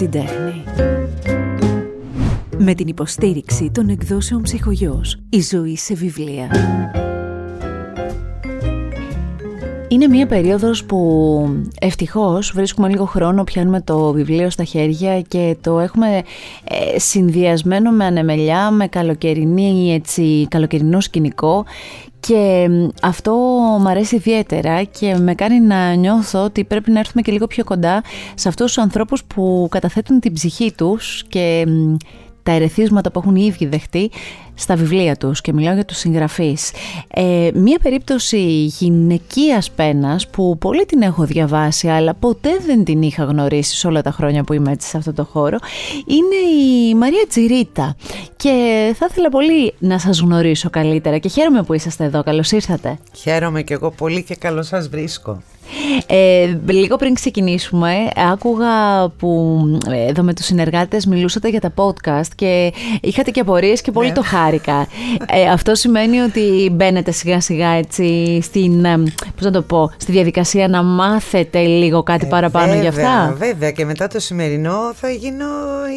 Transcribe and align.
την 0.00 0.10
τέχνη. 0.10 0.64
Με 2.58 2.74
την 2.74 2.86
υποστήριξη 2.86 3.70
των 3.74 3.88
εκδόσεων 3.88 4.42
ψυχογιός. 4.42 5.18
Η 5.28 5.40
ζωή 5.40 5.76
σε 5.76 5.94
βιβλία. 5.94 6.48
Είναι 9.88 10.08
μια 10.08 10.26
περίοδος 10.26 10.84
που 10.84 11.62
ευτυχώς 11.80 12.52
βρίσκουμε 12.54 12.88
λίγο 12.88 13.04
χρόνο, 13.04 13.44
πιάνουμε 13.44 13.80
το 13.80 14.12
βιβλίο 14.12 14.50
στα 14.50 14.64
χέρια 14.64 15.20
και 15.20 15.56
το 15.60 15.80
έχουμε 15.80 16.22
ε, 16.64 16.98
συνδυασμένο 16.98 17.90
με 17.90 18.04
ανεμελιά, 18.04 18.70
με 18.70 18.86
καλοκαιρινή, 18.86 19.94
έτσι, 19.94 20.46
καλοκαιρινό 20.50 21.00
σκηνικό 21.00 21.64
και 22.20 22.68
αυτό 23.02 23.32
μου 23.80 23.88
αρέσει 23.88 24.16
ιδιαίτερα 24.16 24.82
και 24.82 25.16
με 25.16 25.34
κάνει 25.34 25.60
να 25.60 25.94
νιώθω 25.94 26.44
ότι 26.44 26.64
πρέπει 26.64 26.90
να 26.90 26.98
έρθουμε 26.98 27.22
και 27.22 27.32
λίγο 27.32 27.46
πιο 27.46 27.64
κοντά 27.64 28.02
σε 28.34 28.48
αυτούς 28.48 28.66
τους 28.66 28.78
ανθρώπους 28.78 29.24
που 29.24 29.66
καταθέτουν 29.70 30.20
την 30.20 30.32
ψυχή 30.32 30.72
τους 30.72 31.24
και 31.28 31.66
τα 32.50 32.56
ερεθίσματα 32.56 33.10
που 33.10 33.18
έχουν 33.18 33.36
οι 33.36 33.44
ίδιοι 33.44 33.66
δεχτεί 33.66 34.10
στα 34.54 34.76
βιβλία 34.76 35.16
τους 35.16 35.40
και 35.40 35.52
μιλάω 35.52 35.74
για 35.74 35.84
τους 35.84 35.96
συγγραφείς. 35.96 36.72
Ε, 37.14 37.50
μία 37.54 37.78
περίπτωση 37.82 38.64
γυναικείας 38.64 39.70
πένας 39.70 40.28
που 40.28 40.58
πολύ 40.58 40.84
την 40.86 41.02
έχω 41.02 41.24
διαβάσει 41.24 41.88
αλλά 41.88 42.14
ποτέ 42.14 42.50
δεν 42.66 42.84
την 42.84 43.02
είχα 43.02 43.24
γνωρίσει 43.24 43.76
σε 43.76 43.86
όλα 43.86 44.02
τα 44.02 44.10
χρόνια 44.10 44.44
που 44.44 44.52
είμαι 44.52 44.72
έτσι 44.72 44.88
σε 44.88 44.96
αυτό 44.96 45.12
το 45.12 45.24
χώρο 45.24 45.58
είναι 46.06 46.62
η 46.62 46.94
Μαρία 46.94 47.24
Τζιρίτα 47.28 47.96
και 48.36 48.54
θα 48.98 49.06
ήθελα 49.10 49.28
πολύ 49.28 49.74
να 49.78 49.98
σας 49.98 50.20
γνωρίσω 50.20 50.70
καλύτερα 50.70 51.18
και 51.18 51.28
χαίρομαι 51.28 51.62
που 51.62 51.74
είσαστε 51.74 52.04
εδώ. 52.04 52.22
Καλώς 52.22 52.50
ήρθατε. 52.52 52.98
Χαίρομαι 53.16 53.62
και 53.62 53.74
εγώ 53.74 53.90
πολύ 53.90 54.22
και 54.22 54.34
καλώς 54.34 54.66
σας 54.66 54.88
βρίσκω. 54.88 55.42
Ε, 56.06 56.58
λίγο 56.66 56.96
πριν 56.96 57.14
ξεκινήσουμε, 57.14 58.08
άκουγα 58.32 59.08
που 59.08 59.60
ε, 59.90 60.08
εδώ 60.08 60.22
με 60.22 60.34
τους 60.34 60.44
συνεργάτες 60.44 61.06
μιλούσατε 61.06 61.48
για 61.48 61.60
τα 61.60 61.72
podcast 61.74 62.28
και 62.34 62.72
είχατε 63.00 63.30
και 63.30 63.40
απορίες 63.40 63.80
και 63.80 63.90
πολύ 63.90 64.08
ναι. 64.08 64.14
το 64.14 64.22
χάρηκα. 64.22 64.86
Ε, 65.32 65.50
αυτό 65.50 65.74
σημαίνει 65.74 66.18
ότι 66.18 66.70
μπαίνετε 66.72 67.10
σιγά 67.10 67.40
σιγά 67.40 67.68
έτσι 67.68 68.40
στην, 68.42 68.84
ε, 68.84 68.96
πώς 69.34 69.44
να 69.44 69.50
το 69.50 69.62
πω, 69.62 69.92
στη 69.96 70.12
διαδικασία 70.12 70.68
να 70.68 70.82
μάθετε 70.82 71.62
λίγο 71.62 72.02
κάτι 72.02 72.26
παραπάνω 72.26 72.66
βέβαια, 72.66 72.80
για 72.80 72.88
αυτά; 72.88 73.34
Βέβαια 73.38 73.70
και 73.70 73.84
μετά 73.84 74.06
το 74.06 74.20
σημερινό 74.20 74.92
θα 74.94 75.10
γίνω 75.10 75.46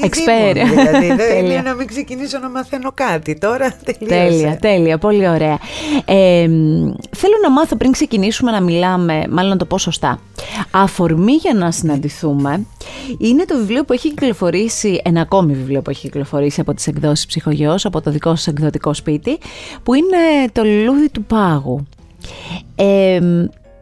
Expert. 0.03 0.53
Δηλαδή 0.53 1.15
δεν 1.15 1.45
είναι 1.45 1.61
να 1.61 1.73
μην 1.73 1.87
ξεκινήσω 1.87 2.39
να 2.39 2.49
μαθαίνω 2.49 2.91
κάτι. 2.93 3.37
Τώρα 3.37 3.75
τελείωσε. 3.85 4.27
Τέλεια, 4.29 4.57
τέλεια, 4.57 4.97
πολύ 4.97 5.29
ωραία. 5.29 5.57
θέλω 7.15 7.35
να 7.43 7.51
μάθω 7.51 7.75
πριν 7.75 7.91
ξεκινήσουμε 7.91 8.51
να 8.51 8.61
μιλάμε, 8.61 9.23
μάλλον 9.29 9.57
το 9.63 9.69
πω 9.69 9.77
σωστά. 9.77 10.19
Αφορμή 10.71 11.33
για 11.33 11.53
να 11.53 11.71
συναντηθούμε 11.71 12.65
είναι 13.17 13.45
το 13.45 13.57
βιβλίο 13.57 13.83
που 13.83 13.93
έχει 13.93 14.09
κυκλοφορήσει, 14.09 15.01
ένα 15.03 15.21
ακόμη 15.21 15.53
βιβλίο 15.53 15.81
που 15.81 15.89
έχει 15.89 16.01
κυκλοφορήσει 16.01 16.61
από 16.61 16.73
τις 16.73 16.87
εκδόσεις 16.87 17.25
Ψυχογειός, 17.25 17.85
από 17.85 18.01
το 18.01 18.11
δικό 18.11 18.29
σας 18.29 18.47
εκδοτικό 18.47 18.93
σπίτι, 18.93 19.37
που 19.83 19.93
είναι 19.93 20.49
το 20.51 20.63
λουλούδι 20.63 21.09
του 21.09 21.23
πάγου. 21.23 21.87
Ε, 22.75 23.19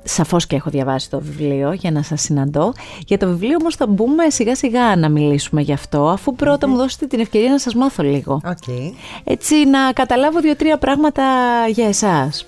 Σαφώς 0.03 0.47
και 0.47 0.55
έχω 0.55 0.69
διαβάσει 0.69 1.09
το 1.09 1.19
βιβλίο 1.19 1.71
για 1.73 1.91
να 1.91 2.02
σας 2.02 2.21
συναντώ. 2.21 2.73
Για 3.05 3.17
το 3.17 3.27
βιβλίο 3.27 3.57
όμως 3.61 3.75
θα 3.75 3.87
μπούμε 3.87 4.29
σιγά 4.29 4.55
σιγά 4.55 4.95
να 4.95 5.09
μιλήσουμε 5.09 5.61
γι' 5.61 5.73
αυτό, 5.73 6.09
αφού 6.09 6.35
μου 6.67 6.75
δώσετε 6.75 7.05
την 7.05 7.19
ευκαιρία 7.19 7.49
να 7.49 7.59
σας 7.59 7.75
μάθω 7.75 8.03
λίγο. 8.03 8.41
Okay. 8.43 8.91
Έτσι 9.23 9.65
να 9.65 9.91
καταλάβω 9.93 10.39
δύο-τρία 10.39 10.77
πράγματα 10.77 11.23
για 11.67 11.87
εσάς. 11.87 12.45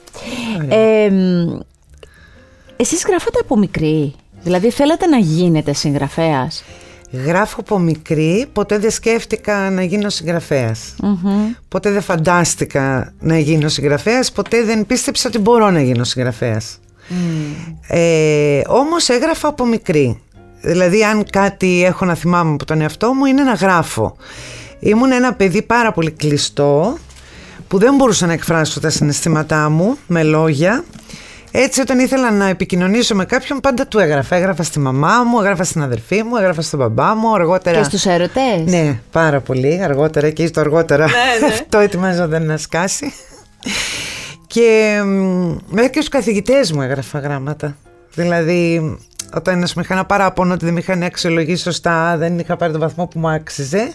Εσείς 2.76 3.06
γράφετε 3.08 3.40
από 3.42 3.58
μικρή, 3.58 4.16
δηλαδή 4.44 4.72
θέλατε 4.72 5.06
να 5.06 5.18
γίνετε 5.18 5.74
συγγραφέας. 5.74 6.64
Γράφω 7.26 7.60
από 7.60 7.80
μικρή, 7.80 8.46
ποτέ 8.54 8.78
δεν 8.78 8.92
σκέφτηκα 8.92 9.70
να 9.70 9.84
γίνω 9.84 10.10
Ποτέ 11.68 11.92
δεν 11.92 12.02
φαντάστηκα 12.02 13.14
να 13.20 13.40
γίνω 13.40 13.68
συγγραφέας, 13.68 14.32
ποτέ 14.32 14.64
δεν 14.64 14.86
πίστεψα 14.86 15.28
ότι 15.28 15.40
μπορώ 15.40 15.70
να 15.70 15.82
γίνω 15.82 16.04
συγγραφέας. 16.04 16.80
Mm. 17.10 17.14
Ε, 17.88 18.62
όμως 18.68 19.10
έγραφα 19.10 19.48
από 19.48 19.66
μικρή. 19.66 20.22
Δηλαδή 20.62 21.04
αν 21.04 21.26
κάτι 21.30 21.84
έχω 21.86 22.06
να 22.06 22.16
θυμάμαι 22.16 22.54
από 22.54 22.66
τον 22.66 22.82
εαυτό 22.82 23.14
μου 23.14 23.26
είναι 23.26 23.44
να 23.44 23.54
γράφω. 23.54 24.16
Ήμουν 24.80 25.12
ένα 25.12 25.34
παιδί 25.34 25.62
πάρα 25.62 25.92
πολύ 25.92 26.12
κλειστό 26.12 26.98
που 27.68 27.78
δεν 27.78 27.96
μπορούσα 27.96 28.26
να 28.26 28.34
εκφράσω 28.34 28.80
τα 28.80 28.90
συναισθήματά 28.90 29.70
μου 29.70 29.98
με 30.08 30.24
λόγια 30.24 30.84
έτσι 31.56 31.82
όταν 31.82 32.00
ήθελα 32.00 32.32
να 32.32 32.48
επικοινωνήσω 32.48 33.16
με 33.16 33.26
κάποιον 33.26 33.60
πάντα 33.60 33.88
του 33.88 34.00
έγραφα. 34.00 34.36
Έγραφα 34.36 34.64
στη 34.64 34.80
μαμά 34.80 35.24
μου, 35.24 35.40
έγραφα 35.40 35.64
στην 35.64 35.82
αδερφή 35.82 36.24
μου, 36.24 36.36
έγραφα 36.36 36.62
στον 36.62 36.80
μπαμπά 36.80 37.16
μου, 37.16 37.34
αργότερα... 37.34 37.78
Και 37.78 37.84
στους 37.84 38.06
έρωτες. 38.06 38.64
Ναι, 38.66 39.00
πάρα 39.12 39.40
πολύ, 39.40 39.84
αργότερα 39.84 40.30
και 40.30 40.48
στο 40.48 40.60
αργότερα 40.60 41.06
ναι, 41.06 41.48
ναι. 41.48 41.54
αυτό 41.54 41.78
ετοιμάζονταν 41.78 42.46
να 42.46 42.58
σκάσει. 42.58 43.14
και 44.48 45.00
μέχρι 45.68 45.90
και 45.90 46.00
στους 46.00 46.10
καθηγητές 46.10 46.72
μου 46.72 46.82
έγραφα 46.82 47.20
γράμματα. 47.20 47.76
Δηλαδή 48.14 48.96
όταν 49.36 49.58
ένα 49.58 49.68
με 49.76 49.82
είχα 49.82 49.94
ένα 49.94 50.06
παράπονο 50.06 50.54
ότι 50.54 50.66
δεν 50.66 50.74
με 50.74 50.80
είχαν 50.80 51.04
αξιολογήσει 51.04 51.64
σωστά, 51.64 52.18
δεν 52.18 52.40
είχα 52.40 52.56
πάρει 52.56 52.72
τον 52.72 52.82
βαθμό 52.82 53.08
που 53.08 53.20
μου 53.20 53.30
άξιζε. 53.30 53.94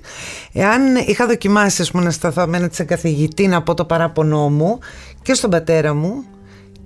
Εάν 0.52 0.96
είχα 1.06 1.26
δοκιμάσει 1.26 1.82
ας 1.82 1.90
πούμε, 1.90 2.04
να 2.04 2.10
σταθώ 2.10 2.46
με 2.46 2.56
ένα 2.56 2.70
καθηγητή 2.86 3.46
να 3.46 3.62
πω 3.62 3.74
το 3.74 3.84
παράπονό 3.84 4.48
μου 4.50 4.78
και 5.22 5.34
στον 5.34 5.50
πατέρα 5.50 5.94
μου, 5.94 6.24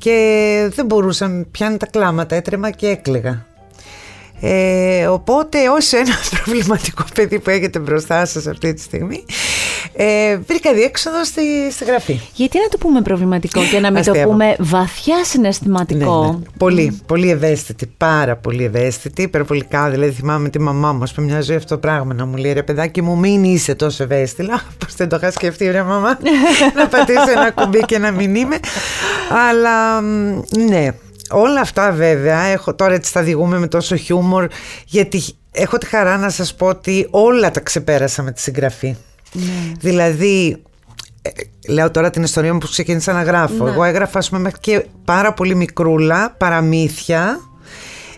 και 0.03 0.69
δεν 0.75 0.87
μπορούσαν 0.87 1.47
πιάνει 1.51 1.77
τα 1.77 1.87
κλάματα, 1.87 2.35
έτρεμα 2.35 2.71
και 2.71 2.89
έκλαιγα. 2.89 3.47
Ε, 4.45 5.07
οπότε 5.07 5.69
ως 5.69 5.93
ένα 5.93 6.15
προβληματικό 6.35 7.05
παιδί 7.15 7.39
που 7.39 7.51
έχετε 7.51 7.79
μπροστά 7.79 8.25
σας 8.25 8.47
αυτή 8.47 8.75
τη 8.75 8.81
στιγμή 8.81 9.25
ε, 9.93 10.37
βρήκα 10.37 10.73
διέξοδο 10.73 11.25
στη, 11.25 11.43
στη 11.71 11.85
γραφή. 11.85 12.21
Γιατί 12.35 12.59
να 12.59 12.69
το 12.69 12.79
πούμε 12.79 13.03
προβληματικό 13.03 13.61
και 13.71 13.81
να 13.81 13.91
μην 13.91 14.05
το 14.05 14.13
πούμε 14.13 14.57
βαθιά 14.59 15.25
συναισθηματικό; 15.25 16.23
Ναι, 16.23 16.31
ναι. 16.31 16.45
Πολύ, 16.59 17.01
πολύ 17.07 17.31
ευαίσθητη, 17.31 17.87
πάρα 17.97 18.37
πολύ 18.37 18.65
ευαίσθητη, 18.65 19.23
υπερβολικά. 19.23 19.91
Δηλαδή 19.91 20.13
θυμάμαι 20.13 20.49
τη 20.49 20.61
μαμά 20.61 20.93
μου, 20.93 21.03
ας 21.03 21.13
πούμε, 21.13 21.27
μια 21.27 21.41
ζωή 21.41 21.57
αυτό 21.57 21.75
το 21.75 21.81
πράγμα 21.81 22.15
να 22.15 22.27
μου 22.27 22.37
λέει 22.37 22.53
ρε 22.53 22.63
παιδάκι 22.63 23.03
μου, 23.03 23.19
μην 23.19 23.45
είσαι 23.45 23.75
τόσο 23.75 24.03
ευαίσθητη. 24.03 24.49
Πώς 24.79 24.95
δεν 24.97 25.09
το 25.09 25.17
είχα 25.17 25.31
σκεφτεί, 25.31 25.71
ρε 25.71 25.83
μαμά, 25.83 26.19
να 26.77 26.87
πατήσω 26.87 27.31
ένα 27.37 27.51
κουμπί 27.51 27.81
και 27.81 27.99
να 27.99 28.11
μην 28.11 28.35
είμαι. 28.35 28.57
Αλλά 29.51 30.01
ναι, 30.69 30.89
όλα 31.33 31.61
αυτά 31.61 31.93
βέβαια, 31.93 32.43
έχω, 32.43 32.75
τώρα 32.75 32.95
έτσι 32.95 33.13
τα 33.13 33.23
διηγούμε 33.23 33.59
με 33.59 33.67
τόσο 33.67 33.97
χιούμορ, 33.97 34.47
γιατί 34.87 35.23
έχω 35.53 35.79
τη 35.79 35.87
χαρά 35.87 36.17
να 36.17 36.31
σας 36.31 36.55
πω 36.55 36.67
ότι 36.67 37.07
όλα 37.11 37.51
τα 37.51 37.61
ξεπέρασα 37.61 38.23
με 38.23 38.33
τη 38.33 38.41
συγγραφή. 38.41 38.97
Ναι. 39.33 39.73
Δηλαδή, 39.81 40.63
ε, 41.23 41.31
λέω 41.73 41.91
τώρα 41.91 42.11
την 42.11 42.23
ιστορία 42.23 42.53
μου 42.53 42.59
που 42.59 42.69
ξεκίνησα 42.69 43.13
να 43.13 43.23
γράφω. 43.23 43.65
Ναι. 43.65 43.71
Εγώ 43.71 43.85
έγραφα, 43.85 44.19
ας 44.19 44.29
πούμε, 44.29 44.41
μέχρι 44.41 44.59
και 44.61 44.87
πάρα 45.05 45.33
πολύ 45.33 45.55
μικρούλα 45.55 46.35
παραμύθια 46.39 47.41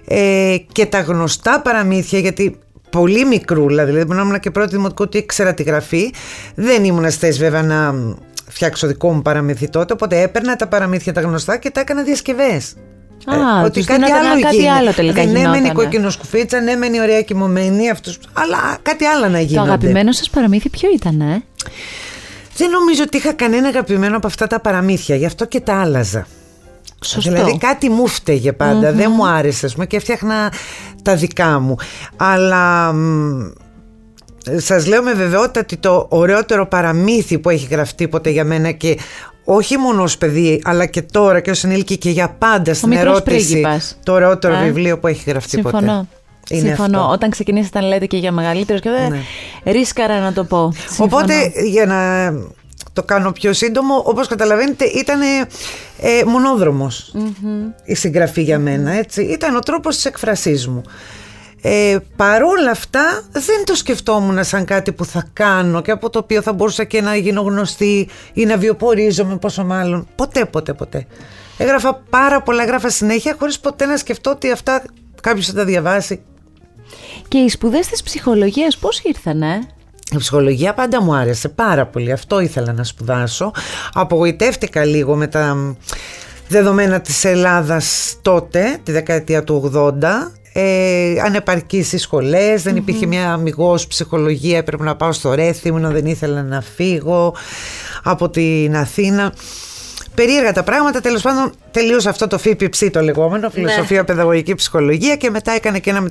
ε, 0.05 0.57
και 0.73 0.87
τα 0.87 1.01
γνωστά 1.01 1.61
παραμύθια, 1.61 2.19
γιατί 2.19 2.59
πολύ 2.91 3.25
μικρούλα, 3.25 3.85
δηλαδή 3.85 4.05
μπορεί 4.05 4.19
να 4.19 4.25
ήμουν 4.25 4.41
και 4.41 4.51
πρώτη 4.51 4.71
δημοτικού 4.71 5.03
ότι 5.03 5.19
ήξερα 5.19 5.55
τη 5.55 5.63
γραφή. 5.63 6.13
Δεν 6.55 6.85
ήμουν 6.85 7.11
θέση 7.11 7.39
βέβαια 7.39 7.63
να 7.63 7.95
φτιάξω 8.49 8.87
δικό 8.87 9.13
μου 9.13 9.23
παραμύθι 9.23 9.69
τότε, 9.69 9.93
οπότε 9.93 10.21
έπαιρνα 10.21 10.57
τα 10.57 10.67
παραμύθια 10.67 11.13
τα 11.13 11.21
γνωστά 11.21 11.57
και 11.57 11.71
τα 11.71 11.81
έκανα 11.81 12.03
διασκευές. 12.03 12.77
Α, 13.27 13.61
ε, 13.61 13.65
ότι 13.65 13.85
κάτι 13.85 14.11
άλλο, 14.11 14.41
κάτι 14.41 14.69
άλλο 14.69 14.93
τελικά 14.93 15.25
Ναι, 15.25 15.49
μεν 15.49 15.65
η 15.65 15.73
κοκκινοσκουφίτσα, 15.73 16.61
ναι, 16.61 16.77
μεν 16.77 16.95
η 16.95 17.01
ωραία 17.01 17.23
κοιμωμένη, 17.23 17.91
αυτούς, 17.91 18.19
αλλά 18.33 18.79
κάτι 18.83 19.05
άλλο 19.05 19.29
να 19.29 19.41
γίνει. 19.41 19.55
Το 19.55 19.63
αγαπημένο 19.63 20.13
σας 20.13 20.31
παραμύθι 20.31 20.69
ποιο 20.69 20.89
ήταν, 20.95 21.21
ε; 21.21 21.43
Δεν 22.57 22.71
νομίζω 22.71 23.03
ότι 23.03 23.17
είχα 23.17 23.33
κανένα 23.33 23.69
αγαπημένο 23.69 24.17
από 24.17 24.27
αυτά 24.27 24.47
τα 24.47 24.61
παραμύθια, 24.61 25.17
γι' 25.17 25.27
αυτό 25.27 25.45
και 25.45 25.61
τα 25.61 25.81
άλλαζα. 25.81 26.27
Σωστό. 27.05 27.31
Δηλαδή 27.31 27.59
κάτι 27.59 27.91
μου 27.91 28.07
φταίγε 28.07 28.53
δεν 28.93 29.13
μου 29.17 29.27
άρεσε 29.27 29.69
πούμε, 29.69 29.87
και 29.87 29.97
έφτιαχνα 29.97 30.53
τα 31.03 31.17
δικά 31.17 31.59
μου. 31.59 31.77
Αλλά 32.17 32.94
σας 34.56 34.87
λέω 34.87 35.03
με 35.03 35.12
βεβαιότητα 35.12 35.61
ότι 35.61 35.77
το 35.77 36.06
ωραιότερο 36.11 36.67
παραμύθι 36.67 37.38
που 37.38 37.50
έχει 37.50 37.67
γραφτεί 37.71 38.09
ποτέ 38.09 38.31
για 38.31 38.44
μένα 38.44 38.71
και 38.71 38.99
όχι 39.44 39.76
μόνο 39.76 40.02
ως 40.02 40.19
παιδί 40.19 40.61
αλλά 40.64 40.87
και 40.87 41.02
τώρα 41.02 41.41
και 41.41 41.50
ως 41.50 41.64
ενήλικη 41.64 41.96
και 41.99 42.11
για 42.11 42.29
πάντα 42.38 42.75
στην 42.75 42.93
ερώτηση 42.93 43.46
πρίγκιπας. 43.46 43.99
το 44.02 44.12
ωραιότερο 44.12 44.55
ε; 44.55 44.62
βιβλίο 44.64 44.99
που 44.99 45.06
έχει 45.06 45.31
γραφτεί 45.31 45.49
Συμφωνώ. 45.49 45.81
ποτέ. 45.81 46.06
Είναι 46.49 46.67
Συμφωνώ. 46.67 46.99
Αυτό. 46.99 47.12
Όταν 47.12 47.31
ξεκινήσατε 47.31 47.81
να 47.81 47.87
λέτε 47.87 48.06
και 48.06 48.17
για 48.17 48.32
μεγαλύτερο 48.32 48.79
και 48.79 48.91
δεν 48.91 49.11
ναι. 49.11 49.73
ρίσκαρα 49.73 50.20
να 50.20 50.32
το 50.32 50.44
πω. 50.44 50.73
Συμφωνώ. 50.76 51.11
Οπότε 51.12 51.52
για 51.64 51.87
να 51.87 52.32
το 52.93 53.02
κάνω 53.02 53.32
πιο 53.32 53.52
σύντομο, 53.52 54.02
όπως 54.05 54.26
καταλαβαίνετε 54.29 54.85
ήταν 54.85 55.20
ε, 55.20 56.25
μονοδρομος 56.26 57.14
η 57.85 57.94
συγγραφή 57.94 58.43
για 58.43 58.58
μένα. 58.58 58.93
Έτσι. 58.93 59.23
Ήταν 59.23 59.56
ο 59.56 59.58
τρόπος 59.58 59.94
της 59.94 60.05
εκφρασής 60.05 60.69
μου. 60.69 60.82
Ε, 61.66 61.96
παρόλα 62.16 62.70
αυτά 62.70 63.22
δεν 63.31 63.64
το 63.64 63.75
σκεφτόμουν 63.75 64.44
σαν 64.44 64.64
κάτι 64.64 64.93
που 64.93 65.05
θα 65.05 65.26
κάνω 65.32 65.82
και 65.82 65.90
από 65.90 66.11
το 66.11 66.19
οποίο 66.19 66.43
θα 66.43 66.52
μπορούσα 66.52 66.84
και 66.84 67.00
να 67.00 67.16
γίνω 67.16 67.40
γνωστή 67.40 68.08
ή 68.32 68.44
να 68.44 68.56
βιοπορίζομαι 68.56 69.37
πόσο 69.37 69.64
μάλλον. 69.64 70.08
Ποτέ, 70.16 70.44
ποτέ, 70.44 70.72
ποτέ. 70.72 71.06
Έγραφα 71.58 72.02
πάρα 72.11 72.43
πολλά, 72.43 72.62
έγραφα 72.62 72.90
συνέχεια 72.90 73.37
χωρίς 73.38 73.61
ποτέ 73.61 73.87
να 73.87 73.96
σκεφτώ 73.96 74.31
ότι 74.31 74.50
αυτά 74.50 74.82
κάποιος 75.22 75.46
θα 75.46 75.52
τα 75.52 75.64
διαβάσει 75.64 76.22
Και 77.28 77.38
οι 77.38 77.49
σπουδές 77.49 77.87
της 77.87 78.02
ψυχολογίας 78.02 78.76
πώς 78.76 79.00
ήρθανε; 79.00 79.58
Η 80.12 80.16
ψυχολογία 80.16 80.75
πάντα 80.75 81.02
μου 81.02 81.14
άρεσε 81.14 81.49
πάρα 81.49 81.87
πολύ. 81.87 82.12
Αυτό 82.12 82.40
ήθελα 82.40 82.72
να 82.72 82.84
σπουδάσω. 82.84 83.52
Απογοητεύτηκα 83.93 84.84
λίγο 84.84 85.16
με 85.16 85.26
τα 85.26 85.76
δεδομένα 86.49 87.00
της 87.00 87.25
Ελλάδας 87.25 88.16
τότε, 88.22 88.78
τη 88.82 88.93
δεκαετία 88.93 89.44
του 89.44 89.72
80. 89.75 90.32
Ε, 90.56 91.21
ανεπαρκείς 91.25 91.93
οι 91.93 91.99
σχολές, 91.99 92.62
δεν 92.62 92.77
υπήρχε 92.77 93.06
μια 93.06 93.33
αμυγός 93.33 93.87
ψυχολογία, 93.87 94.59
έπρεπε 94.59 94.85
να 94.85 94.97
πάω 94.97 95.12
στο 95.12 95.35
Ρέθιμνο, 95.35 95.91
δεν 95.91 96.06
ήθελα 96.06 96.43
να 96.43 96.61
φύγω 96.61 97.35
από 98.03 98.31
την 98.31 98.77
Αθήνα 98.77 99.33
περίεργα 100.15 100.53
τα 100.53 100.62
πράγματα. 100.62 101.01
Τέλος 101.01 101.23
πάντων, 101.23 101.53
τελείωσε 101.71 102.09
αυτό 102.09 102.27
το 102.27 102.39
ΦΠΨ 102.39 102.87
το 102.91 103.01
λεγόμενο, 103.01 103.51
Φιλοσοφία, 103.51 103.99
ναι. 103.99 104.05
Παιδαγωγική 104.05 104.55
Ψυχολογία 104.55 105.17
και 105.17 105.31
μετά 105.31 105.53
έκανε 105.53 105.79
και 105.79 105.91
ένα 105.91 106.06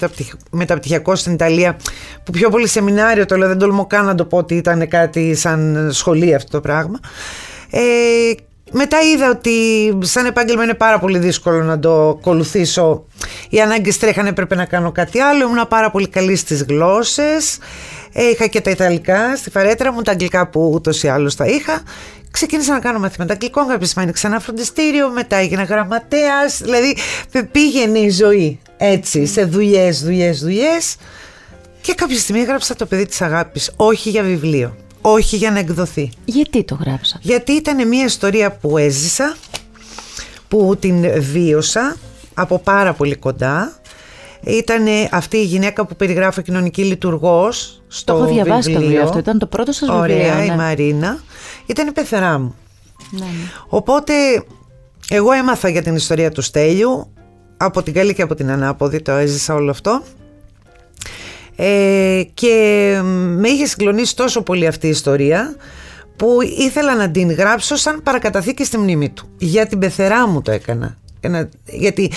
μεταπτυχιακό 0.51 1.15
στην 1.15 1.33
Ιταλία 1.33 1.77
που 2.23 2.31
πιο 2.31 2.49
πολύ 2.49 2.67
σεμινάριο 2.67 3.25
το 3.25 3.37
λέω, 3.37 3.47
δεν 3.47 3.57
τολμώ 3.57 3.87
καν 3.87 4.05
να 4.05 4.15
το 4.15 4.25
πω 4.25 4.37
ότι 4.37 4.55
ήταν 4.55 4.87
κάτι 4.87 5.35
σαν 5.35 5.89
σχολείο 5.91 6.35
αυτό 6.35 6.51
το 6.51 6.61
πράγμα. 6.61 6.99
Ε, 7.71 7.81
μετά 8.75 8.97
είδα 9.01 9.29
ότι 9.29 9.51
σαν 10.01 10.25
επάγγελμα 10.25 10.63
είναι 10.63 10.73
πάρα 10.73 10.99
πολύ 10.99 11.17
δύσκολο 11.17 11.63
να 11.63 11.79
το 11.79 12.09
ακολουθήσω. 12.09 13.05
Οι 13.49 13.61
ανάγκες 13.61 13.97
τρέχανε, 13.97 14.29
έπρεπε 14.29 14.55
να 14.55 14.65
κάνω 14.65 14.91
κάτι 14.91 15.19
άλλο. 15.19 15.43
Ήμουν 15.43 15.67
πάρα 15.67 15.91
πολύ 15.91 16.07
καλή 16.07 16.35
στις 16.35 16.63
γλώσσες. 16.63 17.57
Ε, 18.13 18.29
είχα 18.29 18.47
και 18.47 18.61
τα 18.61 18.69
Ιταλικά 18.69 19.35
στη 19.35 19.49
φαρέτρα 19.49 19.93
μου, 19.93 20.01
τα 20.01 20.11
Αγγλικά 20.11 20.47
που 20.47 20.71
ούτως 20.73 21.03
ή 21.03 21.07
άλλως 21.07 21.35
τα 21.35 21.45
είχα. 21.45 21.81
Ξεκίνησα 22.31 22.73
να 22.73 22.79
κάνω 22.79 22.99
μαθήματα 22.99 23.33
αγγλικών, 23.33 23.67
κάποια 23.67 23.87
στιγμή 23.87 24.11
ξανά 24.11 24.39
φροντιστήριο, 24.39 25.09
μετά 25.09 25.35
έγινα 25.35 25.63
γραμματέας. 25.63 26.61
Δηλαδή 26.61 26.95
πήγαινε 27.51 27.99
η 27.99 28.09
ζωή 28.09 28.59
έτσι, 28.77 29.25
σε 29.25 29.43
δουλειές, 29.43 30.03
δουλειές, 30.03 30.39
δουλειές. 30.39 30.95
Και 31.81 31.93
κάποια 31.93 32.17
στιγμή 32.17 32.41
έγραψα 32.41 32.75
το 32.75 32.85
παιδί 32.85 33.05
της 33.05 33.21
αγάπης. 33.21 33.71
Όχι 33.75 34.09
για 34.09 34.23
βιβλίο. 34.23 34.75
Όχι 35.05 35.35
για 35.35 35.51
να 35.51 35.59
εκδοθεί. 35.59 36.11
Γιατί 36.25 36.63
το 36.63 36.77
γράψα; 36.85 37.19
Γιατί 37.21 37.51
ήταν 37.51 37.87
μια 37.87 38.05
ιστορία 38.05 38.51
που 38.51 38.77
έζησα, 38.77 39.35
που 40.47 40.75
την 40.79 41.21
βίωσα 41.21 41.95
από 42.33 42.59
πάρα 42.59 42.93
πολύ 42.93 43.15
κοντά. 43.15 43.73
Ήταν 44.45 44.85
αυτή 45.11 45.37
η 45.37 45.43
γυναίκα 45.43 45.85
που 45.85 45.95
περιγράφει 45.95 46.41
κοινωνική 46.41 46.83
λειτουργός 46.83 47.81
στο 47.87 48.13
Το 48.13 48.23
έχω 48.23 48.33
διαβάσει 48.33 48.73
το 48.73 48.79
βιβλίο 48.79 49.03
αυτό, 49.03 49.17
ήταν 49.17 49.39
το 49.39 49.45
πρώτο 49.45 49.71
σας 49.71 49.89
βιβλίο. 49.89 50.15
Ωραία, 50.15 50.35
ναι. 50.35 50.43
η 50.43 50.55
Μαρίνα. 50.55 51.23
Ήταν 51.65 51.87
η 51.87 51.91
πεθερά 51.91 52.39
μου. 52.39 52.55
Ναι, 53.09 53.19
ναι. 53.19 53.27
Οπότε 53.67 54.13
εγώ 55.09 55.31
έμαθα 55.31 55.69
για 55.69 55.81
την 55.81 55.95
ιστορία 55.95 56.31
του 56.31 56.41
Στέλιου 56.41 57.13
από 57.57 57.83
την 57.83 57.93
καλή 57.93 58.13
και 58.13 58.21
από 58.21 58.35
την 58.35 58.51
ανάποδη, 58.51 59.01
το 59.01 59.11
έζησα 59.11 59.53
όλο 59.53 59.71
αυτό. 59.71 60.03
Ε, 61.55 62.21
και 62.33 62.99
με 63.03 63.49
είχε 63.49 63.65
συγκλονίσει 63.65 64.15
τόσο 64.15 64.41
πολύ 64.41 64.67
αυτή 64.67 64.87
η 64.87 64.89
ιστορία 64.89 65.55
που 66.15 66.37
ήθελα 66.57 66.95
να 66.95 67.11
την 67.11 67.31
γράψω 67.31 67.75
σαν 67.75 68.01
παρακαταθήκη 68.03 68.65
στη 68.65 68.77
μνήμη 68.77 69.09
του. 69.09 69.29
Για 69.37 69.67
την 69.67 69.79
πεθερά 69.79 70.27
μου 70.27 70.41
το 70.41 70.51
έκανα. 70.51 70.97
γιατί 71.65 72.11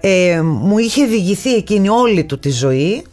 ε, 0.00 0.40
μου 0.42 0.78
είχε 0.78 1.04
διηγηθεί 1.04 1.54
εκείνη 1.54 1.88
όλη 1.88 2.24
του 2.24 2.38
τη 2.38 2.50
ζωή 2.50 3.04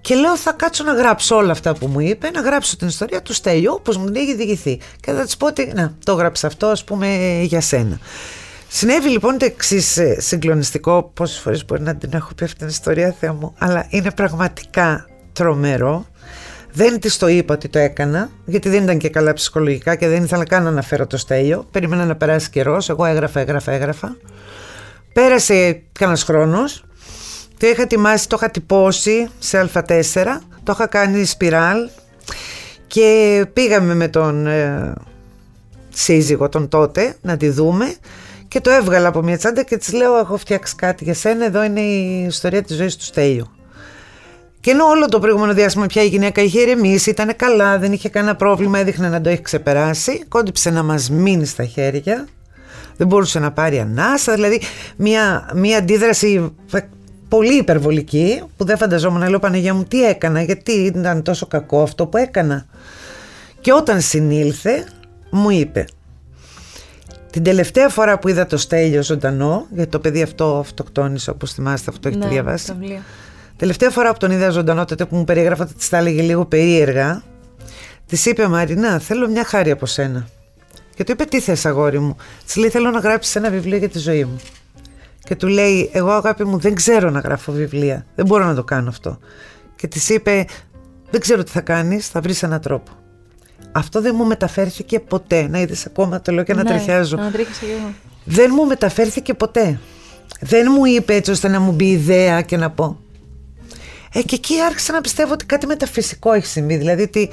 και 0.00 0.14
λέω 0.14 0.36
θα 0.36 0.52
κάτσω 0.52 0.84
να 0.84 0.92
γράψω 0.92 1.36
όλα 1.36 1.52
αυτά 1.52 1.74
που 1.74 1.86
μου 1.86 2.00
είπε, 2.00 2.30
να 2.30 2.40
γράψω 2.40 2.76
την 2.76 2.88
ιστορία 2.88 3.22
τους 3.22 3.36
Στέλιου 3.36 3.72
όπως 3.74 3.96
μου 3.96 4.04
την 4.04 4.14
έχει 4.14 4.34
διηγηθεί. 4.34 4.78
Και 5.00 5.12
θα 5.12 5.24
της 5.24 5.36
πω 5.36 5.46
ότι 5.46 5.72
να 5.74 5.94
το 6.04 6.12
γράψα 6.14 6.46
αυτό 6.46 6.66
ας 6.66 6.84
πούμε 6.84 7.40
για 7.42 7.60
σένα. 7.60 7.98
Συνέβη 8.72 9.08
λοιπόν 9.08 9.38
το 9.38 9.44
εξής 9.44 9.96
ε, 9.96 10.20
συγκλονιστικό, 10.20 11.10
πόσες 11.14 11.38
φορές 11.38 11.64
μπορεί 11.64 11.82
να 11.82 11.96
την 11.96 12.10
έχω 12.12 12.34
πει 12.34 12.44
αυτή 12.44 12.58
την 12.58 12.68
ιστορία, 12.68 13.14
Θεό 13.20 13.34
μου, 13.34 13.54
αλλά 13.58 13.86
είναι 13.88 14.10
πραγματικά 14.10 15.06
τρομερό. 15.32 16.06
Δεν 16.72 17.00
της 17.00 17.16
το 17.16 17.28
είπα 17.28 17.54
ότι 17.54 17.68
το 17.68 17.78
έκανα, 17.78 18.30
γιατί 18.44 18.68
δεν 18.68 18.82
ήταν 18.82 18.98
και 18.98 19.08
καλά 19.08 19.32
ψυχολογικά 19.32 19.94
και 19.94 20.08
δεν 20.08 20.22
ήθελα 20.22 20.44
καν 20.44 20.62
να 20.62 20.68
αναφέρω 20.68 21.06
το 21.06 21.16
στέλιο. 21.16 21.66
Περίμενα 21.70 22.04
να 22.04 22.16
περάσει 22.16 22.50
καιρός. 22.50 22.88
Εγώ 22.88 23.04
έγραφα, 23.04 23.40
έγραφα, 23.40 23.72
έγραφα. 23.72 24.16
Πέρασε 25.12 25.82
κανένας 25.92 26.22
χρόνος. 26.22 26.84
Το 27.58 27.66
είχα 27.66 27.82
ετοιμάσει, 27.82 28.28
το 28.28 28.36
είχα 28.38 28.50
τυπώσει 28.50 29.28
σε 29.38 29.70
Α4. 29.74 30.24
Το 30.62 30.72
είχα 30.72 30.86
κάνει 30.86 31.24
σπιράλ. 31.24 31.88
Και 32.86 33.44
πήγαμε 33.52 33.94
με 33.94 34.08
τον 34.08 34.46
ε, 34.46 34.92
σύζυγο 35.88 36.48
τον 36.48 36.68
τότε 36.68 37.16
να 37.22 37.36
τη 37.36 37.48
δούμε 37.48 37.94
και 38.50 38.60
το 38.60 38.70
έβγαλα 38.70 39.08
από 39.08 39.22
μια 39.22 39.38
τσάντα 39.38 39.62
και 39.62 39.76
της 39.76 39.92
λέω: 39.92 40.16
Έχω 40.18 40.36
φτιάξει 40.36 40.74
κάτι 40.74 41.04
για 41.04 41.14
σένα. 41.14 41.44
Εδώ 41.44 41.64
είναι 41.64 41.80
η 41.80 42.24
ιστορία 42.24 42.62
της 42.62 42.76
ζωής 42.76 42.96
του 42.96 43.04
Στέλιου. 43.04 43.50
Και 44.60 44.70
ενώ 44.70 44.84
όλο 44.84 45.06
το 45.06 45.18
προηγούμενο 45.18 45.54
διάστημα 45.54 45.86
πια 45.86 46.02
η 46.02 46.06
γυναίκα 46.06 46.42
είχε 46.42 46.60
ηρεμήσει, 46.60 47.10
ήταν 47.10 47.36
καλά, 47.36 47.78
δεν 47.78 47.92
είχε 47.92 48.08
κανένα 48.08 48.36
πρόβλημα, 48.36 48.78
έδειχνε 48.78 49.08
να 49.08 49.20
το 49.20 49.28
έχει 49.28 49.42
ξεπεράσει, 49.42 50.24
κόντυψε 50.28 50.70
να 50.70 50.82
μας 50.82 51.10
μείνει 51.10 51.46
στα 51.46 51.64
χέρια. 51.64 52.28
Δεν 52.96 53.06
μπορούσε 53.06 53.38
να 53.38 53.52
πάρει 53.52 53.78
ανάσα, 53.78 54.34
δηλαδή 54.34 54.60
μια, 54.96 55.50
μια 55.54 55.78
αντίδραση 55.78 56.52
πολύ 57.28 57.56
υπερβολική 57.56 58.42
που 58.56 58.64
δεν 58.64 58.76
φανταζόμουν 58.76 59.20
να 59.20 59.28
λέω 59.28 59.38
Παναγία 59.38 59.74
μου 59.74 59.84
τι 59.84 60.04
έκανα, 60.04 60.42
γιατί 60.42 60.72
ήταν 60.72 61.22
τόσο 61.22 61.46
κακό 61.46 61.82
αυτό 61.82 62.06
που 62.06 62.16
έκανα. 62.16 62.66
Και 63.60 63.72
όταν 63.72 64.00
συνήλθε 64.00 64.86
μου 65.30 65.50
είπε 65.50 65.84
την 67.30 67.42
τελευταία 67.42 67.88
φορά 67.88 68.18
που 68.18 68.28
είδα 68.28 68.46
το 68.46 68.56
Στέλιο 68.56 69.02
ζωντανό, 69.02 69.66
γιατί 69.74 69.90
το 69.90 69.98
παιδί 69.98 70.22
αυτό 70.22 70.58
αυτοκτόνησε 70.58 71.30
όπως 71.30 71.52
θυμάστε, 71.52 71.90
αυτό 71.90 72.08
έχετε 72.08 72.24
Ναι, 72.24 72.30
διαβάσει. 72.30 72.66
το 72.66 72.74
βιβλίο. 72.74 73.00
Τελευταία 73.56 73.90
φορά 73.90 74.12
που 74.12 74.18
τον 74.18 74.30
είδα 74.30 74.50
ζωντανό, 74.50 74.84
τότε 74.84 75.06
που 75.06 75.16
μου 75.16 75.24
περιγράφατε, 75.24 75.72
τη 75.78 75.88
τα 75.88 75.96
έλεγε 75.96 76.22
λίγο 76.22 76.46
περίεργα. 76.46 77.22
Της 78.06 78.26
είπε 78.26 78.48
Μαρίνα, 78.48 78.98
θέλω 78.98 79.28
μια 79.28 79.44
χάρη 79.44 79.70
από 79.70 79.86
σένα. 79.86 80.28
Και 80.94 81.04
του 81.04 81.12
είπε, 81.12 81.24
Τι 81.24 81.40
θες, 81.40 81.66
αγόρι 81.66 81.98
μου; 81.98 82.16
Της 82.46 82.56
λέει, 82.56 82.70
Θέλω 82.70 82.90
να 82.90 82.98
γράψεις 82.98 83.36
ένα 83.36 83.50
βιβλίο 83.50 83.76
για 83.76 83.88
τη 83.88 83.98
ζωή 83.98 84.24
μου. 84.24 84.40
Και 85.24 85.36
του 85.36 85.46
λέει, 85.46 85.90
Εγώ 85.92 86.10
αγάπη 86.10 86.44
μου, 86.44 86.58
δεν 86.58 86.74
ξέρω 86.74 87.10
να 87.10 87.20
γράφω 87.20 87.52
βιβλία. 87.52 88.06
Δεν 88.14 88.26
μπορώ 88.26 88.44
να 88.44 88.54
το 88.54 88.64
κάνω 88.64 88.88
αυτό. 88.88 89.18
Και 89.76 89.86
της 89.88 90.08
είπε, 90.08 90.44
Δεν 91.10 91.20
ξέρω 91.20 91.42
τι 91.42 91.50
θα 91.50 91.60
κάνεις, 91.60 92.08
θα 92.08 92.20
βρεις 92.20 92.42
έναν 92.42 92.60
τρόπο. 92.60 92.92
Αυτό 93.72 94.00
δεν 94.00 94.14
μου 94.16 94.24
μεταφέρθηκε 94.24 95.00
ποτέ. 95.00 95.48
Να 95.50 95.60
είδες 95.60 95.86
ακόμα, 95.86 96.20
το 96.20 96.32
λέω 96.32 96.44
και 96.44 96.54
να 96.54 96.62
Ναι, 96.62 96.70
τριχιάζω. 96.70 97.16
ανατρίχιασα 97.18 97.60
και 97.60 97.72
εγώ. 97.80 97.92
Δεν 98.24 98.50
μου 98.54 98.66
μεταφέρθηκε 98.66 99.34
ποτέ. 99.34 99.80
Δεν 100.40 100.66
μου 100.76 100.84
είπε 100.84 101.14
έτσι 101.14 101.30
ώστε 101.30 101.48
να 101.48 101.60
μου 101.60 101.72
μπει 101.72 101.84
ιδέα 101.90 102.42
και 102.42 102.56
να 102.56 102.70
πω. 102.70 102.98
Ε, 104.12 104.22
και 104.22 104.34
εκεί 104.34 104.54
άρχισα 104.60 104.92
να 104.92 105.00
πιστεύω 105.00 105.32
ότι 105.32 105.44
κάτι 105.44 105.66
μεταφυσικό 105.66 106.32
έχει 106.32 106.46
συμβεί. 106.46 106.76
Δηλαδή 106.76 107.02
ότι 107.02 107.30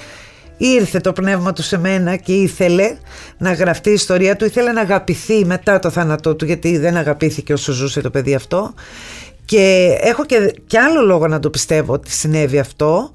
ήρθε 0.58 1.00
το 1.00 1.14
πνεύμα 1.14 1.54
του 1.54 1.62
σε 1.64 1.78
μένα 1.78 2.16
και 2.16 2.34
ήθελε 2.34 2.98
να 3.38 3.54
γραφτεί 3.54 3.90
η 3.90 3.94
ιστορία 3.94 4.36
του, 4.36 4.46
ήθελε 4.46 4.72
να 4.72 4.82
αγαπηθεί 4.82 5.46
μετά 5.46 5.80
το 5.80 5.90
θάνατό 5.90 6.36
του, 6.36 6.46
γιατί 6.46 6.78
δεν 6.78 6.98
αγαπήθηκε 6.98 7.54
όσο 7.54 7.72
ζούσε 7.72 8.02
το 8.02 8.10
παιδί 8.10 8.36
αυτό. 8.36 8.74
Και 9.46 9.96
έχω 10.02 10.26
και, 10.26 10.56
και 10.68 10.80
άλλο 10.80 11.02
λόγο 11.02 11.28
να 11.28 11.40
το 11.40 11.50
πιστεύω 11.50 11.94
ότι 11.94 12.12
συνέβη 12.12 12.60
αυτό, 12.60 13.12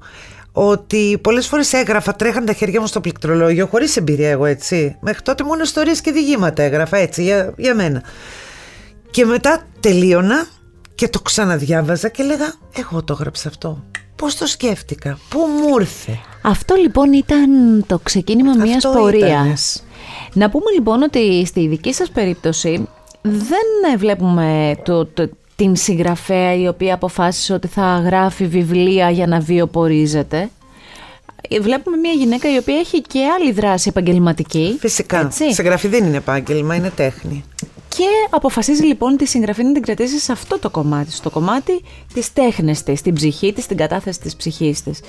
ότι 0.55 1.19
πολλές 1.21 1.47
φορές 1.47 1.73
έγραφα, 1.73 2.13
τρέχαν 2.15 2.45
τα 2.45 2.53
χέρια 2.53 2.79
μου 2.81 2.87
στο 2.87 3.01
πληκτρολόγιο, 3.01 3.65
χωρίς 3.65 3.97
εμπειρία 3.97 4.29
εγώ 4.29 4.45
έτσι. 4.45 4.95
Μέχρι 5.01 5.21
τότε 5.21 5.43
μόνο 5.43 5.61
ιστορίες 5.63 6.01
και 6.01 6.11
διηγήματα 6.11 6.63
έγραφα 6.63 6.97
έτσι 6.97 7.23
για, 7.23 7.53
για 7.57 7.75
μένα. 7.75 8.03
Και 9.11 9.25
μετά 9.25 9.63
τελείωνα 9.79 10.45
και 10.95 11.07
το 11.07 11.19
ξαναδιάβαζα 11.19 12.07
και 12.09 12.21
έλεγα 12.21 12.53
εγώ 12.77 13.03
το 13.03 13.13
έγραψα 13.19 13.47
αυτό. 13.47 13.83
Πώς 14.15 14.35
το 14.35 14.45
σκέφτηκα, 14.45 15.17
πού 15.29 15.39
μου 15.39 15.77
ήρθε; 15.79 16.19
Αυτό 16.41 16.75
λοιπόν 16.75 17.13
ήταν 17.13 17.49
το 17.87 17.99
ξεκίνημα 18.03 18.53
μιας 18.55 18.85
Αυτό 18.85 18.99
πορείας. 18.99 19.75
ήτανε. 19.75 19.85
Να 20.33 20.49
πούμε 20.49 20.71
λοιπόν 20.73 21.01
ότι 21.01 21.45
στη 21.45 21.67
δική 21.67 21.93
σας 21.93 22.09
περίπτωση 22.09 22.87
δεν 23.21 23.97
βλέπουμε 23.97 24.75
το, 24.83 25.05
το- 25.05 25.29
την 25.55 25.75
συγγραφέα 25.75 26.55
η 26.55 26.67
οποία 26.67 26.93
αποφάσισε 26.93 27.53
ότι 27.53 27.67
θα 27.67 28.01
γράφει 28.05 28.47
βιβλία 28.47 29.09
για 29.09 29.27
να 29.27 29.39
βιοπορίζεται. 29.39 30.49
Ε, 31.49 31.59
Βλέπουμε 31.59 31.97
μια 31.97 32.11
γυναίκα 32.11 32.53
η 32.53 32.57
οποία 32.57 32.77
έχει 32.77 33.01
και 33.01 33.19
άλλη 33.39 33.51
δράση 33.51 33.89
επαγγελματική. 33.89 34.77
Φυσικά, 34.79 35.19
έτσι. 35.19 35.53
συγγραφή 35.53 35.87
δεν 35.87 36.05
είναι 36.05 36.17
επάγγελμα, 36.17 36.75
είναι 36.75 36.89
τέχνη. 36.89 37.43
Και 37.97 38.05
αποφασίζει 38.29 38.83
λοιπόν 38.83 39.17
τη 39.17 39.25
συγγραφή 39.25 39.63
να 39.63 39.71
την 39.71 39.81
κρατήσει 39.81 40.19
σε 40.19 40.31
αυτό 40.31 40.59
το 40.59 40.69
κομμάτι, 40.69 41.11
στο 41.11 41.29
κομμάτι 41.29 41.81
της 42.13 42.33
τέχνης 42.33 42.83
της, 42.83 43.01
την 43.01 43.13
ψυχή 43.13 43.53
της, 43.53 43.65
την 43.67 43.77
κατάθεση 43.77 44.19
της 44.19 44.35
ψυχής 44.35 44.83
της. 44.83 44.99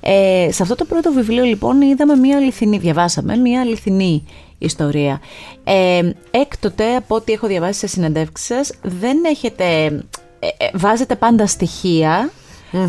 Ε, 0.00 0.48
σε 0.52 0.62
αυτό 0.62 0.74
το 0.74 0.84
πρώτο 0.84 1.12
βιβλίο 1.12 1.44
λοιπόν 1.44 1.80
είδαμε 1.80 2.16
μια 2.16 2.36
αληθινή, 2.36 2.78
διαβάσαμε 2.78 3.36
μια 3.36 3.60
αληθινή 3.60 4.24
ιστορία. 4.58 5.20
Ε, 5.64 6.10
έκτοτε 6.30 6.96
από 6.96 7.14
ό,τι 7.14 7.32
έχω 7.32 7.46
διαβάσει 7.46 7.78
σε 7.78 7.86
συνεντεύξεις 7.86 8.46
σας, 8.46 8.72
δεν 8.82 9.24
έχετε, 9.24 9.64
ε, 10.38 10.46
ε, 10.56 10.70
βάζετε 10.74 11.16
πάντα 11.16 11.46
στοιχεία, 11.46 12.30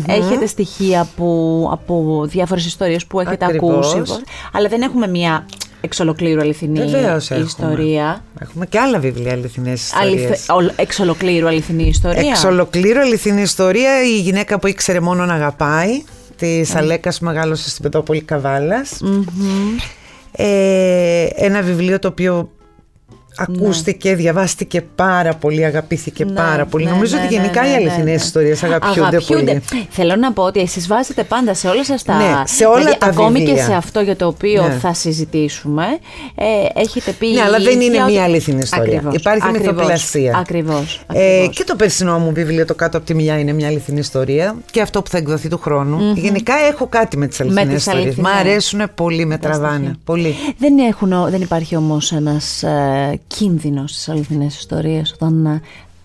Έχετε 0.06 0.46
στοιχεία 0.46 1.08
που, 1.16 1.68
από 1.72 2.24
διάφορες 2.26 2.66
ιστορίες 2.66 3.06
που 3.06 3.20
έχετε 3.20 3.44
Ακριβώς. 3.44 3.94
ακούσει, 3.94 4.22
αλλά 4.52 4.68
δεν 4.68 4.82
έχουμε 4.82 5.06
μια 5.08 5.46
εξ 5.84 6.00
ολοκλήρου 6.00 6.40
αληθινή 6.40 6.78
Βεβαίως 6.78 7.30
έχουμε. 7.30 7.44
ιστορία. 7.46 8.24
Έχουμε 8.40 8.66
και 8.66 8.78
άλλα 8.78 8.98
βιβλία 8.98 9.32
αληθινές 9.32 9.82
ιστορίες. 9.82 10.24
Αληθ, 10.26 10.50
ολ- 10.50 10.70
εξ 10.76 10.98
ολοκλήρου 10.98 11.46
αληθινή 11.48 11.82
ιστορία. 11.86 12.28
Εξ 12.30 12.44
ολοκλήρου 12.44 13.00
αληθινή 13.00 13.42
ιστορία 13.42 14.02
η 14.02 14.20
γυναίκα 14.20 14.58
που 14.58 14.66
ήξερε 14.66 15.00
μόνο 15.00 15.24
να 15.24 15.34
αγαπάει 15.34 16.02
της 16.36 16.74
Αλέκας 16.74 17.18
που 17.18 17.24
μεγάλωσε 17.24 17.68
στην 17.70 17.82
Πετρόπολη 17.82 18.20
Καβάλας. 18.22 19.00
Ε, 20.32 21.26
ένα 21.34 21.62
βιβλίο 21.62 21.98
το 21.98 22.08
οποίο 22.08 22.50
ακούστηκε, 23.36 24.14
διαβάστηκε 24.14 24.80
πάρα 24.94 25.34
πολύ, 25.34 25.64
αγαπήθηκε 25.64 26.24
Ναι, 26.24 26.32
πάρα 26.32 26.66
πολύ. 26.66 26.84
ναι, 26.84 26.90
Νομίζω 26.90 27.16
ναι, 27.16 27.22
ότι 27.24 27.34
ναι, 27.34 27.40
γενικά 27.40 27.60
ναι, 27.62 27.66
οι 27.66 27.70
ναι, 27.70 27.76
αληθινές 27.76 28.04
ναι. 28.04 28.12
ιστορίες 28.12 28.62
αγαπιούνται, 28.62 29.20
πολύ. 29.26 29.62
Θέλω 29.90 30.16
να 30.16 30.32
πω 30.32 30.42
ότι 30.42 30.60
εσείς 30.60 30.86
βάζετε 30.86 31.22
πάντα 31.24 31.54
σε 31.54 31.68
όλα 31.68 31.84
σας 31.84 32.02
τα... 32.02 32.16
Ναι, 32.16 32.42
σε 32.46 32.64
όλα 32.64 32.78
δηλαδή, 32.78 32.98
τα 32.98 33.06
ακόμη 33.06 33.38
βιβλία. 33.38 33.54
και 33.54 33.60
σε 33.62 33.72
αυτό 33.74 34.00
για 34.00 34.16
το 34.16 34.26
οποίο 34.26 34.66
Ναι. 34.66 34.72
θα 34.74 34.94
συζητήσουμε, 34.94 35.84
ε, 36.34 36.80
έχετε 36.80 37.12
πει... 37.12 37.26
Ναι, 37.26 37.40
αλλά 37.40 37.58
δεν 37.58 37.80
είναι 37.80 37.94
για 37.94 38.04
μία 38.04 38.14
ότι- 38.22 38.30
αληθινή 38.30 38.58
ιστορία. 38.62 38.92
Ακριβώς, 38.96 39.14
Υπάρχει 39.14 39.42
ακριβώς, 39.46 39.72
μυθοπλασία. 39.72 40.36
Ακριβώς, 40.38 41.04
Ε, 41.12 41.34
ακριβώς. 41.34 41.56
και 41.56 41.64
το 41.64 41.76
περσινό 41.76 42.18
μου 42.18 42.32
βιβλίο, 42.32 42.64
το 42.66 42.74
κάτω 42.74 42.96
από 42.96 43.06
τη 43.06 43.14
μιλιά, 43.14 43.38
είναι 43.38 43.52
μια 43.52 43.66
αληθινή 43.66 43.98
ιστορία. 43.98 44.54
Και 44.70 44.80
αυτό 44.80 45.02
που 45.02 45.10
θα 45.10 45.18
εκδοθεί 45.18 45.48
του 45.48 45.58
χρόνου. 45.58 46.12
Γενικά 46.16 46.54
έχω 46.72 46.86
κάτι 46.86 47.16
με 47.16 47.26
τις 47.26 47.40
αληθινές 47.40 47.66
τις 47.74 47.76
ιστορίες. 47.86 48.14
Μ' 48.14 48.26
αληθινές. 48.26 48.50
αρέσουν 48.52 48.82
πολύ, 48.94 49.24
με 49.26 49.38
τραβάνε. 49.38 49.92
Πολύ. 50.04 50.34
Δεν, 50.58 50.78
έχουν, 50.78 51.12
ο- 51.12 51.26
δεν 51.30 51.40
υπάρχει 51.40 51.76
όμως 51.76 52.12
ένας 52.12 52.64
ε, 53.22 53.34
κίνδυνος 53.36 53.90
στις 53.90 54.08
αληθινές 54.08 54.56
ιστορίες 54.58 55.12
όταν 55.12 55.46
ε, 55.46 55.60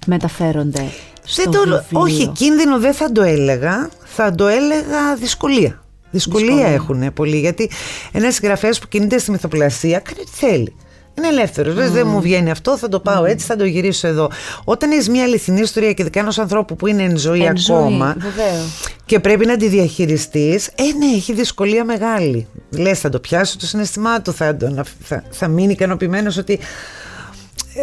μεταφέρονται 0.05 0.86
στο 1.24 1.43
Δεν 1.43 1.51
το, 1.51 1.59
βιβλίο. 1.59 1.81
όχι, 2.01 2.27
κίνδυνο 2.27 2.79
δεν 2.79 2.93
θα 2.93 3.12
το 3.12 3.21
έλεγα. 3.21 3.89
Θα 4.03 4.36
το 4.36 4.47
έλεγα 4.47 5.15
δυσκολία. 5.19 5.81
Δυσκολία, 6.12 6.45
Δυσκολία. 6.47 6.67
έχουν 6.74 7.13
πολύ. 7.13 7.39
Γιατί 7.39 7.69
ένας 8.12 8.33
συγγραφέας 8.33 8.79
που 8.79 8.88
κινείται 8.88 9.17
στη 9.17 9.31
μυθοπλασία 9.31 10.00
κάνει 10.00 10.19
ό,τι 10.21 10.31
θέλει. 10.45 10.75
Είναι 11.17 11.27
ελεύθερος. 11.27 11.75
Λες, 11.75 11.91
δεν 11.91 12.07
μου 12.07 12.21
βγαίνει 12.21 12.51
αυτό, 12.51 12.77
θα 12.77 12.89
το 12.89 13.00
πάω 13.00 13.25
έτσι, 13.25 13.45
θα 13.45 13.55
το 13.55 13.65
γυρίσω 13.65 14.07
εδώ. 14.07 14.31
Όταν 14.63 14.91
έχεις 14.91 15.09
μια 15.09 15.24
αληθινή 15.24 15.59
ιστορία 15.59 15.93
και 15.93 16.01
ειδικά 16.01 16.19
ενός 16.19 16.39
ανθρώπου 16.39 16.75
που 16.75 16.88
είναι 16.88 17.03
εν 17.03 17.17
ζωή 17.17 17.43
Εν 17.43 17.57
ζωή, 17.57 17.77
ακόμα. 17.77 18.15
βεβαίως. 18.19 18.83
και 19.05 19.19
πρέπει 19.19 19.45
να 19.45 19.57
τη 19.57 19.67
διαχειριστείς, 19.67 20.67
ε, 20.67 20.83
ναι, 20.97 21.15
έχει 21.15 21.33
δυσκολία 21.33 21.83
μεγάλη. 21.86 22.47
Λες, 22.69 23.00
θα 23.00 23.09
το 23.09 23.19
πιάσω 23.19 23.57
το 23.57 23.65
συναισθημά 23.65 24.21
του, 24.21 24.33
θα, 24.33 24.55
τον- 24.57 24.83
θα, 25.03 25.24
θα 25.29 25.47
μείνει 25.47 25.71
ικανοποιημένος 25.71 26.38
ότι 26.38 26.59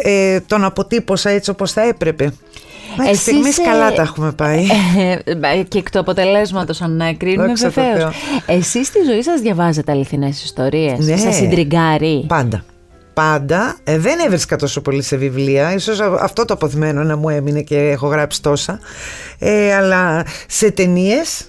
ε, 0.03 0.39
τον 0.39 0.63
αποτύπωσα 0.63 1.29
έτσι 1.29 1.49
όπως 1.49 1.71
θα 1.71 1.81
έπρεπε. 1.81 2.31
Μέχρι 2.97 3.11
Εσείς, 3.11 3.21
στιγμής 3.25 3.57
ε, 3.57 3.61
καλά 3.63 3.93
τα 3.93 4.01
έχουμε 4.01 4.31
πάει. 4.31 4.65
Ε, 4.97 5.63
και 5.63 5.77
εκ 5.77 5.89
του 5.91 5.99
αποτελέσματος 5.99 6.81
αν 6.81 6.95
να 6.97 7.13
κρίνουμε 7.13 7.47
Δόξα 7.47 7.71
τω 7.71 7.81
βεβαίως. 7.81 7.97
Θεώ. 7.97 8.55
Εσείς 8.55 8.87
στη 8.87 8.99
ζωή 9.11 9.21
σας 9.23 9.41
διαβάζετε 9.41 9.91
αληθινές 9.91 10.43
ιστορίες; 10.43 10.99
Ναι. 10.99 11.17
Σας 11.17 11.35
συντριγκάρει; 11.35 12.25
Πάντα. 12.27 12.63
Πάντα. 13.13 13.75
Ε, 13.83 13.97
δεν 13.97 14.19
έβρισκα 14.25 14.55
τόσο 14.55 14.81
πολύ 14.81 15.01
σε 15.01 15.15
βιβλία. 15.15 15.73
Ίσως 15.73 15.99
α- 15.99 16.17
αυτό 16.21 16.45
το 16.45 16.53
αποθυμένο 16.53 17.03
να 17.03 17.17
μου 17.17 17.29
έμεινε 17.29 17.61
και 17.61 17.77
έχω 17.77 18.07
γράψει 18.07 18.41
τόσα. 18.41 18.79
Ε, 19.39 19.73
αλλά 19.75 20.25
σε 20.47 20.71
ταινίες. 20.71 21.45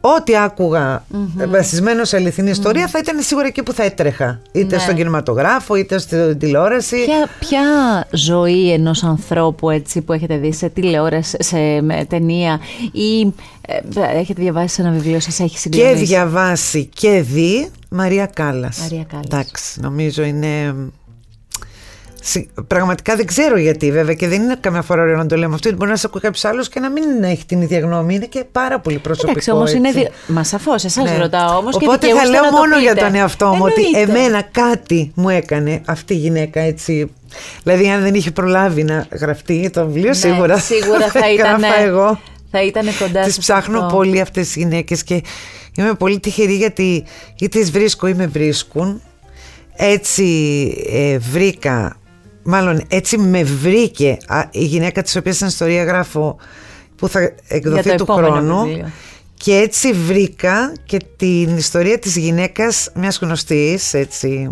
Ό,τι 0.00 0.36
άκουγα 0.36 1.04
ε, 1.38 1.46
βασισμένο 1.46 2.04
σε 2.04 2.16
αληθινή 2.16 2.50
ιστορία 2.50 2.86
θα 2.86 2.98
ήταν 2.98 3.20
σίγουρα 3.20 3.46
εκεί 3.46 3.62
που 3.62 3.72
θα 3.72 3.82
έτρεχα. 3.82 4.40
Είτε 4.52 4.76
Ναι. 4.76 4.82
στον 4.82 4.94
κινηματογράφο, 4.94 5.74
είτε 5.74 5.98
στην 5.98 6.38
τηλεόραση. 6.38 6.96
Ποια, 7.04 7.28
ποια 7.38 7.60
ζωή 8.10 8.72
ενός 8.72 9.02
ανθρώπου 9.04 9.70
έτσι 9.70 10.00
που 10.00 10.12
έχετε 10.12 10.36
δει 10.36 10.52
σε 10.52 10.68
τηλεόραση, 10.68 11.36
σε 11.40 11.80
με, 11.80 12.04
ταινία 12.08 12.60
ή 12.92 13.20
ε, 13.60 14.18
έχετε 14.18 14.42
διαβάσει 14.42 14.74
σε 14.74 14.82
ένα 14.82 14.90
βιβλίο 14.90 15.20
σας 15.20 15.40
έχει 15.40 15.52
Και 15.52 15.58
συγκλονίσει; 15.58 16.04
διαβάσει 16.04 16.84
και 16.94 17.22
δει 17.22 17.68
Μαρία 17.88 18.26
Κάλλας. 18.26 18.78
Μαρία 18.78 19.04
Κάλλας. 19.08 19.26
Εντάξει, 19.26 19.80
νομίζω 19.80 20.22
είναι... 20.22 20.74
Συ- 22.30 22.48
Πραγματικά 22.66 23.16
δεν 23.16 23.26
ξέρω 23.26 23.58
γιατί 23.58 23.90
βέβαια 23.92 24.14
και 24.14 24.28
δεν 24.28 24.42
είναι 24.42 24.56
καμιά 24.60 24.82
φορά 24.82 25.02
ωραίο 25.02 25.16
να 25.16 25.26
το 25.26 25.36
λέμε 25.36 25.54
αυτό. 25.54 25.72
Μπορεί 25.74 25.90
να 25.90 25.96
σε 25.96 26.06
ακούει 26.06 26.20
κάποιος 26.20 26.44
άλλος 26.44 26.68
και 26.68 26.80
να 26.80 26.90
μην 26.90 27.22
έχει 27.22 27.44
την 27.46 27.60
ίδια 27.62 27.78
γνώμη. 27.78 28.14
Είναι 28.14 28.26
και 28.26 28.44
πάρα 28.52 28.80
πολύ 28.80 28.98
προσωπικό. 28.98 29.30
Εντάξει, 29.30 29.50
όμως 29.50 29.72
είναι. 29.72 29.88
έτσι. 29.88 30.00
Δι... 30.00 30.32
Μα 30.32 30.44
σαφώς, 30.44 30.84
εσάς 30.84 31.04
Ναι. 31.10 31.16
ρωτάω 31.16 31.56
όμως. 31.58 31.74
Οπότε 31.74 32.08
θα 32.08 32.24
λέω 32.28 32.42
μόνο 32.50 32.78
για 32.78 32.94
τον 32.94 33.14
εαυτό 33.14 33.46
μου 33.46 33.62
ότι 33.64 33.82
Εννοείται. 33.84 34.10
εμένα 34.20 34.42
κάτι 34.50 35.12
μου 35.14 35.28
έκανε 35.28 35.80
αυτή 35.86 36.14
η 36.14 36.16
γυναίκα 36.16 36.60
έτσι. 36.60 37.10
Δηλαδή, 37.62 37.88
αν 37.90 38.02
δεν 38.02 38.14
είχε 38.14 38.30
προλάβει 38.30 38.82
να 38.84 39.06
γραφτεί 39.20 39.70
το 39.72 39.84
βιβλίο, 39.86 40.08
Ναι, 40.08 40.14
σίγουρα, 40.14 40.58
σίγουρα 40.58 41.08
θα 41.10 41.32
ήταν. 41.32 41.54
έγραφα 41.62 41.80
εγώ. 41.80 42.20
Θα 42.50 42.62
ήταν 42.64 42.86
κοντά 42.98 43.22
Τις 43.22 43.34
σε 43.34 43.40
ψάχνω 43.40 43.80
αυτό. 43.80 43.96
πολύ 43.96 44.20
αυτές 44.20 44.46
τις 44.46 44.56
γυναίκες 44.56 45.02
και 45.04 45.22
είμαι 45.76 45.94
πολύ 45.94 46.20
τυχερή 46.20 46.54
γιατί 46.54 47.04
ή 47.38 47.48
τις 47.48 47.70
βρίσκω 47.70 48.06
ή 48.06 48.14
με 48.14 48.26
βρίσκουν. 48.26 49.02
Έτσι 49.80 50.24
ε, 50.92 51.18
βρήκα, 51.18 51.96
μάλλον 52.50 52.82
έτσι 52.88 53.18
με 53.18 53.44
βρήκε 53.44 54.16
α, 54.26 54.42
η 54.50 54.64
γυναίκα 54.64 55.02
της 55.02 55.16
οποίας 55.16 55.34
στην 55.34 55.46
ιστορία 55.46 55.84
γράφω 55.84 56.36
που 56.96 57.08
θα 57.08 57.32
εκδοθεί 57.48 57.88
το 57.88 57.94
του 57.94 58.02
επόμενο 58.02 58.28
χρόνου. 58.28 58.64
βιβλίο. 58.64 58.90
Και 59.34 59.54
έτσι 59.54 59.92
βρήκα 59.92 60.72
και 60.84 60.98
την 61.16 61.56
ιστορία 61.56 61.98
της 61.98 62.16
γυναίκας 62.16 62.90
μιας 62.94 63.18
γνωστής, 63.18 63.94
έτσι, 63.94 64.50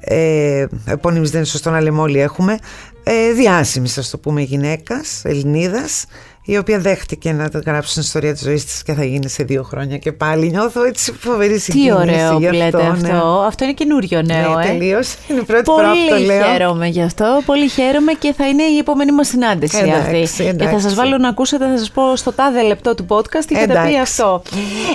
ε, 0.00 0.66
επώνυμης 0.86 1.30
δεν 1.30 1.40
είναι 1.40 1.48
σωστό 1.48 1.70
να 1.70 1.80
λέμε 1.80 2.00
όλοι 2.00 2.20
έχουμε, 2.20 2.58
ε, 3.02 3.32
διάσημης 3.32 3.98
ας 3.98 4.10
το 4.10 4.18
πούμε 4.18 4.40
γυναίκας, 4.40 5.20
Ελληνίδας, 5.24 6.04
η 6.50 6.56
οποία 6.56 6.78
δέχτηκε 6.78 7.32
να 7.32 7.48
το 7.48 7.60
γράψει 7.66 7.92
την 7.92 8.02
ιστορία 8.02 8.32
της 8.32 8.42
ζωής 8.42 8.64
της 8.64 8.82
και 8.82 8.92
θα 8.92 9.04
γίνει 9.04 9.28
σε 9.28 9.42
δύο 9.42 9.62
χρόνια 9.62 9.98
και 9.98 10.12
πάλι 10.12 10.50
νιώθω 10.50 10.84
έτσι 10.84 11.12
φοβερή 11.12 11.52
Τι 11.54 11.60
συγκίνηση 11.60 11.92
ωραίο 11.92 12.32
που 12.32 12.40
γι' 12.40 12.50
λέτε 12.56 12.76
ναι. 12.82 12.88
αυτό. 12.88 13.44
Αυτό 13.46 13.64
είναι 13.64 13.72
καινούριο 13.72 14.22
νέο, 14.22 14.54
Ναι, 14.54 14.64
ε. 14.64 14.66
τελείως. 14.66 15.14
Είναι 15.28 15.40
η 15.40 15.44
πρώτη 15.44 15.64
φορά 15.64 15.90
που 15.90 15.96
το 16.08 16.14
Πολύ 16.14 16.26
λέω. 16.26 16.42
χαίρομαι 16.42 16.86
γι' 16.86 17.02
αυτό. 17.02 17.42
Πολύ 17.46 17.68
χαίρομαι 17.68 18.12
και 18.12 18.32
θα 18.36 18.48
είναι 18.48 18.62
η 18.62 18.78
επόμενη 18.78 19.12
μας 19.12 19.28
συνάντηση 19.28 19.78
Εντάξει, 19.78 19.98
αυτή. 20.00 20.20
Και 20.20 20.42
θα 20.42 20.48
εντάξει. 20.48 20.88
σα 20.88 20.94
βάλω 20.94 21.18
να 21.18 21.28
ακούσετε, 21.28 21.64
θα 21.68 21.78
σας 21.78 21.90
πω 21.90 22.16
στο 22.16 22.32
τάδε 22.32 22.62
λεπτό 22.62 22.94
του 22.94 23.06
podcast 23.08 23.44
τι 23.46 23.54
είχατε 23.54 23.66
πει 23.72 23.78
Εντάξει. 23.78 23.96
αυτό. 24.00 24.42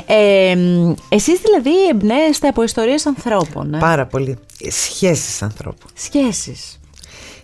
Ε, 0.05 0.57
Εσείς 1.09 1.39
δηλαδή 1.39 1.87
εμπνέεστε 1.91 2.47
από 2.47 2.63
ιστορίες 2.63 3.05
ανθρώπων. 3.05 3.73
Ε; 3.73 3.77
Πάρα 3.79 4.05
πολύ. 4.05 4.37
Σχέσεις 4.69 5.41
ανθρώπων. 5.41 5.89
Σχέσεις. 5.93 6.79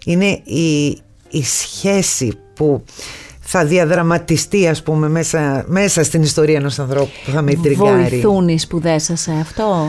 είναι 0.05 0.25
η, 0.43 0.87
η 1.29 1.43
σχέση 1.43 2.31
που 2.53 2.83
θα 3.51 3.65
διαδραματιστεί 3.65 4.67
ας 4.67 4.83
πούμε 4.83 5.09
μέσα, 5.09 5.63
μέσα 5.67 6.03
στην 6.03 6.21
ιστορία 6.21 6.55
ενός 6.55 6.79
ανθρώπου 6.79 7.11
που 7.25 7.31
θα 7.31 7.41
με 7.41 7.53
τριγκάρει. 7.63 8.07
Βοηθούν 8.09 8.47
οι 8.47 8.59
σπουδές 8.59 9.03
σας 9.03 9.21
σε 9.21 9.31
αυτό; 9.41 9.87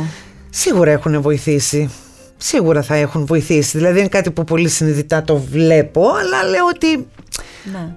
Σίγουρα 0.51 0.91
έχουν 0.91 1.21
βοηθήσει. 1.21 1.91
Σίγουρα 2.37 2.83
θα 2.83 2.95
έχουν 2.95 3.27
βοηθήσει. 3.27 3.79
Δηλαδή 3.79 3.99
είναι 3.99 4.09
κάτι 4.09 4.31
που 4.31 4.45
πολύ 4.45 4.69
συνειδητά 4.69 5.23
το 5.23 5.37
βλέπω, 5.37 6.03
αλλά 6.09 6.51
λέω 6.51 6.67
ότι 6.75 7.07
Ναι. 7.73 7.95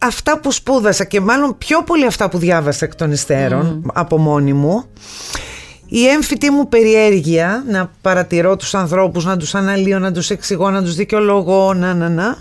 αυτά 0.00 0.40
που 0.40 0.52
σπούδασα 0.52 1.04
και 1.04 1.20
μάλλον 1.20 1.58
πιο 1.58 1.82
πολύ 1.82 2.06
αυτά 2.06 2.28
που 2.28 2.38
διάβασα 2.38 2.84
εκ 2.84 2.94
των 2.94 3.12
υστέρων 3.12 3.90
από 3.94 4.18
μόνη 4.18 4.52
μου 4.52 4.84
η 5.88 6.06
έμφυτη 6.06 6.50
μου 6.50 6.68
περιέργεια 6.68 7.64
να 7.68 7.90
παρατηρώ 8.00 8.56
τους 8.56 8.74
ανθρώπους, 8.74 9.24
να 9.24 9.36
τους 9.36 9.54
αναλύω, 9.54 9.98
να 9.98 10.12
τους 10.12 10.30
εξηγώ, 10.30 10.70
να 10.70 10.82
τους 10.82 10.94
δικαιολογώ, 10.94 11.74
να 11.74 11.94
να 11.94 12.08
να 12.08 12.36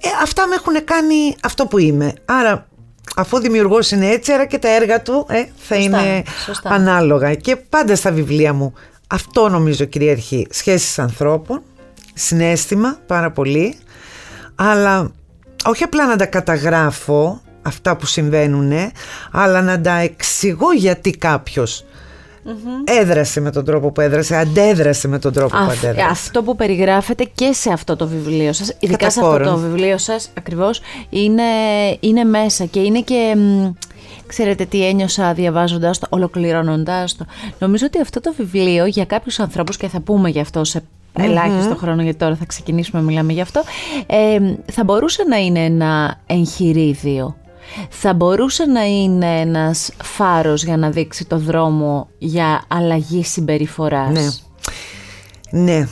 ε, 0.00 0.08
αυτά 0.22 0.46
με 0.46 0.54
έχουν 0.54 0.84
κάνει 0.84 1.36
αυτό 1.42 1.66
που 1.66 1.78
είμαι. 1.78 2.12
Άρα 2.24 2.66
αφού 3.16 3.36
ο 3.36 3.40
δημιουργός 3.40 3.90
είναι 3.90 4.08
έτσι, 4.08 4.32
άρα 4.32 4.46
και 4.46 4.58
τα 4.58 4.68
έργα 4.68 5.02
του 5.02 5.26
ε, 5.28 5.44
θα 5.56 5.74
Σωστά, 5.74 5.78
είναι 5.78 6.22
σωστά. 6.44 6.70
ανάλογα. 6.70 7.34
Και 7.34 7.56
πάντα 7.56 7.96
στα 7.96 8.12
βιβλία 8.12 8.52
μου 8.52 8.72
αυτό 9.06 9.48
νομίζω 9.48 9.84
κυριαρχεί. 9.84 10.46
Σχέσεις 10.50 10.98
ανθρώπων, 10.98 11.62
συνέστημα 12.14 12.98
πάρα 13.06 13.30
πολύ, 13.30 13.78
αλλά 14.54 15.10
όχι 15.64 15.82
απλά 15.82 16.06
να 16.06 16.16
τα 16.16 16.26
καταγράφω 16.26 17.40
αυτά 17.62 17.96
που 17.96 18.06
συμβαίνουν, 18.06 18.72
αλλά 19.32 19.62
να 19.62 19.80
τα 19.80 19.92
εξηγώ 19.92 20.72
γιατί 20.72 21.10
κάποιος 21.10 21.84
έδρασε 22.84 23.40
με 23.40 23.50
τον 23.50 23.64
τρόπο 23.64 23.90
που 23.90 24.00
έδρασε, 24.00 24.36
αντέδρασε 24.36 25.08
με 25.08 25.18
τον 25.18 25.32
τρόπο 25.32 25.48
που 25.56 25.62
Αυ- 25.62 25.70
αντέδρασε. 25.84 26.10
αυτό 26.10 26.42
που 26.42 26.56
περιγράφετε 26.56 27.24
και 27.34 27.52
σε 27.52 27.72
αυτό 27.72 27.96
το 27.96 28.06
βιβλίο 28.08 28.52
σας, 28.52 28.68
ειδικά 28.78 28.98
Κατά 28.98 29.10
σε 29.10 29.20
αυτό 29.20 29.30
κόρον. 29.32 29.48
το 29.48 29.56
βιβλίο 29.56 29.98
σας 29.98 30.30
ακριβώς, 30.38 30.80
είναι, 31.10 31.42
είναι 32.00 32.24
μέσα 32.24 32.64
και 32.64 32.80
είναι 32.80 33.00
και... 33.00 33.34
μ, 33.36 33.72
Ξέρετε 34.26 34.64
τι 34.64 34.86
ένιωσα 34.86 35.32
διαβάζοντας 35.32 35.98
το, 35.98 36.06
ολοκληρώνοντας 36.10 37.16
το. 37.16 37.24
Νομίζω 37.58 37.86
ότι 37.86 38.00
αυτό 38.00 38.20
το 38.20 38.34
βιβλίο 38.36 38.86
για 38.86 39.04
κάποιους 39.04 39.38
ανθρώπους 39.40 39.76
και 39.76 39.88
θα 39.88 40.00
πούμε 40.00 40.28
γι' 40.28 40.40
αυτό 40.40 40.64
σε 40.64 40.82
ελάχιστο 41.18 41.76
χρόνο 41.76 42.02
γιατί 42.02 42.18
τώρα 42.18 42.36
θα 42.36 42.44
ξεκινήσουμε 42.44 43.00
να 43.00 43.06
μιλάμε 43.06 43.32
γι' 43.32 43.40
αυτό 43.40 43.62
ε, 44.06 44.38
θα 44.72 44.84
μπορούσε 44.84 45.22
να 45.28 45.36
είναι 45.36 45.64
ένα 45.64 46.18
εγχειρίδιο 46.26 47.36
θα 47.88 48.14
μπορούσε 48.14 48.64
να 48.64 48.84
είναι 48.84 49.40
ένας 49.40 49.90
φάρος 50.02 50.64
για 50.64 50.76
να 50.76 50.90
δείξει 50.90 51.24
το 51.24 51.38
δρόμο 51.38 52.08
για 52.18 52.64
αλλαγή 52.68 53.24
συμπεριφοράς; 53.24 54.42
Ναι. 55.50 55.62
Ναι. 55.62 55.88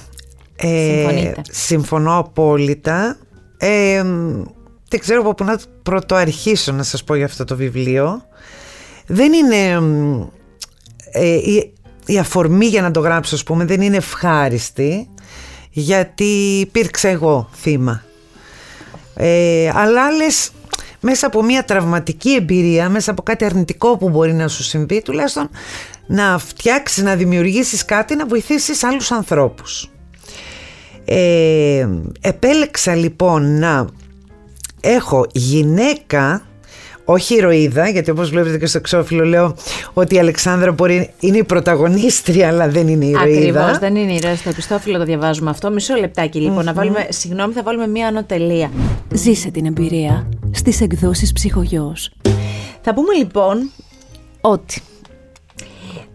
Ε, 0.56 0.92
Συμφωνείτε. 0.94 1.42
συμφωνώ 1.50 2.18
απόλυτα. 2.18 3.16
Ε, 3.58 4.02
μ, 4.02 4.42
δεν 4.88 5.00
ξέρω 5.00 5.20
από 5.20 5.34
πού 5.34 5.44
να 5.44 5.58
πρωτοαρχίσω 5.82 6.72
να 6.72 6.82
σας 6.82 7.04
πω 7.04 7.14
για 7.14 7.24
αυτό 7.24 7.44
το 7.44 7.56
βιβλίο. 7.56 8.22
Δεν 9.06 9.32
είναι... 9.32 9.80
μ, 9.80 10.20
ε, 11.10 11.26
η- 11.34 11.72
η 12.06 12.18
αφορμή 12.18 12.66
για 12.66 12.82
να 12.82 12.90
το 12.90 13.00
γράψω 13.00 13.34
ας 13.34 13.42
πούμε 13.42 13.64
δεν 13.64 13.80
είναι 13.80 13.96
ευχάριστη 13.96 15.08
γιατί 15.70 16.58
υπήρξα 16.60 17.08
εγώ 17.08 17.48
θύμα. 17.54 18.02
Ε, 19.14 19.70
αλλά 19.74 20.04
άλλες 20.06 20.50
μέσα 21.00 21.26
από 21.26 21.42
μια 21.42 21.64
τραυματική 21.64 22.34
εμπειρία, 22.34 22.88
μέσα 22.88 23.10
από 23.10 23.22
κάτι 23.22 23.44
αρνητικό 23.44 23.96
που 23.96 24.08
μπορεί 24.08 24.32
να 24.32 24.48
σου 24.48 24.62
συμβεί, 24.62 25.02
τουλάχιστον 25.02 25.50
να 26.06 26.38
φτιάξεις, 26.38 27.02
να 27.02 27.14
δημιουργήσεις 27.14 27.84
κάτι, 27.84 28.16
να 28.16 28.26
βοηθήσεις 28.26 28.84
άλλους 28.84 29.10
ανθρώπους. 29.12 29.90
Ε, 31.04 31.88
επέλεξα 32.20 32.94
λοιπόν 32.94 33.58
να 33.58 33.86
έχω 34.80 35.26
γυναίκα 35.32 36.46
όχι 37.08 37.34
ηρωίδα, 37.34 37.88
γιατί 37.88 38.10
όπως 38.10 38.30
βλέπετε 38.30 38.58
και 38.58 38.66
στο 38.66 38.78
εξώφυλλο 38.78 39.24
λέω 39.24 39.54
ότι 39.92 40.14
η 40.14 40.18
Αλεξάνδρα 40.18 40.72
μπορεί, 40.72 41.10
είναι 41.20 41.36
η 41.36 41.44
πρωταγωνίστρια, 41.44 42.48
αλλά 42.48 42.68
δεν 42.68 42.88
είναι 42.88 43.04
η 43.04 43.08
ηρωίδα. 43.08 43.60
Ακριβώς, 43.60 43.78
δεν 43.78 43.96
είναι 43.96 44.12
η 44.12 44.14
ηρωίδα. 44.14 44.36
Στο 44.36 44.48
επιστόφυλλο 44.48 44.98
το 44.98 45.04
διαβάζουμε 45.04 45.50
αυτό. 45.50 45.70
Μισό 45.70 45.94
λεπτάκι 45.94 46.40
λοιπόν, 46.40 46.64
να 46.64 46.72
βάλουμε, 46.72 47.06
συγγνώμη, 47.08 47.52
θα 47.52 47.62
βάλουμε 47.62 47.86
μία 47.86 48.06
ανωτελεία. 48.06 48.70
Ζήσε 49.10 49.50
την 49.50 49.66
εμπειρία 49.66 50.28
στις 50.50 50.80
εκδόσεις 50.80 51.32
ψυχογιός. 51.32 52.10
Θα 52.80 52.94
πούμε 52.94 53.14
λοιπόν 53.14 53.70
ότι 54.40 54.82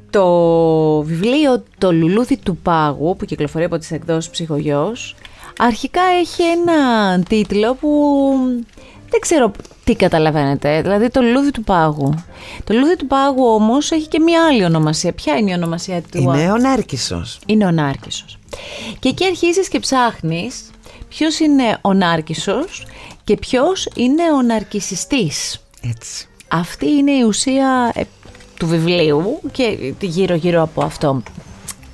το 0.10 1.01
βιβλίο 1.01 1.63
«Το 1.77 1.91
λουλούδι 1.91 2.38
του 2.38 2.57
πάγου» 2.57 3.15
που 3.15 3.25
κυκλοφορεί 3.25 3.63
από 3.63 3.77
τις 3.77 3.91
εκδόσεις 3.91 4.29
ψυχογιός 4.29 5.15
αρχικά 5.57 6.01
έχει 6.19 6.41
ένα 6.41 7.19
τίτλο 7.29 7.74
που 7.74 7.89
δεν 9.10 9.19
ξέρω 9.19 9.51
τι 9.83 9.95
καταλαβαίνετε, 9.95 10.81
δηλαδή 10.81 11.09
το 11.09 11.21
λουλούδι 11.21 11.51
του 11.51 11.63
πάγου. 11.63 12.13
Το 12.63 12.73
λουλούδι 12.73 12.95
του 12.95 13.07
πάγου 13.07 13.45
όμως 13.45 13.91
έχει 13.91 14.07
και 14.07 14.19
μια 14.19 14.45
άλλη 14.45 14.63
ονομασία. 14.63 15.13
Ποια 15.13 15.38
είναι 15.38 15.51
η 15.51 15.53
ονομασία 15.53 16.01
του; 16.01 16.17
Είναι 16.21 16.51
ο 16.51 16.57
Νάρκισσος. 16.57 17.39
Είναι 17.45 17.65
ο 17.65 17.71
Νάρκισσος. 17.71 18.38
Και 19.00 19.09
εκεί 19.09 19.25
αρχίζεις 19.25 19.67
και 19.67 19.79
ψάχνεις 19.79 20.69
ποιος 21.09 21.39
είναι 21.39 21.77
ο 21.81 21.93
Νάρκισσος 21.93 22.85
και 23.23 23.38
ποιος 23.38 23.88
είναι 23.95 24.31
ο 24.31 24.41
Ναρκισιστής. 24.41 25.61
Έτσι. 25.81 26.27
Αυτή 26.47 26.89
είναι 26.89 27.11
η 27.11 27.21
ουσία 27.21 27.91
ε, 27.95 28.01
του 28.59 28.67
βιβλίου 28.67 29.39
και 29.51 29.93
γύρω 30.00 30.35
γύρω 30.35 30.61
από 30.61 30.83
αυτό. 30.83 31.23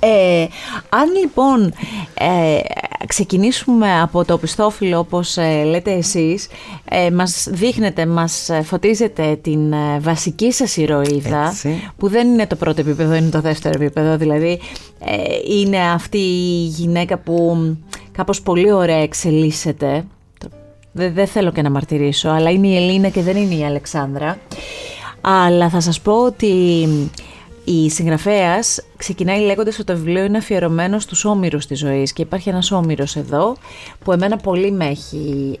Ε, 0.00 0.46
αν 0.88 1.12
λοιπόν 1.20 1.72
ε, 2.14 2.60
ξεκινήσουμε 3.06 4.00
από 4.00 4.24
το 4.24 4.38
πιστόφυλλο 4.38 4.98
όπως 4.98 5.36
ε, 5.36 5.62
λέτε 5.64 5.92
εσείς, 5.92 6.48
ε, 6.90 7.10
μας 7.10 7.46
δείχνετε, 7.50 8.06
μας 8.06 8.50
φωτίζετε 8.62 9.38
την 9.42 9.72
ε, 9.72 9.98
βασική 10.00 10.52
σας 10.52 10.76
ηρωίδα 10.76 11.54
που 11.96 12.08
δεν 12.08 12.28
είναι 12.28 12.46
το 12.46 12.56
πρώτο 12.56 12.80
επίπεδο, 12.80 13.14
είναι 13.14 13.30
το 13.30 13.40
δεύτερο 13.40 13.82
επίπεδο, 13.82 14.16
δηλαδή 14.16 14.60
είναι 15.48 15.78
αυτή 15.78 16.18
η 16.18 16.64
γυναίκα 16.64 17.18
που 17.18 17.56
κάπως 18.12 18.42
πολύ 18.42 18.72
ωραία 18.72 19.02
εξελίσσεται. 19.02 20.04
Δεν, 20.92 21.14
δεν 21.14 21.26
θέλω 21.26 21.52
και 21.52 21.62
να 21.62 21.70
μαρτυρήσω, 21.70 22.28
αλλά 22.28 22.50
είναι 22.50 22.66
η 22.66 22.76
Ελίνα 22.76 23.08
και 23.08 23.22
δεν 23.22 23.36
είναι 23.36 23.54
η 23.54 23.64
Αλεξάνδρα. 23.64 24.38
Αλλά 25.20 25.68
θα 25.68 25.80
σας 25.80 26.00
πω 26.00 26.12
ότι 26.12 26.86
η 27.70 27.90
συγγραφέας 27.90 28.80
ξεκινάει 28.96 29.40
λέγοντας 29.40 29.74
ότι 29.74 29.84
το 29.84 29.96
βιβλίο 29.96 30.24
είναι 30.24 30.38
αφιερωμένο 30.38 30.98
στους 30.98 31.24
όμοιρους 31.24 31.66
της 31.66 31.78
ζωής 31.78 32.12
και 32.12 32.22
υπάρχει 32.22 32.48
ένας 32.48 32.70
όμοιρος 32.70 33.16
εδώ 33.16 33.56
που 34.04 34.12
εμένα 34.12 34.36
πολύ 34.36 34.72
με 34.72 34.86
έχει 34.86 35.58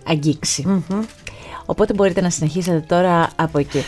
Οπότε 1.66 1.94
μπορείτε 1.94 2.20
να 2.20 2.30
συνεχίσετε 2.30 2.84
τώρα 2.86 3.30
από 3.36 3.58
εκεί. 3.58 3.82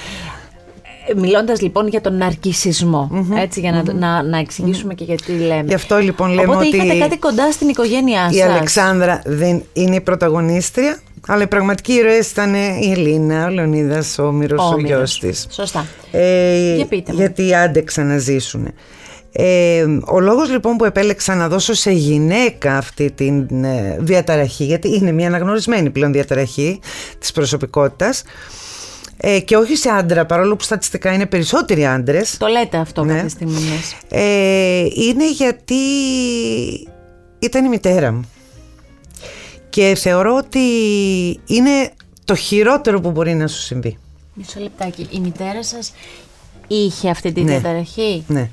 Μιλώντας 1.17 1.61
λοιπόν 1.61 1.89
για 1.89 2.01
τον 2.01 2.17
ναρκισισμο 2.17 3.27
έτσι, 3.37 3.61
για 3.61 3.73
να, 3.73 3.93
να, 3.93 4.23
να 4.23 4.39
εξηγήσουμε 4.39 4.95
και 4.95 5.05
γιατί 5.05 5.33
λέμε. 5.33 5.65
Γι' 5.67 5.75
αυτό 5.75 5.99
λοιπόν 5.99 6.31
λέμε 6.31 6.43
Οπότε 6.43 6.67
ότι. 6.67 6.77
είχατε 6.77 6.99
κάτι 6.99 7.19
κοντά 7.19 7.53
στην 7.53 7.69
οικογένειά 7.69 8.23
σας. 8.23 8.35
Η 8.35 8.43
Αλεξάνδρα 8.43 9.23
δεν 9.25 9.63
είναι 9.73 9.95
η 9.95 10.01
πρωταγωνίστρια, 10.01 11.01
αλλά 11.33 11.43
η 11.43 11.47
πραγματική 11.47 11.93
ηρωέ 11.93 12.19
ήταν 12.31 12.55
η 12.55 12.93
Ελίνα, 12.97 13.47
ο 13.47 13.49
Λεωνίδας, 13.49 14.19
ο 14.19 14.33
Μύρος, 14.33 14.73
ο, 14.73 14.81
γιος 14.81 15.19
της. 15.19 15.47
Σωστά. 15.51 15.87
Ε, 16.11 16.75
Για 16.75 16.87
πείτε 16.87 17.13
γιατί 17.13 17.55
άντεξαν 17.55 18.07
να 18.07 18.19
ζήσουν. 18.19 18.69
Ε, 19.33 19.87
ο 20.07 20.21
λόγος 20.21 20.51
λοιπόν 20.51 20.77
που 20.77 20.85
επέλεξα 20.85 21.35
να 21.35 21.49
δώσω 21.49 21.75
σε 21.75 21.91
γυναίκα 21.91 22.77
αυτή 22.77 23.11
τη 23.11 23.27
ε, 23.63 23.97
διαταραχή 23.99 24.65
γιατί 24.65 24.95
είναι 24.95 25.13
μια 25.13 25.27
αναγνωρισμένη 25.27 25.91
πλέον 25.91 26.13
διαταραχή 26.13 26.81
της 27.19 27.33
προσωπικότητας 27.33 28.23
ε, 29.17 29.41
και 29.41 29.57
όχι 29.57 29.77
σε 29.77 29.89
άντρα 29.89 30.27
παρόλο 30.27 30.57
που 30.57 30.65
στατιστικά 30.65 31.13
είναι 31.13 31.27
περισσότεροι 31.27 31.87
άντρες 31.87 32.37
Το 32.37 32.47
λέτε 32.47 32.77
αυτό 32.77 33.05
ναι. 33.05 33.15
κάποια 33.15 33.29
στιγμή 33.29 33.81
ε, 34.09 34.87
Είναι 34.95 35.31
γιατί 35.31 35.75
ήταν 37.39 37.65
η 37.65 37.69
μητέρα 37.69 38.13
μου 38.13 38.29
και 39.71 39.95
θεωρώ 39.99 40.37
ότι 40.37 40.61
είναι 41.47 41.91
το 42.25 42.35
χειρότερο 42.35 43.01
που 43.01 43.11
μπορεί 43.11 43.35
να 43.35 43.47
σου 43.47 43.61
συμβεί. 43.61 43.99
Μισό 44.35 44.61
λεπτάκι. 44.61 45.09
Η 45.11 45.21
μητέρα 45.21 45.65
σας 45.65 45.93
είχε 46.67 47.11
αυτή 47.11 47.33
τη 47.33 47.43
ναι. 47.43 47.51
διαταραχή; 47.51 48.25
Ναι. 48.27 48.51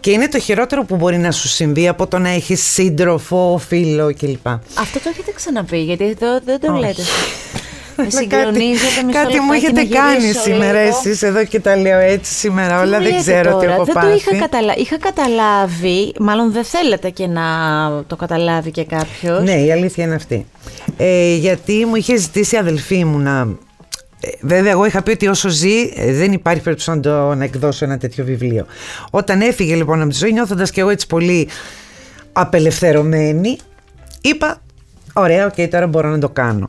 Και 0.00 0.10
είναι 0.10 0.28
το 0.28 0.38
χειρότερο 0.38 0.84
που 0.84 0.96
μπορεί 0.96 1.18
να 1.18 1.32
σου 1.32 1.48
συμβεί 1.48 1.88
από 1.88 2.06
το 2.06 2.18
να 2.18 2.28
έχεις 2.28 2.62
σύντροφο, 2.62 3.60
φίλο 3.66 4.14
κλπ. 4.14 4.46
Αυτό 4.78 5.00
το 5.02 5.08
έχετε 5.08 5.32
ξαναπεί, 5.32 5.78
γιατί 5.82 6.04
εδώ 6.04 6.40
δεν 6.44 6.60
το 6.60 6.72
λέτε. 6.72 7.02
Με 7.96 8.10
συγκλονίζετε 8.10 9.02
με 9.04 9.12
Κάτι 9.12 9.40
μου 9.40 9.52
έχετε 9.52 9.84
κάνει 9.84 10.32
σήμερα 10.32 10.78
εσείς 10.78 11.22
εδώ 11.22 11.44
και 11.44 11.60
τα 11.60 11.76
λέω 11.76 11.98
έτσι 11.98 12.32
σήμερα 12.34 12.80
όλα. 12.80 13.00
Δεν 13.00 13.18
ξέρω 13.18 13.58
τι 13.58 13.66
έχω 13.66 13.84
δεν 13.84 13.94
Το 13.94 14.12
είχα, 14.16 14.36
καταλα... 14.36 14.74
είχα 14.76 14.98
καταλάβει, 14.98 16.12
μάλλον 16.18 16.52
δεν 16.52 16.64
θέλετε 16.64 17.10
και 17.10 17.26
να 17.26 17.42
το 18.06 18.16
καταλάβει 18.16 18.70
και 18.70 18.84
κάποιος. 18.84 19.42
Ναι, 19.42 19.54
η 19.54 19.72
αλήθεια 19.72 20.04
είναι 20.04 20.14
αυτή. 20.14 20.46
Ε, 20.96 21.34
γιατί 21.34 21.84
μου 21.84 21.94
είχε 21.94 22.16
ζητήσει 22.16 22.54
η 22.54 22.58
αδελφή 22.58 23.04
μου 23.04 23.18
να 23.18 23.48
ε, 24.20 24.28
Βέβαια, 24.40 24.70
εγώ 24.70 24.84
είχα 24.84 25.02
πει 25.02 25.10
ότι 25.10 25.26
όσο 25.26 25.48
ζει 25.48 25.90
ε, 25.94 26.12
δεν 26.12 26.32
υπάρχει 26.32 26.62
περίπτωση 26.62 26.90
να, 26.90 27.00
το, 27.00 27.34
να 27.34 27.44
εκδώσω 27.44 27.84
ένα 27.84 27.98
τέτοιο 27.98 28.24
βιβλίο. 28.24 28.66
Όταν 29.10 29.40
έφυγε 29.40 29.74
λοιπόν 29.74 30.00
από 30.00 30.10
τη 30.10 30.16
ζωή, 30.16 30.32
νιώθοντας 30.32 30.70
και 30.70 30.80
εγώ 30.80 30.90
έτσι 30.90 31.06
πολύ 31.06 31.48
απελευθερωμένη, 32.32 33.58
είπα: 34.20 34.60
Ωραία, 35.12 35.46
OK, 35.46 35.54
okay, 35.56 35.68
τώρα 35.70 35.86
μπορώ 35.86 36.08
να 36.08 36.18
το 36.18 36.28
κάνω. 36.28 36.68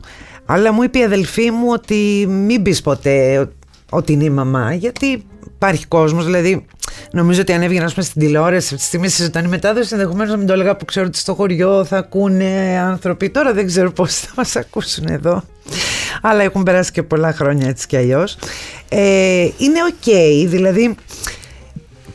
Αλλά 0.52 0.72
μου 0.72 0.82
είπε 0.82 0.98
η 0.98 1.04
αδελφή 1.04 1.50
μου 1.50 1.66
ότι 1.70 2.26
μην 2.28 2.62
πεις 2.62 2.80
ποτέ 2.80 3.48
ότι 3.90 4.12
είναι 4.12 4.24
η 4.24 4.30
μαμά, 4.30 4.74
γιατί 4.74 5.24
υπάρχει 5.44 5.86
κόσμος. 5.86 6.24
Δηλαδή, 6.24 6.66
νομίζω 7.12 7.40
ότι 7.40 7.52
αν 7.52 7.62
έβγαινα 7.62 7.90
πούμε, 7.90 8.04
στην 8.04 8.20
τηλεόραση 8.20 8.56
αυτή 8.56 8.76
τη 8.76 8.82
στιγμή 8.82 9.08
στη 9.08 9.22
ζωντανή 9.22 9.48
μετάδοση, 9.48 9.88
ενδεχομένως 9.92 10.30
να 10.30 10.36
μην 10.36 10.46
το 10.46 10.52
έλεγα 10.52 10.76
που 10.76 10.84
ξέρω 10.84 11.06
ότι 11.06 11.18
στο 11.18 11.34
χωριό 11.34 11.84
θα 11.84 11.96
ακούνε 11.96 12.80
άνθρωποι. 12.84 13.30
Τώρα 13.30 13.52
δεν 13.52 13.66
ξέρω 13.66 13.92
πώς 13.92 14.14
θα 14.14 14.32
μας 14.36 14.56
ακούσουν 14.56 15.06
εδώ. 15.06 15.42
Αλλά 16.22 16.42
έχουν 16.42 16.62
περάσει 16.62 16.92
και 16.92 17.02
πολλά 17.02 17.32
χρόνια 17.32 17.68
έτσι 17.68 17.86
κι 17.86 17.96
αλλιώς. 17.96 18.38
Ε, 18.88 19.48
είναι 19.56 19.78
οκ, 19.88 20.14
δηλαδή 20.48 20.94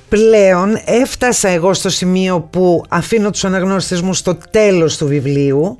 πλέον 0.09 0.79
έφτασα 0.85 1.49
εγώ 1.49 1.73
στο 1.73 1.89
σημείο 1.89 2.39
που 2.39 2.83
αφήνω 2.89 3.29
τους 3.29 3.45
αναγνώστες 3.45 4.01
μου 4.01 4.13
στο 4.13 4.37
τέλος 4.51 4.97
του 4.97 5.07
βιβλίου 5.07 5.79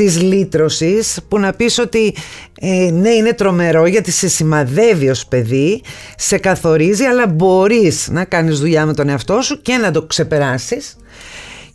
της 0.00 0.20
λύτρωσης 0.20 1.18
που 1.28 1.38
να 1.38 1.52
πεις 1.52 1.78
ότι 1.78 2.14
ε, 2.60 2.90
ναι 2.92 3.10
είναι 3.10 3.32
τρομερό 3.32 3.86
γιατί 3.86 4.10
σε 4.10 4.28
σημαδεύει 4.28 5.08
ως 5.08 5.26
παιδί, 5.26 5.82
σε 6.16 6.38
καθορίζει 6.38 7.04
αλλά 7.04 7.26
μπορείς 7.26 8.08
να 8.10 8.24
κάνεις 8.24 8.58
δουλειά 8.58 8.86
με 8.86 8.94
τον 8.94 9.08
εαυτό 9.08 9.40
σου 9.40 9.62
και 9.62 9.76
να 9.76 9.90
το 9.90 10.02
ξεπεράσεις. 10.02 10.96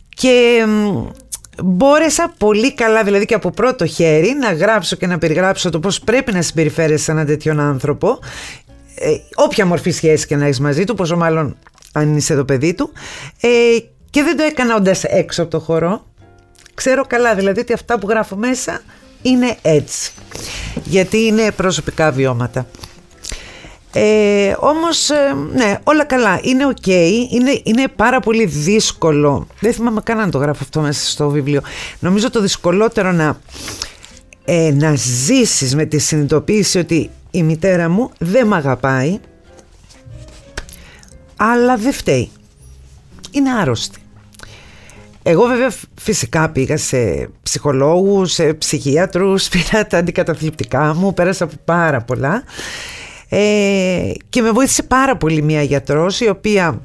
Και 0.08 0.64
μπόρεσα 1.64 2.34
πολύ 2.38 2.74
καλά 2.74 3.04
δηλαδή 3.04 3.24
και 3.24 3.34
από 3.34 3.50
πρώτο 3.50 3.86
χέρι 3.86 4.36
να 4.40 4.52
γράψω 4.52 4.96
και 4.96 5.06
να 5.06 5.18
περιγράψω 5.18 5.70
το 5.70 5.80
πώς 5.80 6.00
πρέπει 6.00 6.32
να 6.32 6.42
συμπεριφέρεσαι 6.42 7.04
σε 7.04 7.10
έναν 7.10 7.26
τέτοιον 7.26 7.60
άνθρωπο. 7.60 8.18
Ε, 8.94 9.10
όποια 9.34 9.66
μορφή 9.66 9.90
σχέση 9.90 10.26
και 10.26 10.36
να 10.36 10.44
έχεις 10.44 10.60
μαζί 10.60 10.84
του, 10.84 10.94
πόσο 10.94 11.16
μάλλον 11.16 11.56
αν 11.92 12.16
είσαι 12.16 12.34
το 12.34 12.44
παιδί 12.44 12.74
του. 12.74 12.90
Ε, 13.40 13.48
και 14.10 14.22
δεν 14.22 14.36
το 14.36 14.42
έκανα 14.42 14.76
όντας 14.76 15.04
έξω 15.04 15.42
από 15.42 15.50
το 15.50 15.60
χώρο 15.60 16.04
ξέρω 16.76 17.04
καλά 17.06 17.34
δηλαδή 17.34 17.60
ότι 17.60 17.72
αυτά 17.72 17.98
που 17.98 18.08
γράφω 18.08 18.36
μέσα 18.36 18.80
είναι 19.22 19.56
έτσι. 19.62 20.12
Γιατί 20.84 21.26
είναι 21.26 21.52
προσωπικά 21.52 22.10
βιώματα. 22.10 22.66
Ε, 23.92 24.54
όμως, 24.58 25.10
ε, 25.10 25.34
ναι, 25.52 25.78
όλα 25.84 26.04
καλά. 26.04 26.40
Είναι 26.42 26.66
οκ. 26.66 26.86
Είναι, 26.86 27.60
είναι 27.62 27.88
πάρα 27.96 28.20
πολύ 28.20 28.44
δύσκολο. 28.44 29.46
Δεν 29.60 29.72
θυμάμαι 29.72 30.00
καν 30.04 30.16
να 30.16 30.28
το 30.28 30.38
γράφω 30.38 30.58
αυτό 30.62 30.80
μέσα 30.80 31.10
στο 31.10 31.28
βιβλίο. 31.28 31.60
Νομίζω 31.98 32.30
το 32.30 32.40
δυσκολότερο 32.40 33.12
να, 33.12 33.38
ε, 34.44 34.72
να 34.74 34.94
ζήσεις 34.94 35.74
με 35.74 35.84
τη 35.84 35.98
συνειδητοποίηση 35.98 36.78
ότι 36.78 37.10
η 37.30 37.42
μητέρα 37.42 37.88
μου 37.88 38.10
δεν 38.18 38.46
με 38.46 38.56
αγαπάει 38.56 39.20
αλλά 41.36 41.76
δεν 41.76 41.92
φταίει. 41.92 42.30
Είναι 43.30 43.50
άρρωστη. 43.50 44.05
Εγώ 45.28 45.46
βέβαια 45.46 45.72
φυσικά 45.94 46.50
πήγα 46.50 46.76
σε 46.76 47.30
ψυχολόγους, 47.42 48.32
σε 48.32 48.54
ψυχίατρους, 48.54 49.48
πήρα 49.52 49.86
τα 49.86 49.98
αντικαταθλιπτικά 49.98 50.94
μου, 50.94 51.14
πέρασα 51.14 51.44
από 51.44 51.54
πάρα 51.64 52.00
πολλά. 52.00 52.42
Ε, 53.28 54.12
και 54.28 54.42
με 54.42 54.50
βοήθησε 54.50 54.82
πάρα 54.82 55.16
πολύ 55.16 55.42
μια 55.42 55.62
γιατρός 55.62 56.20
η 56.20 56.28
οποία 56.28 56.82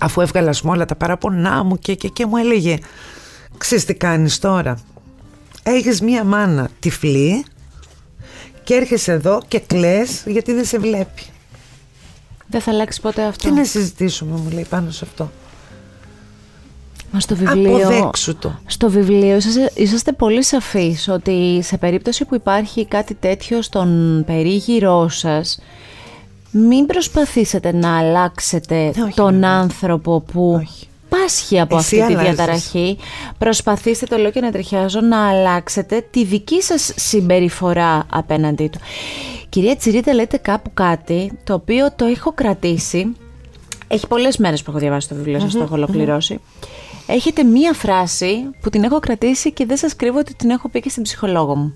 αφού 0.00 0.20
έβγαλα 0.20 0.50
ας 0.50 0.60
πούμε, 0.60 0.72
όλα 0.72 0.84
τα 0.84 0.94
παραπονά 0.94 1.64
μου 1.64 1.78
και, 1.78 1.94
και, 1.94 2.08
και 2.08 2.26
μου 2.26 2.36
έλεγε 2.36 2.78
ξέρεις 3.58 3.84
τι 3.84 3.94
κάνεις 3.94 4.38
τώρα; 4.38 4.78
Έχεις 5.62 6.00
μία 6.00 6.24
μάνα 6.24 6.68
τυφλή 6.80 7.44
και 8.64 8.74
έρχεσαι 8.74 9.12
εδώ 9.12 9.42
και 9.48 9.58
κλαις 9.58 10.22
γιατί 10.26 10.52
δεν 10.52 10.64
σε 10.64 10.78
βλέπει 10.78 11.22
δεν 12.46 12.60
θα 12.60 12.70
αλλάξει 12.70 13.00
ποτέ 13.00 13.22
αυτό. 13.22 13.48
Τι 13.48 13.54
να 13.54 13.64
συζητήσουμε 13.64 14.36
μου 14.36 14.50
λέει 14.50 14.66
πάνω 14.68 14.90
σε 14.90 15.04
αυτό 15.10 15.30
Μα 17.12 17.20
στο 17.20 17.36
βιβλίο, 17.36 17.76
Αποδέξου 17.76 18.36
το. 18.36 18.58
Στο 18.66 18.90
βιβλίο 18.90 19.36
είσαστε, 19.36 19.70
είσαστε 19.74 20.12
πολύ 20.12 20.42
σαφείς 20.44 21.08
ότι 21.08 21.60
σε 21.62 21.76
περίπτωση 21.76 22.24
που 22.24 22.34
υπάρχει 22.34 22.86
κάτι 22.86 23.14
τέτοιο 23.14 23.62
στον 23.62 24.22
περίγυρό 24.26 25.08
σας 25.08 25.58
μην 26.50 26.86
προσπαθήσετε 26.86 27.72
να 27.72 27.98
αλλάξετε 27.98 28.92
όχι, 29.04 29.14
τον 29.14 29.38
ναι. 29.38 29.46
άνθρωπο 29.46 30.20
που 30.32 30.52
Όχι. 30.54 30.86
πάσχει 31.08 31.60
από 31.60 31.76
Εσύ 31.76 32.00
αυτή 32.00 32.14
τη 32.14 32.18
αλλάζεις. 32.18 32.36
διαταραχή. 32.36 32.98
Προσπαθήστε, 33.38 34.06
το 34.06 34.16
λέω 34.16 34.30
και 34.30 34.40
να 34.40 34.50
τριχιάζω, 34.52 35.00
να 35.00 35.28
αλλάξετε 35.28 36.06
τη 36.10 36.24
δική 36.24 36.62
σας 36.62 36.92
συμπεριφορά 36.96 38.06
απέναντί 38.10 38.68
του. 38.68 38.78
Κυρία 39.48 39.76
Τσιρίτα, 39.76 40.14
λέτε 40.14 40.36
κάπου 40.36 40.70
κάτι 40.74 41.32
το 41.44 41.54
οποίο 41.54 41.92
το 41.96 42.04
έχω 42.04 42.32
κρατήσει. 42.32 43.06
Έχει 43.88 44.06
πολλές 44.06 44.36
μέρες 44.36 44.62
που 44.62 44.70
έχω 44.70 44.80
διαβάσει 44.80 45.08
το 45.08 45.14
βιβλίο 45.14 45.40
σας, 45.40 45.52
το 45.52 45.62
έχω 45.62 45.74
ολοκληρώσει. 45.74 46.40
Έχετε 47.06 47.42
μία 47.44 47.72
φράση 47.72 48.50
που 48.60 48.70
την 48.70 48.82
έχω 48.82 48.98
κρατήσει 48.98 49.52
και 49.52 49.66
δεν 49.66 49.76
σας 49.76 49.96
κρύβω 49.96 50.18
ότι 50.18 50.34
την 50.34 50.50
έχω 50.50 50.68
πει 50.68 50.80
και 50.80 50.88
στην 50.88 51.02
ψυχολόγο 51.02 51.56
μου. 51.56 51.74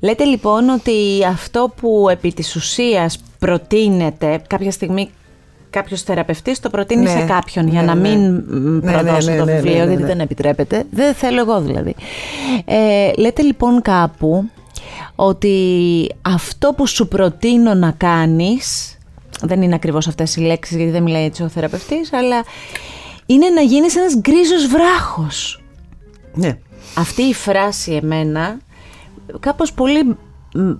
Λέτε 0.00 0.24
λοιπόν 0.24 0.68
ότι 0.68 1.24
αυτό 1.28 1.72
που 1.80 2.08
επί 2.10 2.32
της 2.32 2.56
ουσίας 2.56 3.18
προτείνεται 3.38 4.42
κάποια 4.46 4.70
στιγμή 4.70 5.10
κάποιος 5.70 6.02
θεραπευτής 6.02 6.60
το 6.60 6.70
προτείνει 6.70 7.02
Ναι, 7.02 7.10
σε 7.10 7.24
κάποιον 7.24 7.68
για 7.68 7.80
ναι, 7.80 7.86
να 7.86 7.94
ναι. 7.94 8.08
μην 8.08 8.34
μ, 8.34 8.80
Ναι, 8.84 8.92
προδώσω 8.92 9.30
ναι, 9.30 9.32
ναι, 9.32 9.38
το 9.38 9.44
ναι, 9.44 9.54
βιβλίο 9.54 9.72
ναι, 9.72 9.80
ναι, 9.80 9.86
γιατί 9.88 10.02
ναι. 10.02 10.08
δεν 10.08 10.20
επιτρέπεται. 10.20 10.84
Δεν 10.90 11.14
θέλω 11.14 11.40
εγώ 11.40 11.60
δηλαδή. 11.60 11.94
Ε, 12.64 13.10
λέτε 13.16 13.42
λοιπόν 13.42 13.82
κάπου 13.82 14.50
ότι 15.14 15.56
αυτό 16.22 16.72
που 16.76 16.86
σου 16.86 17.08
προτείνω 17.08 17.74
να 17.74 17.90
κάνεις 17.90 18.96
δεν 19.42 19.62
είναι 19.62 19.74
ακριβώς 19.74 20.08
αυτές 20.08 20.36
οι 20.36 20.40
λέξεις 20.40 20.76
γιατί 20.76 20.90
δεν 20.90 21.02
μιλάει 21.02 21.24
έτσι 21.24 21.42
ο 21.42 21.48
θεραπευτής 21.48 22.12
αλλά 22.12 22.44
είναι 23.30 23.48
να 23.48 23.60
γίνεις 23.60 23.96
ένας 23.96 24.16
γκρίζος 24.16 24.66
βράχος. 24.66 25.62
Ναι. 26.34 26.58
Αυτή 26.94 27.22
η 27.22 27.34
φράση 27.34 27.92
εμένα 27.92 28.58
κάπως 29.40 29.72
πολύ 29.72 30.04
μ, 30.04 30.12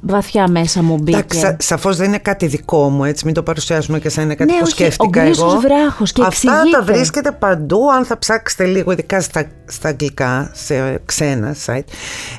βαθιά 0.01 0.49
μέσα 0.49 0.83
μου 0.83 0.97
μπήκε. 0.99 1.17
Εντάξει, 1.19 1.39
σα, 1.39 1.57
σαφώς 1.61 1.97
δεν 1.97 2.07
είναι 2.09 2.19
κάτι 2.19 2.47
δικό 2.47 2.89
μου, 2.89 3.05
έτσι, 3.05 3.25
μην 3.25 3.35
το 3.35 3.43
παρουσιάσουμε 3.43 3.99
και 3.99 4.09
σαν 4.09 4.25
είναι 4.25 4.35
κάτι 4.35 4.51
Ναι, 4.53 4.57
που 4.59 4.63
όχι, 4.65 4.73
σκέφτηκα 4.73 5.21
ο 5.23 5.25
γκρίζος 5.25 5.53
εγώ. 5.53 5.61
βράχος 5.61 6.13
και 6.13 6.23
Αυτά 6.27 6.53
εξηγείται. 6.53 6.77
τα 6.79 6.83
βρίσκεται 6.93 7.33
παντού, 7.33 7.91
αν 7.93 8.05
θα 8.05 8.19
ψάξετε 8.19 8.65
λίγο, 8.65 8.93
ειδικά 8.93 9.21
στα, 9.21 9.45
στα 9.67 9.89
αγγλικά, 9.89 10.51
σε 10.55 11.01
ξένα 11.05 11.57
site, 11.67 11.81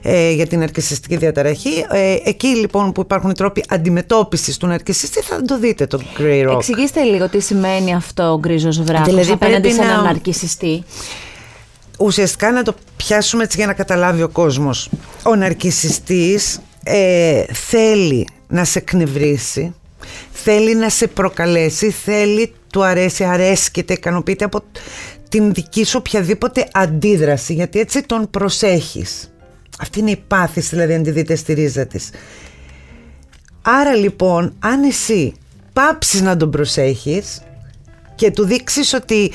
ε, 0.02 0.32
για 0.32 0.48
την 0.48 0.62
αρκισιστική 0.62 1.16
διαταραχή. 1.18 1.86
Ε, 1.92 2.16
εκεί 2.24 2.48
λοιπόν 2.48 2.92
που 2.92 3.02
υπάρχουν 3.02 3.30
οι 3.30 3.34
τρόποι 3.34 3.64
αντιμετώπισης 3.70 4.58
του 4.58 4.68
ναρκισιστή 4.68 5.22
θα 5.22 5.42
το 5.42 5.60
δείτε 5.60 5.86
το 5.88 6.02
Grey 6.18 6.50
Rock. 6.50 6.56
Εξηγήστε 6.56 7.02
λίγο 7.02 7.30
τι 7.30 7.40
σημαίνει 7.40 7.94
αυτό 7.96 8.32
ο 8.32 8.40
γκρίζος 8.40 8.82
βράχος 8.82 9.08
Δηλαδή, 9.08 9.32
απέναντι 9.32 9.60
πρέπει 9.62 9.76
σε 9.76 9.82
έναν 9.82 9.96
να- 9.96 10.02
ναρκισιστή. 10.04 10.84
ουσιαστικά 12.00 12.52
να 12.52 12.64
το 12.64 12.74
πιάσουμε 12.98 13.44
έτσι 13.44 13.58
για 13.58 13.66
να 13.68 13.74
καταλάβει 13.74 14.22
ο 14.22 14.30
κόσμος. 14.30 14.90
Ο 15.24 15.36
ναρκισιστής 15.36 16.60
ε, 16.84 17.44
θέλει 17.54 18.28
να 18.48 18.64
σε 18.64 18.80
εκνευρίσει, 18.80 19.76
θέλει 20.32 20.76
να 20.76 20.90
σε 20.90 21.08
προκαλέσει, 21.08 21.92
θέλει, 21.92 22.54
του 22.72 22.84
αρέσει, 22.84 23.24
αρέσκεται, 23.24 23.94
ικανοποιείται 23.94 24.46
από 24.46 24.64
την 25.30 25.54
δική 25.54 25.84
σου 25.84 25.96
οποιαδήποτε 26.00 26.68
αντίδραση, 26.72 27.54
γιατί 27.54 27.80
έτσι 27.80 28.04
τον 28.04 28.30
προσέχεις. 28.30 29.32
Αυτή 29.80 30.00
είναι 30.00 30.12
η 30.12 30.24
πάθηση, 30.28 30.70
δηλαδή 30.70 30.94
αν 30.94 31.04
τη 31.04 31.12
δείτε 31.12 31.36
στη 31.36 31.54
ρίζα 31.54 31.86
της. 31.86 32.10
Άρα 33.62 33.96
λοιπόν, 33.96 34.54
αν 34.60 34.84
εσύ 34.84 35.34
πάψεις 35.74 36.22
να 36.22 36.38
τον 36.38 36.52
προσέχεις 36.52 37.42
και 38.16 38.32
του 38.32 38.46
δείξεις 38.46 38.94
ότι 38.94 39.32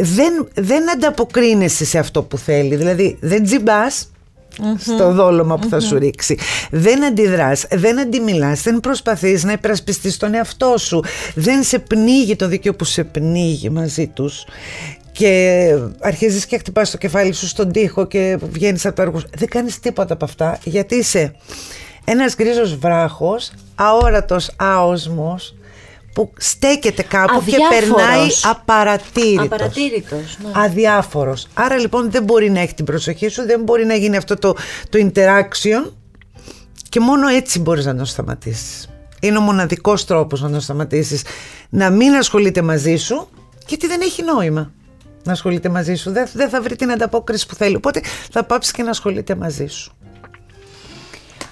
δεν, 0.00 0.48
δεν 0.54 0.90
ανταποκρίνεσαι 0.90 1.84
σε 1.84 1.98
αυτό 1.98 2.22
που 2.22 2.38
θέλει, 2.38 2.76
δηλαδή 2.76 3.16
δεν 3.20 3.44
τζιμπάς 3.44 4.10
στο 4.78 5.12
δόλωμα 5.12 5.58
που 5.58 5.68
θα 5.68 5.80
σου 5.80 5.98
ρίξει. 5.98 6.38
Δεν 6.70 7.04
αντιδράς, 7.04 7.66
δεν 7.70 8.00
αντιμιλάς, 8.00 8.62
δεν 8.62 8.80
προσπαθείς 8.80 9.44
να 9.44 9.52
υπερασπιστείς 9.52 10.16
τον 10.16 10.34
εαυτό 10.34 10.74
σου. 10.78 11.04
Δεν 11.34 11.62
σε 11.62 11.78
πνίγει 11.78 12.36
το 12.36 12.48
δίκαιο 12.48 12.74
που 12.74 12.84
σε 12.84 13.04
πνίγει 13.04 13.70
μαζί 13.70 14.06
τους 14.06 14.46
και 15.12 15.74
αρχίζεις 16.00 16.46
και 16.46 16.58
χτυπάς 16.58 16.90
το 16.90 16.96
κεφάλι 16.96 17.32
σου 17.32 17.46
στον 17.46 17.72
τοίχο 17.72 18.06
και 18.06 18.38
βγαίνεις 18.50 18.86
από 18.86 18.96
το 18.96 19.02
έργο 19.02 19.18
σου. 19.18 19.26
Δεν 19.36 19.48
κάνεις 19.48 19.78
τίποτα 19.78 20.14
από 20.14 20.24
αυτά 20.24 20.58
γιατί 20.64 20.94
είσαι 20.94 21.34
ένας 22.04 22.34
γκρίζος 22.36 22.76
βράχος, 22.76 23.52
αόρατος 23.74 24.50
άοσμος 24.56 25.54
που 26.18 26.32
στέκεται 26.36 27.02
κάπου 27.02 27.44
και 27.44 27.54
Αδιάφορος. 27.54 27.78
περνάει 27.78 28.28
απαρατήρητος. 28.42 29.44
Απαρατήρητος, 29.44 30.38
ναι. 30.42 30.50
Αδιάφορος. 30.54 31.46
Άρα 31.54 31.78
λοιπόν 31.78 32.10
δεν 32.10 32.22
μπορεί 32.22 32.50
να 32.50 32.60
έχει 32.60 32.74
την 32.74 32.84
προσοχή 32.84 33.28
σου, 33.28 33.46
δεν 33.46 33.62
μπορεί 33.62 33.84
να 33.84 33.94
γίνει 33.94 34.16
αυτό 34.16 34.36
το, 34.36 34.54
το 34.88 34.98
interaction 34.98 35.90
και 36.88 37.00
μόνο 37.00 37.28
έτσι 37.28 37.58
μπορείς 37.58 37.84
να 37.84 37.96
τον 37.96 38.04
σταματήσεις. 38.04 38.88
Είναι 39.20 39.38
ο 39.38 39.40
μοναδικός 39.40 40.04
τρόπος 40.04 40.40
να 40.40 40.50
τον 40.50 40.60
σταματήσεις. 40.60 41.22
Να 41.68 41.90
μην 41.90 42.14
ασχολείται 42.14 42.62
μαζί 42.62 42.96
σου, 42.96 43.28
γιατί 43.68 43.86
δεν 43.86 44.00
έχει 44.00 44.22
νόημα 44.22 44.72
να 45.22 45.32
ασχολείται 45.32 45.68
μαζί 45.68 45.94
σου. 45.94 46.10
Δεν, 46.12 46.28
δεν 46.32 46.48
θα 46.48 46.62
βρει 46.62 46.76
την 46.76 46.92
ανταπόκριση 46.92 47.46
που 47.46 47.54
θέλει. 47.54 47.76
Οπότε 47.76 48.00
θα 48.30 48.44
πάψει 48.44 48.72
και 48.72 48.82
να 48.82 48.90
ασχολείται 48.90 49.34
μαζί 49.34 49.66
σου. 49.66 49.92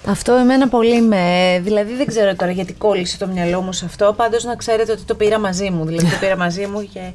Αυτό 0.09 0.33
εμένα 0.33 0.67
πολύ 0.67 1.01
με... 1.01 1.59
Δηλαδή 1.63 1.95
δεν 1.95 2.05
ξέρω 2.05 2.35
τώρα 2.35 2.51
γιατί 2.51 2.73
κόλλησε 2.73 3.17
το 3.17 3.27
μυαλό 3.27 3.61
μου 3.61 3.73
σε 3.73 3.85
αυτό, 3.85 4.13
πάντως 4.17 4.43
να 4.43 4.55
ξέρετε 4.55 4.91
ότι 4.91 5.03
το 5.03 5.15
πήρα 5.15 5.39
μαζί 5.39 5.69
μου, 5.69 5.85
δηλαδή 5.85 6.09
το 6.09 6.17
πήρα 6.19 6.37
μαζί 6.37 6.65
μου 6.67 6.89
και... 6.93 7.13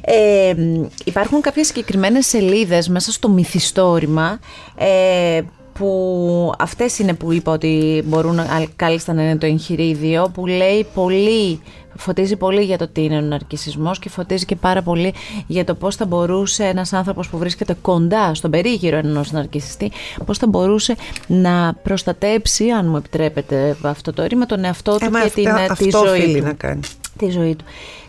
Ε, 0.00 0.54
μ, 0.56 0.86
υπάρχουν 1.04 1.40
κάποιες 1.40 1.66
συγκεκριμένες 1.66 2.26
σελίδες 2.26 2.88
μέσα 2.88 3.12
στο 3.12 3.28
μυθιστόρημα 3.28 4.38
ε, 4.76 5.40
που 5.80 6.52
αυτές 6.58 6.98
είναι 6.98 7.14
που 7.14 7.32
είπα 7.32 7.52
ότι 7.52 8.02
μπορούν 8.06 8.38
α, 8.38 8.46
κάλλιστα 8.76 9.12
να 9.12 9.22
είναι 9.22 9.36
το 9.36 9.46
εγχειρίδιο 9.46 10.30
που 10.34 10.46
λέει 10.46 10.86
πολύ, 10.94 11.60
φωτίζει 11.96 12.36
πολύ 12.36 12.62
για 12.62 12.78
το 12.78 12.88
τι 12.88 13.02
είναι 13.04 13.16
ο 13.16 13.20
ναρκισισμός 13.20 13.98
και 13.98 14.08
φωτίζει 14.08 14.44
και 14.44 14.56
πάρα 14.56 14.82
πολύ 14.82 15.14
για 15.46 15.64
το 15.64 15.74
πώς 15.74 15.96
θα 15.96 16.06
μπορούσε 16.06 16.64
ένας 16.64 16.92
άνθρωπος 16.92 17.28
που 17.28 17.38
βρίσκεται 17.38 17.76
κοντά 17.82 18.34
στον 18.34 18.50
περίγυρο 18.50 18.96
ενός 18.96 19.32
ναρκισιστή 19.32 19.92
πώς 20.26 20.38
θα 20.38 20.46
μπορούσε 20.46 20.94
να 21.26 21.74
προστατέψει, 21.82 22.68
αν 22.68 22.88
μου 22.88 22.96
επιτρέπετε 22.96 23.76
αυτό 23.82 24.12
το 24.12 24.24
ρήμα, 24.26 24.46
τον 24.46 24.64
εαυτό 24.64 24.96
του 24.98 25.04
Ε, 25.04 25.10
μα 25.10 25.18
και 25.20 25.26
αυτά- 25.26 25.40
την, 25.40 25.48
ε, 25.48 25.66
τη 25.66 25.88
αυτό 25.88 26.06
ζωή 26.06 26.18
οφείλει 26.20 26.38
του. 26.38 26.44
να 26.46 26.52
κάνει. 26.52 26.80
Τη 27.16 27.30
ζωή 27.30 27.54
του. 27.56 27.64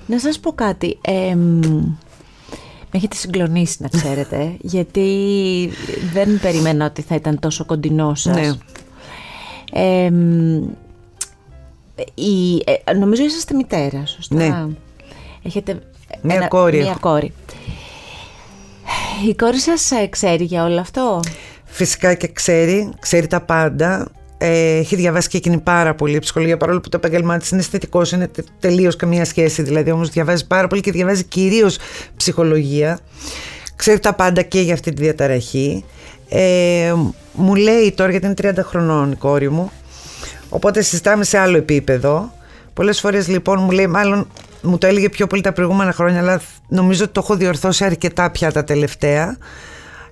Να 0.06 0.20
σας 0.20 0.40
πω 0.40 0.52
κάτι. 0.52 0.98
εμ, 1.02 1.60
με 2.92 2.98
έχετε 3.00 3.16
συγκλονίσει 3.16 3.78
να 3.80 3.88
ξέρετε, 3.88 4.56
γιατί 4.62 5.70
δεν 6.14 6.40
περιμένα 6.40 6.86
ότι 6.86 7.02
θα 7.02 7.16
ήταν 7.16 7.40
τόσο 7.40 7.66
κοντινό 7.66 8.16
σας. 8.16 8.36
Ναι. 8.36 8.52
Εμ, 9.74 10.64
η, 12.14 12.64
ε, 12.84 12.94
νομίζω 12.94 13.24
είσαστε 13.24 13.54
μητέρα, 13.54 14.06
σωστά; 14.06 14.36
Ναι. 14.36 14.68
Έχετε 15.44 15.82
Μία 16.22 16.48
κόρη 16.48 16.78
Μία 16.78 16.90
έχω. 16.90 17.00
κόρη. 17.00 17.34
Η 19.30 19.36
κόρη 19.36 19.60
σας 19.60 19.92
ε, 19.92 20.08
ξέρει 20.08 20.44
για 20.44 20.64
όλο 20.64 20.80
αυτό; 20.80 21.20
Φυσικά 21.66 22.14
και 22.14 22.28
ξέρει, 22.28 22.92
ξέρει 23.00 23.28
τα 23.28 23.42
πάντα. 23.42 24.08
Ε, 24.44 24.78
έχει 24.78 24.96
διαβάσει 24.96 25.28
και 25.30 25.38
εκείνη 25.38 25.58
πάρα 25.58 25.96
πολύ 25.96 26.20
ψυχολογία, 26.20 26.58
παρόλο 26.58 26.82
που 26.82 26.90
το 26.90 26.98
επαγγελμά 26.98 27.38
της 27.38 27.50
είναι 27.50 27.60
αισθητικός, 27.60 28.12
είναι 28.12 28.28
τε, 28.28 28.44
τελείως 28.60 28.96
καμία 28.96 29.26
σχέση. 29.26 29.62
Δηλαδή, 29.62 29.92
όμως 29.92 30.10
διαβάζει 30.10 30.48
πάρα 30.48 30.68
πολύ 30.68 30.82
και 30.82 30.92
διαβάζει 30.92 31.24
κυρίως 31.24 31.78
ψυχολογία. 32.18 33.00
Ξέρει 33.76 34.00
τα 34.00 34.14
πάντα 34.14 34.42
και 34.42 34.60
για 34.62 34.74
αυτή 34.74 34.94
τη 34.94 35.02
διαταραχή. 35.02 35.86
Ε, 36.30 36.94
μου 37.34 37.56
λέει 37.56 37.92
τώρα, 37.92 38.12
γιατί 38.12 38.26
είναι 38.26 38.36
30 38.42 38.64
χρονών 38.64 39.12
η 39.12 39.16
κόρη 39.16 39.50
μου, 39.50 39.72
οπότε 40.50 40.82
συζητάμε 40.82 41.24
σε 41.24 41.38
άλλο 41.38 41.58
επίπεδο. 41.58 42.34
Πολλές 42.74 43.00
φορές 43.00 43.28
λοιπόν 43.28 43.60
μου 43.62 43.72
λέει, 43.72 43.88
μάλλον 43.88 44.28
μου 44.62 44.78
το 44.78 44.88
έλεγε 44.88 45.10
πιο 45.10 45.28
πολύ 45.28 45.42
τα 45.42 45.54
προηγούμενα 45.54 45.92
χρόνια, 45.92 46.20
αλλά 46.20 46.42
νομίζω 46.68 47.04
ότι 47.04 47.14
το 47.14 47.22
έχω 47.24 47.36
διορθώσει 47.36 47.86
αρκετά 47.86 48.32
πια 48.32 48.52
τα 48.52 48.64
τελευταία 48.64 49.38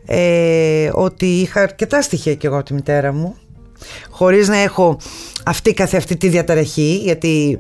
ε, 0.06 0.90
ότι 0.94 1.26
είχα 1.26 1.62
αρκετά 1.62 2.02
στοιχεία 2.02 2.36
και 2.36 2.48
εγώ 2.48 2.56
από 2.56 2.66
τη 2.66 2.74
μητέρα 2.74 3.14
μου 3.14 3.36
χωρίς 4.10 4.48
να 4.48 4.58
έχω 4.58 4.98
αυτή 5.46 5.74
καθε 5.74 5.98
αυτή 5.98 6.18
τη 6.18 6.28
διαταραχή 6.28 7.00
γιατί 7.04 7.60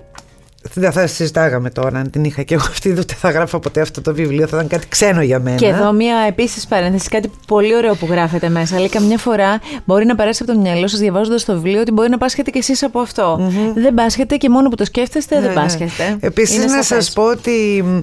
δεν 0.74 0.92
θα 0.92 1.08
συζητάγαμε 1.08 1.70
τώρα 1.70 2.00
αν 2.00 2.10
την 2.10 2.24
είχα 2.24 2.44
και 2.44 2.54
εγώ 2.54 2.64
αυτή 2.70 2.90
ούτε 3.00 3.14
θα 3.14 3.30
γράφω 3.30 3.60
ποτέ 3.60 3.82
αυτό 3.82 4.02
το 4.02 4.14
βιβλίο 4.14 4.48
θα 4.48 4.56
ήταν 4.56 4.68
κάτι 4.68 4.88
ξένο 4.88 5.22
για 5.22 5.40
μένα 5.40 5.56
Και 5.58 5.66
εδώ 5.66 5.92
μία 5.92 6.16
επίσης 6.28 6.68
παρένθεση, 6.68 7.10
κάτι 7.10 7.32
πολύ 7.48 7.76
ωραίο 7.76 7.96
που 7.96 8.08
γράφετε 8.10 8.50
μέσα. 8.50 8.78
Λέει 8.80 8.90
καμιά 8.90 9.18
φορά 9.18 9.60
μπορεί 9.86 10.06
να 10.06 10.16
περάσει 10.16 10.44
από 10.44 10.54
το 10.54 10.60
μυαλό 10.60 10.88
σας 10.88 11.00
διαβάζοντας 11.00 11.46
το 11.46 11.54
βιβλίο 11.54 11.80
ότι 11.82 11.92
μπορεί 11.92 12.10
να 12.10 12.18
πάσχετε 12.18 12.52
κι 12.52 12.58
εσείς 12.58 12.84
από 12.84 13.00
αυτό. 13.00 13.52
Δεν 13.76 13.94
πάσχετε 13.94 14.36
και 14.36 14.50
μόνο 14.50 14.70
που 14.70 14.76
το 14.76 14.86
σκέφτεστε 14.86 15.36
δεν 15.36 15.44
Ναι, 15.44 15.48
ναι. 15.56 15.62
πάσχετε. 15.62 16.18
Επίσης 16.20 16.56
Είναι 16.56 16.66
να 16.66 16.70
σαφές. 16.84 16.86
σας 17.06 17.14
πω 17.14 17.24
ότι 17.24 17.84
μ, 17.86 17.98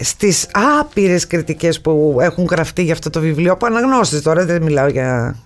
στις 0.00 0.48
άπειρες 0.80 1.26
κριτικές 1.26 1.80
που 1.80 2.16
έχουν 2.20 2.46
γραφτεί 2.50 2.82
για 2.82 2.92
αυτό 2.92 3.10
το 3.10 3.20
βιβλίο 3.20 3.52
από 3.52 3.66
αναγνώσεις 3.66 4.22
τώρα 4.22 4.44
δεν 4.44 4.62
μιλάω 4.62 4.88
για 4.88 5.36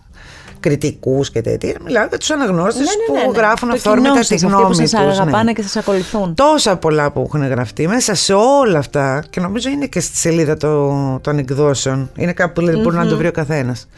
κριτικούς 0.65 1.31
και 1.31 1.41
τέτοια 1.41 1.75
μιλάω 1.85 2.07
για 2.09 2.19
τους 2.19 2.31
αναγνώστες 2.31 2.87
Ναι, 2.87 3.13
ναι, 3.15 3.19
ναι, 3.21 3.25
που 3.27 3.33
ναι. 3.33 3.39
γράφουν 3.39 3.69
Το 3.69 3.75
αυθόρμητα 3.75 4.09
κοινό 4.09 4.21
τη 4.21 4.27
σας, 4.27 4.43
αυτοί 4.43 4.47
γνώμη 4.47 4.63
που 4.75 4.81
τους 4.81 4.91
σας 4.91 5.01
ναι. 5.01 5.11
αγαπάνε 5.11 5.53
και 5.53 5.63
σας 5.63 5.77
ακολουθούν. 5.77 6.35
Τόσα 6.35 6.77
πολλά 6.77 7.11
που 7.13 7.21
έχουν 7.27 7.47
γραφτεί 7.47 7.89
μέσα 7.89 8.15
σε 8.15 8.33
όλα 8.35 8.79
αυτά 8.79 9.25
και 9.31 9.41
νομίζω 9.41 9.69
είναι 9.69 9.87
και 9.87 10.01
στη 10.01 10.17
σελίδα 10.17 10.57
το- 10.57 11.19
των 11.23 11.39
εκδόσεων. 11.39 12.11
Είναι 12.17 12.33
κάπου 12.33 12.53
που 12.53 12.61
δηλαδή 12.61 12.83
μπορεί 12.83 12.97
να 12.97 13.07
το 13.07 13.17
βρει 13.17 13.27
ο 13.27 13.31
καθένας. 13.33 13.89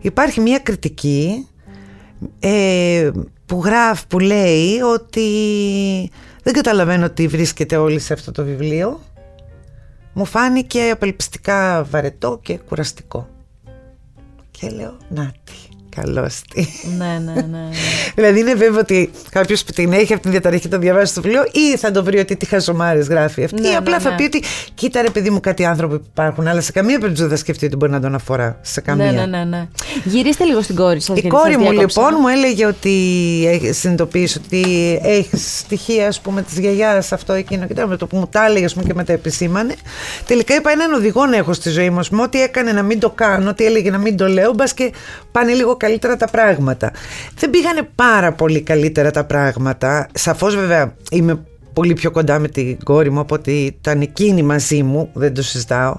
Υπάρχει 0.00 0.40
μια 0.40 0.58
κριτική 0.58 1.48
ε, 2.40 3.10
που 3.46 3.62
γράφει, 3.64 4.06
που 4.06 4.18
λέει 4.18 4.80
ότι 4.94 5.26
δεν 6.42 6.52
καταλαβαίνω 6.52 7.10
τι 7.10 7.26
βρίσκεται 7.26 7.76
όλοι 7.76 7.98
σε 7.98 8.12
αυτό 8.12 8.32
το 8.32 8.44
βιβλίο. 8.44 9.00
Μου 10.12 10.24
φάνηκε 10.24 10.90
απελπιστικά 10.92 11.86
βαρετό 11.90 12.38
και 12.42 12.58
κουραστικό. 12.68 13.28
Και 14.50 14.68
λέω, 14.68 14.96
να 15.08 15.32
τι, 15.44 15.52
καλώς 16.00 16.40
τι. 16.54 16.66
ναι, 16.98 17.20
ναι, 17.24 17.40
ναι. 17.40 17.68
Δηλαδή 18.14 18.40
είναι 18.40 18.54
βέβαιο 18.54 18.80
ότι 18.80 19.10
κάποιος 19.30 19.64
που 19.64 19.72
την 19.72 19.92
έχει 19.92 20.12
από 20.12 20.22
την 20.22 20.30
διαταραχή 20.30 20.68
το 20.68 20.78
διαβάσει 20.78 21.14
το 21.14 21.20
βιβλίο 21.20 21.42
ή 21.52 21.76
θα 21.76 21.90
το 21.90 22.04
βρει 22.04 22.18
ότι 22.18 22.36
τι 22.36 22.46
χαζομάρες 22.46 23.06
γράφει 23.06 23.44
αυτή. 23.44 23.60
Ναι, 23.60 23.68
ή 23.68 23.74
απλά 23.74 23.96
ναι, 23.96 24.02
θα 24.02 24.10
ναι. 24.10 24.16
πει 24.16 24.22
ότι 24.22 24.42
κοίτα 24.74 25.02
ρε 25.02 25.10
παιδί 25.10 25.30
μου 25.30 25.40
κάτι 25.40 25.64
άνθρωποι 25.64 25.98
που 25.98 26.06
υπάρχουν, 26.10 26.48
αλλά 26.48 26.60
σε 26.60 26.72
καμία 26.72 26.98
περίπτωση 26.98 27.22
δεν 27.22 27.30
θα 27.30 27.36
σκεφτεί 27.36 27.66
ότι 27.66 27.76
μπορεί 27.76 27.92
να 27.92 28.00
τον 28.00 28.14
αφορά. 28.14 28.58
Σε 28.62 28.80
καμία. 28.80 29.12
ναι, 29.12 29.20
ναι, 29.20 29.26
ναι, 29.26 29.44
ναι. 29.44 29.68
Γυρίστε 30.04 30.44
λίγο 30.44 30.60
στην 30.62 30.76
κόρη 30.76 31.00
σας. 31.00 31.16
Η 31.16 31.20
γιατί 31.20 31.28
κόρη 31.28 31.52
σας 31.52 31.62
μου 31.62 31.70
διάκοψα. 31.70 32.00
λοιπόν 32.00 32.18
μου 32.20 32.28
έλεγε 32.28 32.66
ότι 32.66 32.90
έχει 33.46 33.72
συνειδητοποιήσει 33.72 34.40
ότι 34.44 34.62
έχει 35.02 35.36
στοιχεία 35.36 36.06
ας 36.06 36.20
πούμε 36.20 36.42
της 36.42 36.58
γιαγιάς 36.58 37.12
αυτό 37.12 37.32
εκείνο 37.32 37.66
και 37.66 37.84
με 37.86 37.96
το 37.96 38.06
που 38.06 38.16
μου 38.16 38.26
τα 38.26 38.46
έλεγε 38.46 38.64
ας 38.64 38.72
πούμε, 38.72 38.84
και 38.84 38.94
μετά 38.94 39.12
επισήμανε 39.12 39.74
τελικά 40.26 40.54
είπα 40.54 40.70
έναν 40.70 40.92
οδηγό 40.92 41.26
να 41.26 41.36
έχω 41.36 41.52
στη 41.52 41.70
ζωή 41.70 41.90
μου 41.90 41.98
ας 41.98 42.08
πούμε, 42.08 42.22
ό,τι 42.22 42.42
έκανε 42.42 42.72
να 42.72 42.82
μην 42.82 42.98
το 43.00 43.10
κάνω, 43.10 43.50
ό,τι 43.50 43.64
έλεγε 43.64 43.90
να 43.90 43.98
μην 43.98 44.16
το 44.16 44.28
λέω 44.28 44.52
μπας 44.52 44.74
και 44.74 44.92
πάνε 45.32 45.52
λίγο 45.52 45.76
καλύτερα 45.76 45.87
τα 45.98 46.28
πράγματα 46.30 46.92
δεν 47.34 47.50
πήγανε 47.50 47.88
πάρα 47.94 48.32
πολύ 48.32 48.60
καλύτερα 48.60 49.10
τα 49.10 49.24
πράγματα 49.24 50.08
σαφώς 50.14 50.56
βέβαια 50.56 50.94
είμαι 51.10 51.40
πολύ 51.72 51.92
πιο 51.92 52.10
κοντά 52.10 52.38
με 52.38 52.48
την 52.48 52.78
κόρη 52.84 53.10
μου 53.10 53.20
από 53.20 53.34
ότι 53.34 53.52
ήταν 53.80 54.00
εκείνη 54.00 54.42
μαζί 54.42 54.82
μου 54.82 55.10
δεν 55.12 55.34
το 55.34 55.42
συζητάω 55.42 55.96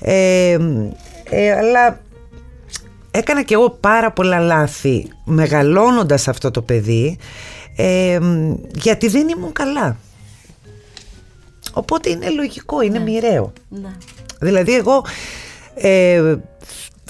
ε, 0.00 0.58
ε, 1.30 1.52
αλλά 1.52 2.00
έκανα 3.10 3.42
και 3.42 3.54
εγώ 3.54 3.70
πάρα 3.70 4.12
πολλά 4.12 4.40
λάθη 4.40 5.08
μεγαλώνοντας 5.24 6.28
αυτό 6.28 6.50
το 6.50 6.62
παιδί 6.62 7.18
ε, 7.76 8.18
γιατί 8.74 9.08
δεν 9.08 9.28
ήμουν 9.28 9.52
καλά. 9.52 9.96
Οπότε 11.72 12.10
είναι 12.10 12.30
λογικό, 12.30 12.80
είναι 12.80 12.98
μοιραίο. 12.98 13.52
Ναι. 13.68 13.96
Δηλαδή 14.40 14.74
εγώ 14.74 15.04
ε, 15.74 16.34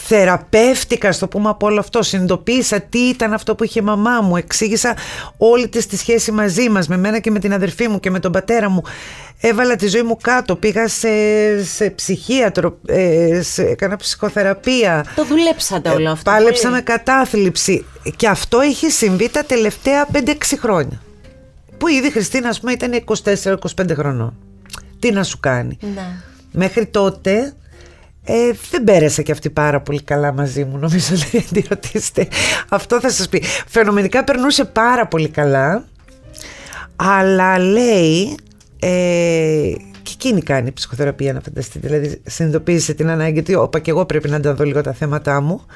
θεραπεύτηκα 0.07 1.13
στο 1.13 1.29
πούμε 1.29 1.49
από 1.49 1.67
όλο 1.67 1.81
αυτό 1.81 2.03
συνειδητοποίησα 2.03 2.81
τι 2.81 2.99
ήταν 2.99 3.33
αυτό 3.33 3.55
που 3.55 3.65
είχε 3.65 3.81
η 3.81 3.83
μαμά 3.83 4.21
μου 4.21 4.37
εξήγησα 4.37 4.97
όλη 5.37 5.69
της 5.69 5.87
τη 5.87 5.97
σχέση 5.97 6.33
μαζί 6.33 6.69
μας 6.69 6.89
με 6.89 6.97
μένα 6.97 7.19
και 7.19 7.31
με 7.31 7.39
την 7.39 7.53
αδερφή 7.53 7.89
μου 7.89 8.01
και 8.01 8.11
με 8.11 8.21
τον 8.21 8.33
πατέρα 8.33 8.69
μου 8.69 8.83
έβαλα 9.41 9.77
τη 9.77 9.89
ζωή 9.89 10.03
μου 10.03 10.17
κάτω 10.23 10.57
πήγα 10.57 10.89
σε, 10.89 11.09
σε 11.65 11.91
ψυχίατρο 11.91 12.79
ε, 12.87 13.41
σε, 13.43 13.63
έκανα 13.63 13.97
ψυχοθεραπεία 13.97 15.05
Το 15.15 15.25
δουλέψατε 15.25 15.89
όλο 15.89 16.11
αυτό. 16.11 16.31
Πάλεψα 16.31 16.63
πολύ. 16.63 16.75
με 16.75 16.81
κατάθλιψη 16.81 17.85
και 18.17 18.29
αυτό 18.29 18.63
είχε 18.63 18.89
συμβεί 18.89 19.29
τα 19.29 19.45
τελευταία 19.45 20.07
5-6 20.13 20.19
χρόνια. 20.61 21.01
Που 21.79 21.89
ήδη 21.89 22.07
η 22.07 22.11
Χριστίνα, 22.11 22.49
ας 22.49 22.61
πούμε, 22.61 22.73
ήταν 22.73 23.05
24-25 23.85 23.95
χρονών. 23.95 24.37
Τι 24.99 25.11
να 25.11 25.23
σου 25.23 25.41
κάνει. 25.41 25.79
Ναι. 25.95 26.07
Μέχρι 26.53 26.87
τότε 26.87 27.55
ε, 28.29 28.53
δεν 28.71 28.85
πέρασε 28.85 29.23
και 29.23 29.33
αυτή 29.33 29.51
πάρα 29.51 29.81
πολύ 29.81 30.03
καλά 30.03 30.33
μαζί 30.33 30.65
μου, 30.65 30.79
νομίζω 30.79 31.15
ότι 31.27 31.37
αν 31.37 31.45
τη 31.53 31.65
ρωτήσετε. 31.69 32.29
Αυτό 32.69 33.01
θα 33.01 33.11
σας 33.11 33.29
πει. 33.29 33.43
Φαινομενικά 33.67 34.25
περνούσε 34.25 34.65
πάρα 34.65 35.07
πολύ 35.07 35.29
καλά, 35.29 35.85
αλλά 36.97 37.59
λέει, 37.59 38.37
ε, 38.81 39.73
και 40.03 40.13
εκείνη 40.13 40.43
κάνει 40.43 40.73
ψυχοθεραπεία 40.73 41.33
να 41.33 41.41
φανταστείτε, 41.41 41.89
δηλαδή 41.89 42.21
συνειδητοποίησε 42.27 42.95
την 42.95 43.11
ανάγκη, 43.11 43.33
γιατί 43.33 43.55
όπα 43.55 43.79
και 43.79 43.91
εγώ 43.91 44.07
πρέπει 44.07 44.29
να 44.29 44.41
τα 44.41 44.55
δω 44.55 44.65
λίγο 44.65 44.81
τα 44.81 44.93
θέματα 44.93 45.41
μου. 45.41 45.67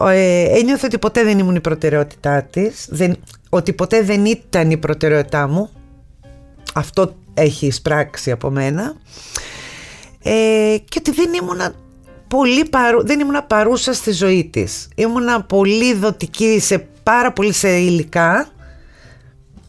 Ε, 0.00 0.42
ένιωθε 0.58 0.86
ότι 0.86 0.98
ποτέ 0.98 1.24
δεν 1.24 1.38
ήμουν 1.38 1.54
η 1.54 1.60
προτεραιότητά 1.60 2.42
της, 2.42 2.86
δεν, 2.90 3.16
ότι 3.48 3.72
ποτέ 3.72 4.02
δεν 4.02 4.24
ήταν 4.24 4.70
η 4.70 4.76
προτεραιότητά 4.76 5.48
μου. 5.48 5.70
Αυτό 6.74 7.14
έχει 7.34 7.66
εισπράξει 7.66 8.30
από 8.30 8.50
μένα 8.50 8.94
ε, 10.26 10.76
και 10.88 10.98
ότι 10.98 11.10
δεν 11.10 11.32
ήμουνα 11.42 11.74
πολύ 12.28 12.64
παρού, 12.64 13.06
δεν 13.06 13.20
ήμουνα 13.20 13.42
παρούσα 13.42 13.92
στη 13.92 14.12
ζωή 14.12 14.44
της. 14.44 14.88
Ήμουνα 14.94 15.42
πολύ 15.42 15.94
δοτική 15.94 16.60
σε 16.60 16.78
πάρα 17.02 17.32
πολύ 17.32 17.52
σε 17.52 17.68
υλικά. 17.68 18.48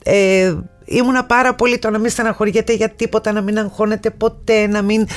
Ε, 0.04 0.56
ήμουνα 0.86 1.26
πάρα 1.26 1.56
πολύ 1.56 1.80
το 1.80 1.90
να 1.90 1.98
μην 1.98 2.10
στεναχωριέται 2.10 2.74
για 2.74 2.90
τίποτα, 2.90 3.32
να 3.32 3.42
μην 3.42 3.58
αγχώνεται 3.60 4.10
ποτέ, 4.10 4.68
να 4.68 4.82
μην 4.82 5.08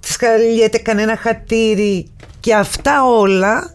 της 0.00 0.16
χαλιέται 0.16 0.78
κανένα 0.78 1.16
χατήρι 1.16 2.10
και 2.40 2.54
αυτά 2.54 3.04
όλα 3.04 3.72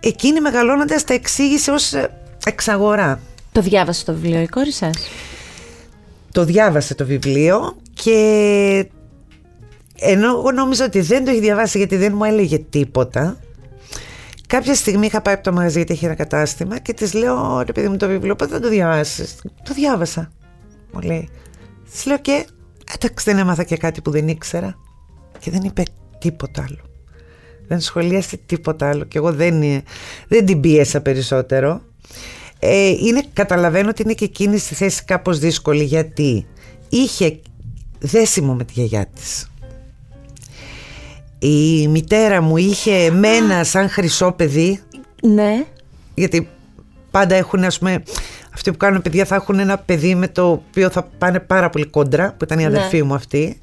εκείνη 0.00 0.40
μεγαλώνοντας 0.40 1.04
τα 1.04 1.14
εξήγησε 1.14 1.70
ως 1.70 1.92
ε, 1.92 2.10
εξαγορά. 2.46 3.20
Το 3.52 3.60
διάβασε 3.60 4.04
το 4.04 4.12
βιβλίο 4.12 4.40
η 4.40 4.46
κόρη 4.46 4.72
σας; 4.72 5.08
Το 6.32 6.44
διάβασε 6.44 6.94
το 6.94 7.04
βιβλίο 7.04 7.76
και 7.94 8.88
ενώ 10.04 10.28
εγώ 10.28 10.50
νόμιζα 10.50 10.84
ότι 10.84 11.00
δεν 11.00 11.24
το 11.24 11.30
έχει 11.30 11.40
διαβάσει 11.40 11.78
γιατί 11.78 11.96
δεν 11.96 12.12
μου 12.16 12.24
έλεγε 12.24 12.58
τίποτα 12.58 13.36
κάποια 14.46 14.74
στιγμή 14.74 15.06
είχα 15.06 15.20
πάει 15.20 15.34
από 15.34 15.42
το 15.42 15.52
μαγαζί 15.52 15.76
γιατί 15.76 15.92
είχε 15.92 16.06
ένα 16.06 16.14
κατάστημα 16.14 16.78
και 16.78 16.92
της 16.92 17.12
λέω 17.12 17.62
ρε 17.66 17.72
παιδί 17.72 17.88
μου 17.88 17.96
το 17.96 18.06
βιβλίο 18.06 18.36
πότε 18.36 18.52
θα 18.52 18.60
το 18.60 18.68
διαβάσεις; 18.68 19.34
Το 19.42 19.74
διάβασα 19.74 20.32
μου 20.92 21.00
λέει. 21.00 21.28
Της 21.90 22.06
λέω 22.06 22.18
και 22.18 22.46
εντάξει 22.94 23.24
δεν 23.30 23.38
έμαθα 23.38 23.64
και 23.64 23.76
κάτι 23.76 24.00
που 24.00 24.10
δεν 24.10 24.28
ήξερα 24.28 24.78
και 25.38 25.50
δεν 25.50 25.62
είπε 25.62 25.82
τίποτα 26.18 26.62
άλλο. 26.62 26.80
Δεν 27.66 27.80
σχολίασε 27.80 28.36
τίποτα 28.46 28.88
άλλο. 28.88 29.04
Και 29.04 29.18
εγώ 29.18 29.32
δεν, 29.32 29.60
δεν 30.28 30.46
την 30.46 30.60
πίεσα 30.60 31.00
περισσότερο. 31.00 31.80
Ε, 32.58 32.88
είναι, 32.88 33.22
καταλαβαίνω 33.32 33.88
ότι 33.88 34.02
είναι 34.02 34.12
και 34.12 34.24
εκείνη 34.24 34.58
στη 34.58 34.74
θέση 34.74 35.04
κάπως 35.04 35.38
δύσκολη 35.38 35.84
γιατί 35.84 36.46
είχε 36.88 37.40
δέσιμο 37.98 38.54
με 38.54 38.64
τη 38.64 38.72
γιαγιά 38.72 39.06
της 39.06 39.50
η 41.46 41.88
μητέρα 41.88 42.40
μου 42.40 42.56
είχε 42.56 42.94
εμένα 42.94 43.64
σαν 43.64 43.88
χρυσό 43.90 44.32
παιδί 44.32 44.80
Ναι. 45.22 45.64
γιατί 46.14 46.48
πάντα 47.10 47.34
έχουν 47.34 47.64
ας 47.64 47.78
πούμε 47.78 48.02
αυτοί 48.54 48.70
που 48.70 48.76
κάνουν 48.76 49.02
παιδιά 49.02 49.24
θα 49.24 49.34
έχουν 49.34 49.58
ένα 49.58 49.78
παιδί 49.78 50.14
με 50.14 50.28
το 50.28 50.50
οποίο 50.50 50.90
θα 50.90 51.08
πάνε 51.18 51.40
πάρα 51.40 51.70
πολύ 51.70 51.84
κόντρα 51.86 52.34
που 52.38 52.44
ήταν 52.44 52.58
η 52.58 52.62
Ναι. 52.62 52.66
αδερφή 52.68 53.02
μου 53.02 53.14
αυτή 53.14 53.58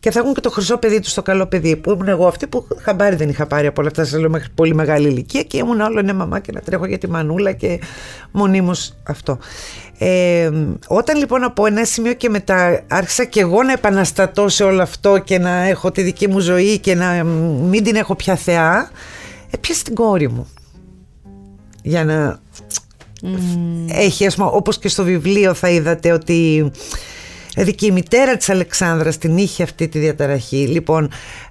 και 0.00 0.10
θα 0.10 0.18
έχουν 0.20 0.34
και 0.34 0.40
το 0.40 0.50
χρυσό 0.50 0.78
παιδί 0.78 1.00
τους 1.00 1.10
στο 1.10 1.22
καλό 1.22 1.46
παιδί 1.46 1.76
που 1.76 1.90
ήμουν 1.90 2.08
εγώ 2.08 2.26
αυτή 2.26 2.46
που 2.46 2.66
χαμπάρι 2.82 3.16
δεν 3.16 3.28
είχα 3.28 3.46
πάρει 3.46 3.66
από 3.66 3.80
όλα 3.80 3.90
αυτά 3.90 4.04
σας 4.04 4.20
λέω 4.20 4.30
μέχρι 4.30 4.48
πολύ 4.54 4.74
μεγάλη 4.74 5.08
ηλικία 5.08 5.42
και 5.42 5.56
ήμουν 5.56 5.80
όλο 5.80 6.02
ναι 6.02 6.12
μαμά 6.12 6.38
και 6.40 6.52
να 6.52 6.60
τρέχω 6.60 6.86
για 6.86 6.98
τη 6.98 7.08
μανούλα 7.08 7.52
και 7.52 7.80
μονίμως 8.30 8.94
αυτό 9.02 9.38
ε, 9.98 10.50
όταν 10.86 11.18
λοιπόν 11.18 11.42
από 11.44 11.66
ένα 11.66 11.84
σημείο 11.84 12.12
και 12.12 12.28
μετά 12.28 12.82
άρχισα 12.88 13.24
και 13.24 13.40
εγώ 13.40 13.62
να 13.62 13.72
επαναστατώ 13.72 14.48
σε 14.48 14.64
όλο 14.64 14.82
αυτό 14.82 15.18
και 15.18 15.38
να 15.38 15.50
έχω 15.50 15.90
τη 15.90 16.02
δική 16.02 16.28
μου 16.28 16.38
ζωή 16.38 16.78
και 16.78 16.94
να 16.94 17.24
μην 17.24 17.84
την 17.84 17.94
έχω 17.94 18.14
πια 18.14 18.36
θεά 18.36 18.90
έπιασε 19.50 19.82
την 19.82 19.94
κόρη 19.94 20.28
μου. 20.28 20.48
Για 21.82 22.04
να 22.04 22.40
έχει 23.88 24.26
ας 24.26 24.34
πούμε 24.34 24.48
όπως 24.52 24.78
και 24.78 24.88
στο 24.88 25.04
βιβλίο 25.04 25.54
θα 25.54 25.68
είδατε 25.68 26.12
ότι 26.12 26.70
δηλαδή 27.54 27.74
και 27.74 27.86
η 27.86 27.90
μητέρα 27.90 28.36
της 28.36 28.48
Αλεξάνδρας 28.48 29.18
την 29.18 29.36
είχε 29.36 29.62
αυτή 29.62 29.88
τη 29.88 29.98
διαταραχή. 29.98 30.66
Λοιπόν 30.66 31.10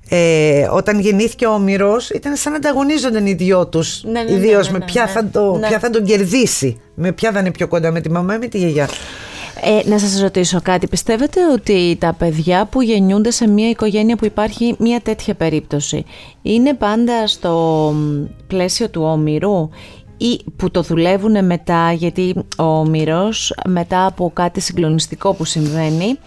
ε, 0.09 0.67
όταν 0.71 0.99
γεννήθηκε 0.99 1.45
ο 1.45 1.53
Όμηρος 1.53 2.09
ήταν 2.09 2.35
σαν 2.35 2.51
να 2.51 2.57
ανταγωνίζονταν 2.57 3.25
οι 3.25 3.33
δυο 3.33 3.67
τους 3.67 4.03
Ναι, 4.03 4.11
ναι, 4.11 4.21
ναι, 4.23 4.31
ιδίως 4.31 4.65
ναι, 4.67 4.71
με 4.73 4.77
ναι, 4.77 4.85
ποια, 4.85 5.03
ναι. 5.03 5.09
θα 5.09 5.27
το, 5.31 5.57
Ναι. 5.57 5.67
ποια 5.67 5.79
θα 5.79 5.89
τον 5.89 6.03
κερδίσει 6.05 6.79
με 6.95 7.11
ποια 7.11 7.31
θα 7.31 7.39
είναι 7.39 7.51
πιο 7.51 7.67
κοντά 7.67 7.91
με 7.91 8.01
τη 8.01 8.11
μαμά 8.11 8.35
ή 8.35 8.37
με 8.37 8.47
τη 8.47 8.57
γιαγιά 8.57 8.89
Ε, 9.61 9.89
να 9.89 9.99
σας 9.99 10.21
ρωτήσω 10.21 10.59
κάτι. 10.63 10.87
Πιστεύετε 10.87 11.39
ότι 11.53 11.97
τα 11.99 12.15
παιδιά 12.17 12.65
που 12.65 12.81
γεννιούνται 12.81 13.31
σε 13.31 13.47
μια 13.47 13.69
οικογένεια 13.69 14.15
που 14.15 14.25
υπάρχει 14.25 14.75
μια 14.79 14.99
τέτοια 15.01 15.33
περίπτωση 15.33 16.05
είναι 16.41 16.73
πάντα 16.73 17.27
στο 17.27 17.51
μ, 17.95 18.23
πλαίσιο 18.47 18.89
του 18.89 19.01
όμοιρου 19.03 19.69
ή 20.17 20.39
που 20.55 20.71
το 20.71 20.81
δουλεύουν 20.81 21.45
μετά 21.45 21.91
γιατί 21.91 22.33
ο 22.57 22.63
όμηρος 22.63 23.53
μετά 23.67 24.05
από 24.05 24.31
κάτι 24.33 24.59
συγκλονιστικό 24.59 25.33
που 25.33 25.45
συμβαίνει 25.45 26.19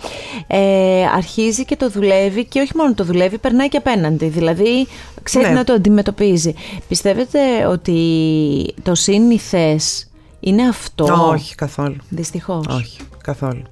ε, 0.46 1.05
αρχίζει 1.16 1.64
και 1.64 1.77
το 1.77 1.90
δουλεύει 1.90 2.44
και 2.44 2.61
όχι 2.61 2.72
μόνο 2.77 2.94
το 2.94 3.05
δουλεύει 3.05 3.38
περνάει 3.38 3.68
και 3.68 3.77
απέναντι. 3.77 4.27
Δηλαδή 4.27 4.87
ξέρει 5.22 5.46
Ναι. 5.46 5.53
να 5.53 5.64
το 5.64 5.72
αντιμετωπίζει. 5.72 6.55
Πιστεύετε 6.88 7.66
ότι 7.66 8.74
το 8.83 8.94
σύνηθες 8.94 10.11
είναι 10.40 10.68
αυτό; 10.68 11.29
Όχι 11.31 11.55
καθόλου. 11.55 11.96
Δυστυχώς. 12.09 12.66
Όχι 12.66 12.98
καθόλου. 13.22 13.62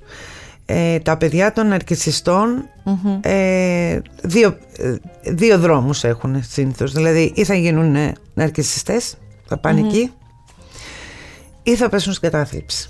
Ε, 0.68 0.98
τα 0.98 1.16
παιδιά 1.16 1.52
των 1.52 1.66
ναρκισιστων 1.68 2.68
ε, 3.20 3.98
δύο, 4.22 4.56
ε, 4.78 4.96
δύο 5.22 5.58
δρόμους 5.58 6.04
έχουν 6.04 6.42
συνήθως. 6.48 6.92
Δηλαδή 6.92 7.32
ή 7.34 7.44
θα 7.44 7.54
γίνουν 7.54 8.14
ναρκισιστές, 8.34 9.14
θα 9.46 9.56
πάνε 9.58 9.80
εκεί, 9.80 10.12
ή 11.62 11.76
θα 11.76 11.88
πέσουν 11.88 12.12
στην 12.12 12.30
καταθλιψη 12.30 12.88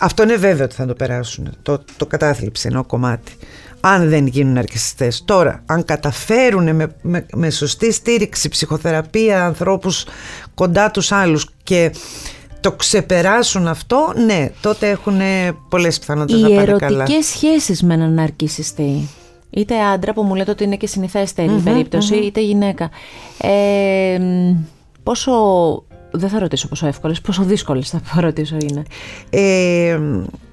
Αυτό 0.00 0.22
είναι 0.22 0.36
βέβαιο 0.36 0.64
ότι 0.64 0.74
θα 0.74 0.86
το 0.86 0.94
περάσουν. 0.94 1.56
Το, 1.62 1.84
το 1.96 2.06
κατάθλιψη 2.06 2.68
είναι 2.68 2.78
ο 2.78 2.84
κομμάτι. 2.84 3.32
Αν 3.80 4.08
δεν 4.08 4.26
γίνουν 4.26 4.52
ναρκισιστές. 4.52 5.22
Τώρα, 5.24 5.62
αν 5.66 5.84
καταφέρουν 5.84 6.74
με, 6.74 6.96
με, 7.02 7.26
με 7.32 7.50
σωστή 7.50 7.92
στήριξη, 7.92 8.48
ψυχοθεραπεία, 8.48 9.44
ανθρώπους 9.44 10.06
κοντά 10.54 10.90
τους 10.90 11.12
άλλους 11.12 11.46
και 11.62 11.92
το 12.60 12.72
ξεπεράσουν 12.72 13.68
αυτό, 13.68 14.12
ναι, 14.26 14.50
τότε 14.60 14.88
έχουν 14.88 15.20
πολλές 15.68 15.98
πιθανότητες 15.98 16.40
να 16.40 16.48
πάνε 16.48 16.64
καλά. 16.64 16.88
Οι 16.88 16.94
ερωτικές 16.94 17.26
σχέσεις 17.26 17.82
με 17.82 17.94
έναν 17.94 18.14
ναρκισιστή, 18.14 19.08
είτε 19.50 19.74
άντρα 19.84 20.12
που 20.12 20.22
μου 20.22 20.34
λέτε 20.34 20.50
ότι 20.50 20.64
είναι 20.64 20.76
και 20.76 20.86
συνηθέστερη 20.86 21.54
η 21.54 21.60
περίπτωση, 21.60 22.16
είτε 22.16 22.40
γυναίκα. 22.40 22.90
Ε, 23.38 24.18
πόσο, 25.08 25.32
δεν 26.10 26.28
θα 26.28 26.38
ρωτήσω 26.38 26.68
πόσο 26.68 26.86
εύκολες, 26.86 27.20
πόσο 27.20 27.42
δύσκολες 27.42 27.88
θα 27.88 28.20
ρωτήσω 28.20 28.56
είναι. 28.60 28.82
Ε, 29.30 29.98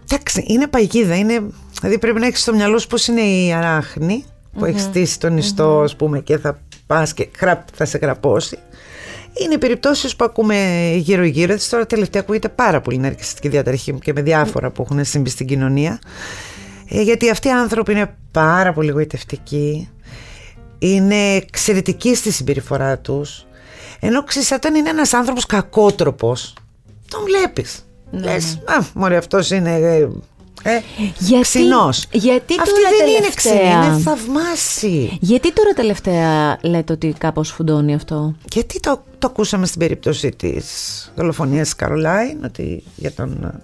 εντάξει, 0.09 0.45
είναι 0.47 0.67
παγίδα, 0.67 1.17
είναι, 1.17 1.43
δηλαδή 1.79 1.99
πρέπει 1.99 2.19
να 2.19 2.25
έχεις 2.25 2.41
στο 2.41 2.53
μυαλό 2.53 2.77
σου 2.77 2.87
πώς 2.87 3.07
είναι 3.07 3.21
η 3.21 3.53
αράχνη 3.53 4.23
που 4.57 4.65
έχεις 4.65 4.81
στήσει 4.81 5.19
τον 5.19 5.37
ιστό, 5.37 5.79
ας 5.79 5.95
πούμε, 5.95 6.19
και 6.19 6.37
θα 6.37 6.59
πας 6.87 7.13
και 7.13 7.29
θα 7.73 7.85
σε 7.85 7.97
γραπώσει. 7.97 8.57
Είναι 9.33 9.57
περιπτώσεις 9.57 10.15
που 10.15 10.25
ακούμε 10.25 10.91
γύρω-γύρω. 10.95 11.55
Τώρα 11.69 11.85
τελευταία 11.85 12.21
ακούγεται 12.21 12.49
πάρα 12.49 12.81
πολύ 12.81 12.97
ναρκιστική 12.97 13.47
διαταραχή 13.47 13.93
και 13.93 14.13
με 14.13 14.21
διάφορα 14.21 14.71
που 14.71 14.81
έχουν 14.81 15.05
συμβεί 15.05 15.29
στην 15.29 15.47
κοινωνία. 15.47 15.99
Ε, 16.89 17.01
γιατί 17.01 17.29
αυτοί 17.29 17.47
οι 17.47 17.51
άνθρωποι 17.51 17.91
είναι 17.91 18.15
πάρα 18.31 18.73
πολύ 18.73 18.91
γοητευτικοί. 18.91 19.89
Είναι 20.79 21.35
εξαιρετικοί 21.35 22.15
στη 22.15 22.31
συμπεριφορά 22.31 22.97
τους. 22.97 23.45
Ενώ 23.99 24.23
ξέρεις, 24.23 24.51
όταν 24.51 24.75
είναι 24.75 24.89
ένας 24.89 25.13
άνθρωπος 25.13 25.45
κακότροπος, 25.45 26.53
τον 27.10 27.23
βλέπεις. 27.23 27.86
Ναι. 28.12 28.19
Λες, 28.19 28.55
ναι. 28.55 28.75
α, 28.75 28.86
μωρέ, 28.93 29.17
αυτός 29.17 29.51
είναι 29.51 29.75
ε, 30.67 30.73
ε, 30.75 30.81
γιατί, 31.17 31.41
ξινός. 31.41 32.05
Γιατί 32.12 32.55
Αυτή 32.60 32.73
τώρα 32.73 32.89
δεν 32.89 33.05
τελευταία, 33.05 33.17
είναι 33.17 33.29
ξινή, 33.36 33.86
είναι 33.86 34.01
θαυμάση. 34.03 35.17
Γιατί 35.21 35.53
τώρα 35.53 35.73
τελευταία 35.73 36.58
λέτε 36.62 36.93
ότι 36.93 37.15
κάπως 37.17 37.51
φουντώνει 37.51 37.93
αυτό; 37.93 38.36
Γιατί 38.51 38.79
το, 38.79 39.03
το 39.19 39.27
ακούσαμε 39.27 39.65
στην 39.65 39.79
περίπτωση 39.79 40.29
της 40.29 40.65
δολοφονίας 41.15 41.63
της 41.63 41.75
Καρολάιν, 41.75 42.43
ότι 42.43 42.84
για 42.95 43.12
τον 43.12 43.43
ε, 43.43 43.63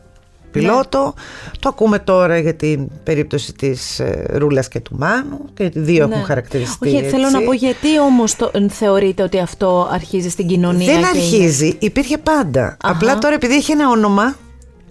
πιλότο. 0.51 1.13
Ναι. 1.15 1.51
Το 1.59 1.69
ακούμε 1.69 1.99
τώρα 1.99 2.37
για 2.37 2.55
την 2.55 2.87
περίπτωση 3.03 3.53
της 3.53 3.99
ε, 3.99 4.25
Ρούλας 4.29 4.67
και 4.67 4.79
του 4.79 4.95
Μάνου 4.97 5.39
και 5.53 5.63
οι 5.63 5.71
δύο 5.73 6.07
ναι. 6.07 6.13
έχουν 6.13 6.25
χαρακτηριστεί 6.25 6.89
Όχι, 6.89 7.03
θέλω 7.03 7.29
να 7.29 7.41
πω 7.41 7.53
γιατί 7.53 7.99
όμως 7.99 8.35
το, 8.35 8.51
θεωρείτε 8.69 9.23
ότι 9.23 9.39
αυτό 9.39 9.89
αρχίζει 9.91 10.29
στην 10.29 10.47
κοινωνία. 10.47 10.93
Δεν 10.93 11.05
αρχίζει, 11.05 11.65
είναι... 11.65 11.75
υπήρχε 11.79 12.17
πάντα. 12.17 12.77
Απλά 12.83 13.17
τώρα 13.17 13.35
επειδή 13.35 13.55
έχει 13.55 13.71
ένα 13.71 13.89
όνομα 13.89 14.35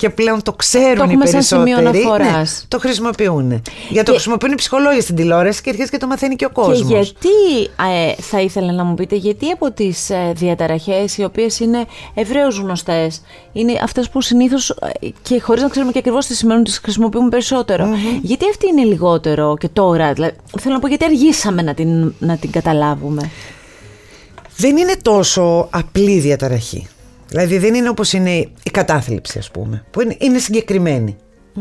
και 0.00 0.10
πλέον 0.10 0.42
το 0.42 0.52
ξέρουν 0.52 1.06
το 1.06 1.12
οι 1.12 1.16
περισσότεροι. 1.16 2.04
Ναι, 2.18 2.42
το 2.68 2.78
χρησιμοποιούν. 2.78 3.62
Για 3.88 4.04
το 4.04 4.12
χρησιμοποιούν 4.12 4.52
οι 4.52 4.54
ψυχολόγοι 4.54 5.00
στην 5.00 5.14
τηλεόραση 5.14 5.62
και 5.62 5.70
αρχίζει 5.70 5.90
και 5.90 5.96
το 5.96 6.06
μαθαίνει 6.06 6.36
και 6.36 6.44
ο 6.44 6.50
κόσμος. 6.50 6.88
Και 6.88 6.94
γιατί, 6.94 7.70
ε, 8.08 8.22
θα 8.22 8.40
ήθελα 8.40 8.72
να 8.72 8.84
μου 8.84 8.94
πείτε, 8.94 9.16
γιατί 9.16 9.50
από 9.50 9.70
τις 9.70 10.10
ε, 10.10 10.32
διαταραχές, 10.34 11.18
οι 11.18 11.24
οποίες 11.24 11.60
είναι 11.60 11.84
ευρέως 12.14 12.58
γνωστές, 12.58 13.22
είναι 13.52 13.80
αυτές 13.82 14.08
που 14.08 14.20
συνήθως 14.20 14.70
ε, 14.70 15.08
και 15.22 15.40
χωρίς 15.40 15.62
να 15.62 15.68
ξέρουμε 15.68 15.92
και 15.92 15.98
ακριβώς 15.98 16.26
τι 16.26 16.34
σημαίνουν, 16.34 16.64
τις 16.64 16.78
χρησιμοποιούμε 16.78 17.28
Γιατί 18.22 18.44
αυτή 18.50 18.66
είναι 18.66 18.84
λιγότερο 18.84 19.56
και 19.56 19.68
τώρα, 19.68 20.12
δηλαδή, 20.12 20.34
θέλω 20.60 20.74
να 20.74 20.80
πω, 20.80 20.86
γιατί 20.88 21.04
αργήσαμε 21.04 21.62
να 21.62 21.74
την, 21.74 22.14
να 22.18 22.36
την 22.36 22.50
καταλάβουμε; 22.50 23.30
Δεν 24.56 24.76
είναι 24.76 24.94
τόσο 25.02 25.68
απλή 25.70 26.18
διαταραχή. 26.18 26.88
Δηλαδή 27.30 27.58
δεν 27.58 27.74
είναι 27.74 27.88
όπως 27.88 28.12
είναι 28.12 28.30
η 28.62 28.70
κατάθλιψη 28.70 29.38
ας 29.38 29.50
πούμε, 29.50 29.84
που 29.90 30.00
είναι, 30.00 30.16
είναι 30.18 30.38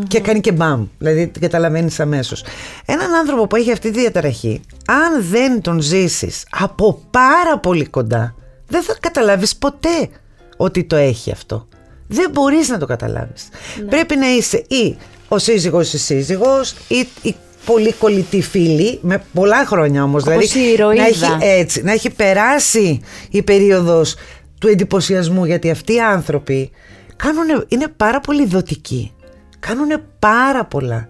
και 0.08 0.20
κάνει 0.20 0.40
και 0.40 0.52
μπαμ, 0.52 0.86
δηλαδή 0.98 1.28
την 1.28 1.42
καταλαβαίνεις 1.42 2.00
αμέσως. 2.00 2.44
Έναν 2.86 3.14
άνθρωπο 3.14 3.48
που 3.48 3.56
έχει 3.56 3.72
αυτή 3.72 3.92
τη 3.92 4.00
διαταραχή, 4.00 4.62
αν 4.88 5.24
δεν 5.30 5.62
τον 5.62 5.82
ζήσεις 5.82 6.46
από 6.50 7.02
πάρα 7.12 7.60
πολύ 7.60 7.86
κοντά, 7.86 8.36
δεν 8.68 8.84
θα 8.84 8.98
καταλάβεις 9.00 9.56
ποτέ 9.56 10.10
ότι 10.58 10.84
το 10.84 10.96
έχει 10.96 11.32
αυτό. 11.32 11.68
Δεν 12.08 12.30
μπορείς 12.32 12.70
να 12.70 12.78
το 12.78 12.86
καταλάβεις. 12.86 13.50
Ναι. 13.80 13.90
Πρέπει 13.90 14.16
να 14.16 14.30
είσαι 14.30 14.58
ή 14.58 14.98
ο 15.28 15.38
σύζυγος 15.38 15.94
ή 15.94 15.98
σύζυγος 15.98 16.76
ή 16.88 17.08
η 17.22 17.36
πολύ 17.66 17.94
κολλητή 17.94 18.42
φίλη, 18.42 19.00
με 19.02 19.24
πολλά 19.34 19.66
χρόνια 19.66 20.04
όμως. 20.04 20.24
δηλαδή, 20.24 20.46
η 20.46 20.78
να 20.78 21.06
έχει, 21.06 21.38
έτσι, 21.40 21.82
να 21.82 21.92
έχει 21.92 22.10
περάσει 22.10 23.00
η 23.30 23.42
περίοδος 23.42 24.16
του 24.60 24.68
εντυπωσιασμού 24.68 25.46
γιατί 25.46 25.70
αυτοί 25.70 25.94
οι 25.94 26.02
άνθρωποι 26.02 26.72
κάνουν, 27.16 27.66
είναι 27.68 27.88
πάρα 27.98 28.20
πολύ 28.20 28.46
δοτικοί. 28.46 29.12
Κάνουν 29.60 30.02
πάρα 30.20 30.66
πολλά. 30.66 31.08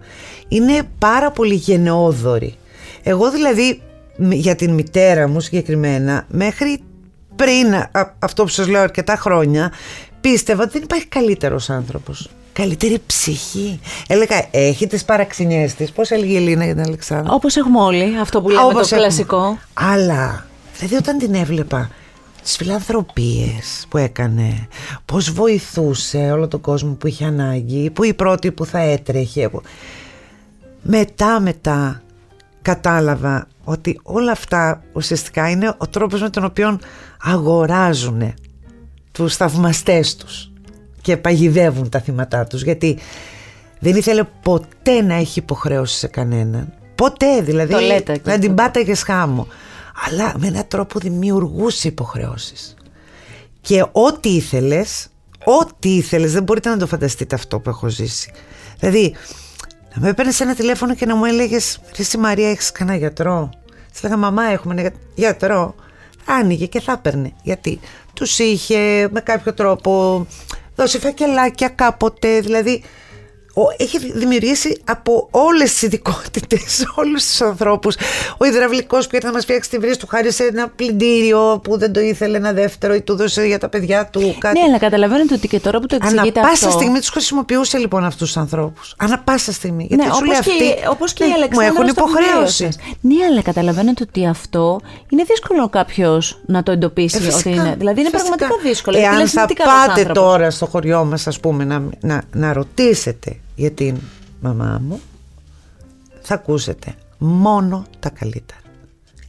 Είναι 0.48 0.82
πάρα 0.98 1.30
πολύ 1.30 1.54
γενναιόδοροι. 1.54 2.54
Εγώ 3.02 3.30
δηλαδή 3.30 3.82
για 4.18 4.54
την 4.54 4.74
μητέρα 4.74 5.28
μου 5.28 5.40
συγκεκριμένα 5.40 6.24
μέχρι 6.28 6.80
πριν 7.36 7.66
αυτό 8.18 8.42
που 8.42 8.48
σας 8.48 8.68
λέω 8.68 8.80
αρκετά 8.80 9.16
χρόνια 9.16 9.72
πίστευα 10.20 10.62
ότι 10.62 10.72
δεν 10.72 10.82
υπάρχει 10.82 11.06
καλύτερος 11.06 11.70
άνθρωπος. 11.70 12.30
Καλύτερη 12.52 12.98
ψυχή. 13.06 13.80
Έλεγα, 14.06 14.46
έχει 14.50 14.86
τις 14.86 15.04
παραξενιές 15.04 15.74
της. 15.74 15.92
Πώς 15.92 16.10
έλεγε 16.10 16.32
η 16.32 16.36
Ελίνα 16.36 16.64
για 16.64 16.74
την 16.74 16.82
Αλεξάνδρα; 16.82 17.32
Όπως 17.32 17.56
έχουμε 17.56 17.80
όλοι, 17.80 18.18
αυτό 18.20 18.42
που 18.42 18.48
λέμε 18.48 18.72
το 18.72 18.86
κλασικό. 18.88 19.58
Αλλά, 19.74 20.46
δηλαδή 20.76 20.94
όταν 20.94 21.18
την 21.18 21.34
έβλεπα, 21.34 21.90
τις 22.42 22.56
φιλανθρωπίες 22.56 23.86
που 23.88 23.96
έκανε, 23.96 24.68
πώς 25.04 25.30
βοηθούσε 25.32 26.30
όλο 26.32 26.48
τον 26.48 26.60
κόσμο 26.60 26.92
που 26.92 27.06
είχε 27.06 27.24
ανάγκη, 27.24 27.90
που 27.90 28.04
η 28.04 28.14
πρώτη 28.14 28.52
που 28.52 28.64
θα 28.64 28.78
έτρεχε. 28.78 29.50
Μετά 30.82 31.40
μετά 31.40 32.02
κατάλαβα 32.62 33.46
ότι 33.64 34.00
όλα 34.02 34.32
αυτά 34.32 34.82
ουσιαστικά 34.92 35.50
είναι 35.50 35.74
ο 35.78 35.88
τρόπος 35.88 36.20
με 36.20 36.30
τον 36.30 36.44
οποίο 36.44 36.78
αγοράζουν 37.22 38.34
τους 39.12 39.36
θαυμαστές 39.36 40.16
τους 40.16 40.50
και 41.00 41.16
παγιδεύουν 41.16 41.88
τα 41.88 42.00
θύματά 42.00 42.44
τους 42.44 42.62
γιατί 42.62 42.98
δεν 43.78 43.96
ήθελε 43.96 44.24
ποτέ 44.42 45.02
να 45.02 45.14
έχει 45.14 45.38
υποχρέωση 45.38 45.98
σε 45.98 46.06
κανέναν 46.06 46.72
ποτέ 46.94 47.40
δηλαδή 47.40 47.74
να 48.24 48.38
την 48.38 48.54
πάταγες 48.54 49.02
χάμω 49.02 49.46
αλλά 50.06 50.34
με 50.38 50.46
έναν 50.46 50.68
τρόπο 50.68 50.98
δημιουργούσε 50.98 51.88
υποχρεώσεις. 51.88 52.74
Και 53.60 53.84
ό,τι 53.92 54.28
ήθελες, 54.28 55.08
ό,τι 55.44 55.96
ήθελες, 55.96 56.32
δεν 56.32 56.42
μπορείτε 56.42 56.68
να 56.68 56.76
το 56.76 56.86
φανταστείτε 56.86 57.34
αυτό 57.34 57.58
που 57.60 57.70
έχω 57.70 57.88
ζήσει. 57.88 58.32
Δηλαδή, 58.78 59.14
να 59.94 60.00
με 60.00 60.08
έπαιρνες 60.08 60.40
ένα 60.40 60.54
τηλέφωνο 60.54 60.94
και 60.94 61.06
να 61.06 61.16
μου 61.16 61.24
έλεγες 61.24 61.80
Εσύ 61.96 62.18
Μαρία, 62.18 62.50
έχεις 62.50 62.72
κανένα 62.72 62.98
γιατρό; 62.98 63.50
Τη 63.92 64.00
λέγα 64.02 64.16
Μαμά, 64.16 64.42
έχουμε 64.44 64.80
ένα 64.80 64.90
γιατρό. 65.14 65.74
Άνοιγε 66.24 66.66
και 66.66 66.80
θα 66.80 66.92
έπαιρνε. 66.92 67.32
Γιατί; 67.42 67.80
Τους 68.14 68.38
είχε 68.38 69.08
με 69.12 69.20
κάποιο 69.20 69.54
τρόπο 69.54 70.26
δώσει 70.76 70.98
φακελάκια 70.98 71.68
κάποτε. 71.68 72.40
Δηλαδή, 72.40 72.82
έχει 73.76 74.12
δημιουργήσει 74.12 74.80
από 74.84 75.28
όλες 75.30 75.70
τις 75.72 75.82
ειδικότητες, 75.82 76.84
όλους 77.00 77.26
τους 77.26 77.40
ανθρώπους. 77.40 77.96
Ο 78.36 78.44
υδραυλικός 78.44 79.06
που 79.06 79.14
ήρθε 79.14 79.26
να 79.26 79.32
μας 79.32 79.42
φτιάξει 79.42 79.70
την 79.70 79.80
βρύση 79.80 79.98
του 79.98 80.06
χάρισε 80.06 80.44
ένα 80.44 80.68
πλυντήριο 80.68 81.60
που 81.62 81.78
δεν 81.78 81.92
το 81.92 82.00
ήθελε 82.00 82.36
ένα 82.36 82.52
δεύτερο 82.52 82.94
ή 82.94 83.00
του 83.00 83.16
δώσε 83.16 83.46
για 83.46 83.58
τα 83.58 83.68
παιδιά 83.68 84.06
του 84.06 84.36
κάτι. 84.38 84.58
Ναι, 84.58 84.64
αλλά 84.64 84.78
καταλαβαίνετε 84.78 85.34
ότι 85.34 85.48
και 85.48 85.60
τώρα 85.60 85.80
που 85.80 85.86
το 85.86 85.94
εξηγείτε 85.94 86.40
Ανά 86.40 86.48
πάσα 86.48 86.70
στιγμή 86.70 86.98
τους 86.98 87.08
χρησιμοποιούσε 87.08 87.78
λοιπόν 87.78 88.04
αυτούς 88.04 88.26
τους 88.26 88.36
ανθρώπους. 88.36 88.94
Ανά 88.98 89.18
πάσα 89.18 89.52
στιγμή. 89.52 89.86
Γιατί 89.88 90.04
ναι, 90.04 90.10
όπως 90.12 90.40
και, 90.40 90.88
όπως 90.88 91.12
και 91.12 91.24
ναι, 91.24 91.30
η 91.30 91.32
Αλεξάνδρα. 91.32 91.72
Μου 91.72 91.76
έχουν 91.76 91.88
υποχρέωση. 91.88 92.68
Ναι, 93.00 93.24
αλλά 93.30 93.42
καταλαβαίνετε 93.42 94.04
ότι 94.08 94.26
αυτό 94.26 94.80
είναι 95.08 95.22
δύσκολο 95.24 95.68
κάποιος 95.68 96.40
να 96.46 96.62
το 96.62 96.72
εντοπίσει 96.72 97.20
ε, 97.26 97.34
ότι 97.34 97.48
είναι. 97.48 97.74
Δηλαδή 97.78 98.00
είναι 98.00 98.10
πραγματικά 98.10 98.48
δύσκολο. 98.62 98.98
Εάν 98.98 99.28
θα 99.28 99.48
πάτε 99.64 100.04
τώρα 100.12 100.50
στο 100.50 100.66
χωριό 100.66 101.04
μας, 101.04 101.26
ας 101.26 101.40
πούμε, 101.40 101.64
να, 101.64 101.82
να, 102.00 102.22
να 102.32 102.52
ρωτήσετε 102.52 103.39
για 103.60 103.70
την 103.70 103.96
μαμά 104.40 104.82
μου 104.86 105.00
θα 106.20 106.34
ακούσετε 106.34 106.94
μόνο 107.18 107.86
τα 107.98 108.10
καλύτερα. 108.10 108.60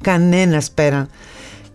Κανένας 0.02 0.72
πέραν 0.72 1.10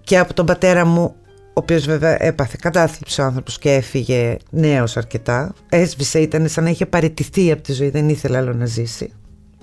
και 0.00 0.18
από 0.18 0.34
τον 0.34 0.46
πατέρα 0.46 0.84
μου 0.84 1.14
ο 1.32 1.60
οποίος 1.60 1.86
βέβαια 1.86 2.22
έπαθε 2.22 2.56
κατάθλιψη 2.60 3.20
ο 3.20 3.24
άνθρωπος 3.24 3.58
και 3.58 3.72
έφυγε 3.72 4.36
νέος 4.50 4.96
αρκετά. 4.96 5.54
Έσβησε, 5.68 6.20
ήταν 6.20 6.48
σαν 6.48 6.64
να 6.64 6.70
είχε 6.70 6.86
παραιτηθεί 6.86 7.52
από 7.52 7.62
τη 7.62 7.72
ζωή, 7.72 7.90
δεν 7.90 8.08
ήθελε 8.08 8.36
άλλο 8.36 8.52
να 8.52 8.66
ζήσει. 8.66 9.12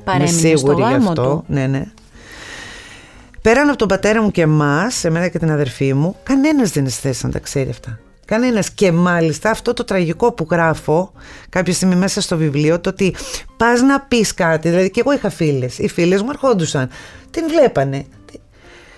Παρέμεινε 0.03 0.37
σίγουρη 0.37 0.81
στο 0.81 0.87
γι' 0.87 0.93
αυτό. 0.93 1.23
Του. 1.23 1.43
Ναι, 1.47 1.67
ναι. 1.67 1.85
Πέραν 3.41 3.69
από 3.69 3.77
τον 3.77 3.87
πατέρα 3.87 4.21
μου 4.21 4.31
και 4.31 4.41
εμάς, 4.41 5.03
εμένα 5.03 5.27
και 5.27 5.39
την 5.39 5.51
αδερφή 5.51 5.93
μου, 5.93 6.15
κανένας 6.23 6.71
δεν 6.71 6.83
είναι 6.83 6.91
θέση 6.91 7.25
να 7.25 7.31
τα 7.31 7.39
ξέρει 7.39 7.69
αυτά. 7.69 7.99
Κανένας. 8.34 8.71
Και 8.71 8.91
μάλιστα 8.91 9.49
αυτό 9.49 9.73
το 9.73 9.84
τραγικό 9.84 10.31
που 10.31 10.47
γράφω 10.51 11.11
κάποια 11.49 11.73
στιγμή 11.73 11.95
μέσα 11.95 12.21
στο 12.21 12.38
βιβλίο, 12.38 12.79
το 12.79 12.89
ότι 12.89 13.15
πας 13.57 13.81
να 13.81 14.01
πεις 14.01 14.34
κάτι, 14.34 14.69
δηλαδή 14.69 14.89
και 14.89 14.99
εγώ 14.99 15.13
είχα 15.13 15.29
φίλες, 15.29 15.77
οι 15.77 15.88
φίλες 15.88 16.21
μου 16.21 16.29
ερχόντουσαν, 16.29 16.89
την 17.31 17.43
βλέπανε. 17.47 18.05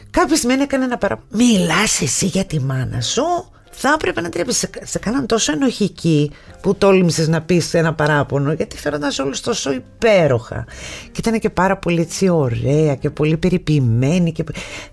Κάποια 0.09 0.35
στιγμή 0.35 0.61
έκανε 0.61 0.83
ένα 0.83 0.97
παράπονο. 0.97 1.27
Μιλάς 1.31 2.01
εσύ 2.01 2.25
για 2.25 2.45
τη 2.45 2.59
μάνα 2.59 3.01
σου, 3.01 3.23
θα 3.71 3.91
έπρεπε 3.93 4.21
να 4.21 4.29
τρέπεις, 4.29 4.57
σε, 4.57 4.69
σε 4.83 4.99
κάναν 4.99 5.25
τόσο 5.25 5.51
ενοχική 5.51 6.31
που 6.61 6.75
τόλμησες 6.75 7.27
να 7.27 7.41
πεις 7.41 7.73
ένα 7.73 7.93
παράπονο 7.93 8.53
γιατί 8.53 8.77
φέρονταν 8.77 9.11
όλους 9.23 9.41
τόσο 9.41 9.73
υπέροχα 9.73 10.65
και 11.11 11.19
ήταν 11.19 11.39
και 11.39 11.49
πάρα 11.49 11.77
πολύ 11.77 12.01
έτσι 12.01 12.29
ωραία 12.29 12.95
και 12.95 13.09
πολύ 13.09 13.37
περιποιημένη 13.37 14.31
και 14.31 14.43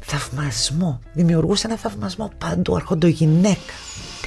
θαυμασμό, 0.01 1.01
δημιουργούσε 1.13 1.67
ένα 1.67 1.77
θαυμασμό 1.77 2.31
παντού, 2.39 2.75
αρχοντογυναίκα 2.75 3.73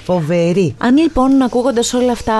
φοβερή. 0.05 0.75
Αν 0.77 0.97
λοιπόν 0.97 1.41
ακούγοντας 1.41 1.93
όλα 1.93 2.11
αυτά 2.11 2.35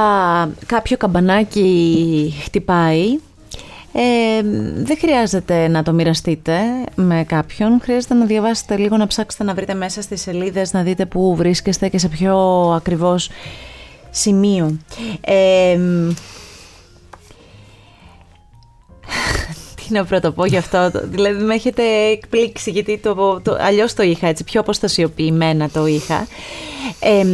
κάποιο 0.66 0.98
καμπανάκι 0.98 2.34
χτυπάει 2.44 3.18
ε, 3.98 4.42
δεν 4.76 4.98
χρειάζεται 4.98 5.68
να 5.68 5.84
το 5.84 5.94
μοιραστείτε 5.94 6.60
με 6.96 7.24
κάποιον, 7.28 7.80
χρειάζεται 7.82 8.14
να 8.14 8.26
διαβάσετε 8.26 8.78
λίγο, 8.78 8.98
να 8.98 9.08
ψάξετε 9.08 9.44
να 9.44 9.54
βρείτε 9.54 9.74
μέσα 9.74 10.02
στις 10.02 10.22
σελίδες, 10.22 10.74
να 10.74 10.84
δείτε 10.84 11.06
πού 11.06 11.36
βρίσκεστε 11.36 11.90
και 11.90 11.98
σε 11.98 12.08
ποιο 12.08 12.38
ακριβώς 12.76 13.30
σημείο. 14.10 14.80
Ε, 15.22 15.80
τι 19.88 19.94
να 19.94 20.06
πρωτοπώ 20.06 20.46
γι' 20.46 20.58
αυτό, 20.58 20.92
δηλαδή 21.04 21.44
με 21.44 21.54
έχετε 21.54 21.84
εκπλήξει 22.12 22.72
γιατί 22.72 22.98
το, 22.98 23.42
το, 23.44 23.58
αλλιώς 23.60 23.94
το 23.94 24.04
είχα 24.04 24.28
έτσι, 24.28 24.44
πιο 24.44 24.60
αποστασιοποιημένα 24.60 25.70
το 25.70 25.86
είχα. 25.86 26.28
Ε, 27.00 27.26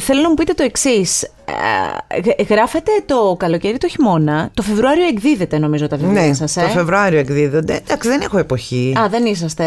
Θέλω 0.00 0.20
να 0.20 0.28
μου 0.28 0.34
πείτε 0.34 0.52
το 0.52 0.62
εξής. 0.62 1.22
Ε, 1.22 2.42
γράφετε 2.42 2.90
το 3.06 3.36
καλοκαίρι, 3.38 3.78
το 3.78 3.88
χειμώνα. 3.88 4.50
Το 4.54 4.62
Φεβρουάριο 4.62 5.06
εκδίδεται 5.06 5.58
νομίζω 5.58 5.86
τα 5.86 5.96
βιβλία 5.96 6.26
ναι, 6.26 6.34
σας, 6.34 6.56
ε; 6.56 6.60
το 6.60 6.68
Φεβρουάριο 6.68 7.18
εκδίδονται. 7.18 7.74
Εντάξει, 7.74 8.08
δεν 8.08 8.20
έχω 8.20 8.38
εποχή. 8.38 8.94
Α, 8.98 9.08
δεν 9.08 9.24
είσαστε 9.26 9.64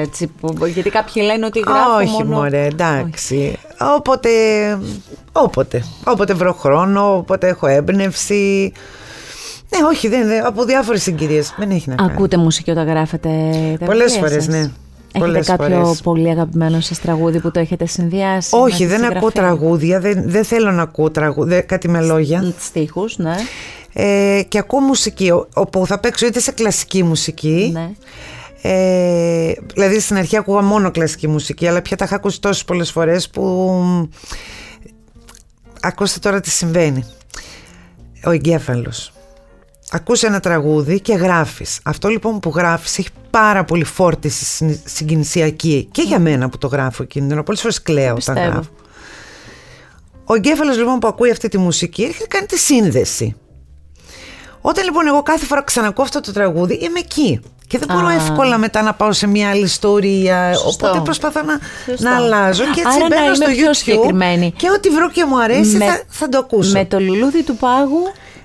έτσι. 0.00 0.32
Γιατί 0.72 0.90
κάποιοι 0.90 1.22
λένε 1.26 1.46
ότι 1.46 1.58
γράφω 1.58 1.96
Όχι, 1.96 2.24
μόνο... 2.24 2.36
μωρέ, 2.36 2.64
εντάξει. 2.64 3.58
Όποτε, 3.96 4.30
όποτε. 5.32 5.84
Όποτε 6.04 6.34
βρω 6.34 6.52
χρόνο, 6.52 7.16
όποτε 7.16 7.48
έχω 7.48 7.66
έμπνευση. 7.66 8.72
Ναι, 9.78 9.86
όχι, 9.86 10.08
δεν, 10.08 10.46
από 10.46 10.64
διάφορες 10.64 11.02
συγκυρίες. 11.02 11.54
Δεν 11.58 11.70
έχει 11.70 11.88
να 11.88 11.94
κάνει. 11.94 12.10
Ακούτε 12.12 12.36
μουσική 12.36 12.70
όταν 12.70 12.86
γράφετε 12.86 13.28
τα 13.78 13.84
Πολλές 13.84 14.12
βιβλία 14.12 14.28
φορές, 14.28 14.44
σας; 14.44 14.54
ναι. 14.54 14.58
Έχετε 15.14 15.30
Πολλές 15.30 15.46
κάποιο 15.46 15.84
φορές. 15.84 16.00
πολύ 16.00 16.30
αγαπημένο 16.30 16.80
σας 16.80 17.00
τραγούδι 17.00 17.40
που 17.40 17.50
το 17.50 17.60
έχετε 17.60 17.86
συνδυάσει 17.86 18.48
Όχι, 18.56 18.82
με 18.82 18.88
τη 18.88 18.96
δεν 18.96 19.04
ακούω 19.04 19.30
συγγραφή; 19.30 19.34
τραγούδια, 19.34 20.00
δεν, 20.00 20.22
δεν 20.30 20.44
θέλω 20.44 20.70
να 20.70 20.82
ακούω 20.82 21.10
τραγούδια, 21.10 21.60
κάτι 21.60 21.88
με 21.88 22.00
λόγια. 22.00 22.52
Στίχους, 22.58 23.16
ναι. 23.18 23.34
Ε, 23.92 24.42
και 24.48 24.58
ακούω 24.58 24.80
μουσική, 24.80 25.30
ο- 25.30 25.48
όπου 25.54 25.86
θα 25.86 25.98
παίξω 25.98 26.26
είτε 26.26 26.40
σε 26.40 26.52
κλασική 26.52 27.02
μουσική. 27.02 27.70
ναι. 27.72 27.90
Ε, 28.64 29.52
δηλαδή 29.74 30.00
στην 30.00 30.16
αρχή 30.16 30.36
ακούγα 30.36 30.62
μόνο 30.62 30.90
κλασική 30.90 31.28
μουσική, 31.28 31.66
αλλά 31.68 31.82
πια 31.82 31.96
τα 31.96 32.04
είχα 32.04 32.14
ακούσει 32.14 32.40
τόσες 32.40 32.64
πολλές 32.64 32.90
φορές 32.90 33.28
που... 33.30 33.72
Ακούστε 35.80 36.18
τώρα 36.18 36.40
τι 36.40 36.50
συμβαίνει. 36.50 37.04
Ο 38.24 38.30
εγκέφαλος. 38.30 39.11
Ακούς 39.94 40.22
ένα 40.22 40.40
τραγούδι 40.40 41.00
και 41.00 41.14
γράφεις. 41.14 41.80
Αυτό 41.84 42.08
λοιπόν 42.08 42.40
που 42.40 42.52
γράφεις 42.54 42.98
έχει 42.98 43.08
πάρα 43.30 43.64
πολύ 43.64 43.84
φόρτιση 43.84 44.44
συν- 44.44 44.80
συγκινησιακή 44.84 45.88
και 45.92 46.02
για 46.02 46.18
μένα 46.18 46.48
που 46.48 46.58
το 46.58 46.66
γράφω 46.66 47.02
εκείνη. 47.02 47.42
Πολλές 47.42 47.60
φορές 47.60 47.82
κλαίω 47.82 48.04
όταν 48.04 48.14
Πιστεύω. 48.34 48.40
γράφω. 48.50 48.68
Ο 50.24 50.34
εγκέφαλος 50.34 50.76
λοιπόν 50.76 50.98
που 50.98 51.06
ακούει 51.06 51.30
αυτή 51.30 51.48
τη 51.48 51.58
μουσική 51.58 52.02
έρχεται 52.02 52.26
κάνει 52.26 52.46
τη 52.46 52.58
σύνδεση. 52.58 53.36
Όταν 54.60 54.84
λοιπόν 54.84 55.06
εγώ 55.06 55.22
κάθε 55.22 55.46
φορά 55.46 55.62
ξανακούω 55.62 56.04
αυτό 56.04 56.20
το 56.20 56.32
τραγούδι 56.32 56.74
είμαι 56.74 56.98
εκεί. 56.98 57.40
Και 57.66 57.78
δεν 57.78 57.88
μπορώ 57.96 58.06
Α. 58.06 58.12
εύκολα 58.14 58.58
μετά 58.58 58.82
να 58.82 58.94
πάω 58.94 59.12
σε 59.12 59.26
μια 59.26 59.50
άλλη 59.50 59.62
ιστορία. 59.64 60.54
Σωστό. 60.54 60.86
Οπότε 60.86 61.00
προσπαθώ 61.04 61.42
να, 61.42 61.58
Σωστό. 61.86 62.08
να 62.08 62.16
αλλάζω 62.16 62.62
και 62.64 62.68
έτσι 62.80 62.82
Άρα 62.86 62.98
να 62.98 63.08
μπαίνω 63.08 63.24
είμαι 63.24 63.34
στο 63.34 63.44
πιο 63.46 63.66
YouTube 63.70 63.76
συγκεκριμένη. 63.76 64.52
και 64.56 64.70
ό,τι 64.70 64.88
βρω 64.88 65.10
και 65.10 65.24
μου 65.24 65.40
αρέσει 65.42 65.76
Με- 65.76 65.84
θα, 65.84 66.02
θα 66.08 66.28
το 66.28 66.38
ακούσω. 66.38 66.72
Με 66.72 66.84
το 66.84 67.00
λουλούδι 67.00 67.42
του 67.42 67.56
πάγου. 67.56 68.02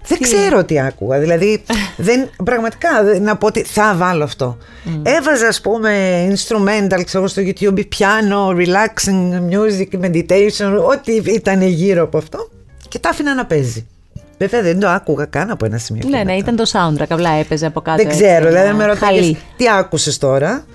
Δεν 0.08 0.18
τι- 0.18 0.24
ξέρω 0.24 0.64
τι 0.64 0.80
άκουγα. 0.80 1.20
Δηλαδή, 1.20 1.64
δεν, 1.98 2.30
πραγματικά 2.44 3.04
δεν- 3.04 3.24
να 3.24 3.36
πω 3.38 3.48
ότι 3.48 3.64
θα 3.64 3.96
βάλω 3.96 4.24
αυτό. 4.24 4.58
Έβαζα, 5.04 5.48
ας 5.48 5.62
πούμε, 5.62 5.92
instrumental 6.34 7.02
ξέρω, 7.06 7.28
στο 7.28 7.42
YouTube, 7.46 7.78
piano, 7.80 8.56
relaxing 8.56 9.34
music, 9.52 10.06
meditation, 10.06 10.84
ό,τι 10.92 11.12
ήταν 11.16 11.62
γύρω 11.62 12.04
από 12.04 12.18
αυτό 12.18 12.50
και 12.88 13.00
τα 13.00 13.10
άφηνα 13.10 13.34
να 13.36 13.46
παίζει. 13.46 13.88
Βέβαια 14.38 14.62
δεν 14.62 14.80
το 14.80 14.88
άκουγα 14.88 15.26
καν 15.26 15.50
από 15.52 15.66
ένα 15.66 15.78
σημείο. 15.78 16.02
και 16.02 16.10
Ναι, 16.10 16.18
ναι, 16.18 16.24
μετά. 16.24 16.38
ήταν 16.38 16.56
το 16.56 16.64
soundtrack, 16.74 17.06
απλά 17.10 17.30
έπαιζε 17.32 17.66
από 17.66 17.82
κάτω. 17.82 17.98
Δεν 17.98 18.08
έτσι, 18.08 18.24
ξέρω, 18.24 18.48
δηλαδή 18.48 18.68
ένα 18.68 18.76
με 18.76 18.86
ρωτάει 18.86 19.16
χαλί. 19.20 19.38
τι 19.58 19.66
άκουσες 19.70 20.18
τώρα; 20.18 20.66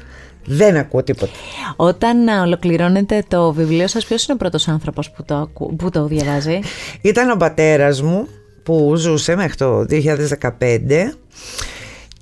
Δεν 0.47 0.77
ακούω 0.77 1.03
τίποτα. 1.03 1.33
Όταν 1.77 2.29
α, 2.29 2.43
ολοκληρώνετε 2.43 3.25
το 3.29 3.53
βιβλίο 3.53 3.87
σας, 3.89 4.05
ποιος 4.05 4.25
είναι 4.25 4.35
ο 4.35 4.37
πρώτος 4.37 4.69
άνθρωπος 4.69 5.11
που 5.11 5.25
το, 5.25 5.35
ακού- 5.37 5.77
που 5.77 5.91
το 5.91 6.05
διαβάζει; 6.07 6.59
Ήταν 7.01 7.31
ο 7.31 7.37
πατέρας 7.37 8.03
μου 8.03 8.29
που 8.63 8.95
ζούσε 8.97 9.37
μέχρι 9.37 9.55
το 9.55 9.85
2015 9.91 9.99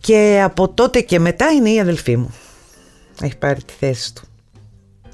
και 0.01 0.41
από 0.45 0.69
τότε 0.69 1.01
και 1.01 1.19
μετά 1.19 1.47
είναι 1.51 1.71
η 1.71 1.81
αδελφή 1.81 2.17
μου. 2.17 2.35
Έχει 3.23 3.37
πάρει 3.37 3.63
τη 3.63 3.73
θέση 3.79 4.15
του. 4.15 4.23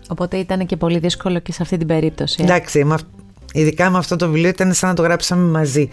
Οπότε 0.09 0.37
ήταν 0.37 0.67
και 0.67 0.77
πολύ 0.77 0.99
δύσκολο 0.99 1.39
και 1.39 1.53
σε 1.53 1.63
αυτή 1.63 1.77
την 1.77 1.87
περίπτωση. 1.87 2.37
ε. 2.41 2.45
Εντάξει, 2.45 2.85
με 2.85 2.95
αυ- 2.95 3.07
ειδικά 3.53 3.91
με 3.91 3.99
αυτό 3.99 4.17
το 4.17 4.27
βιβλίο 4.27 4.49
ήταν 4.49 4.73
σαν 4.75 4.89
να 4.89 4.95
το 4.95 5.03
γράψαμε 5.03 5.51
μαζί 5.51 5.89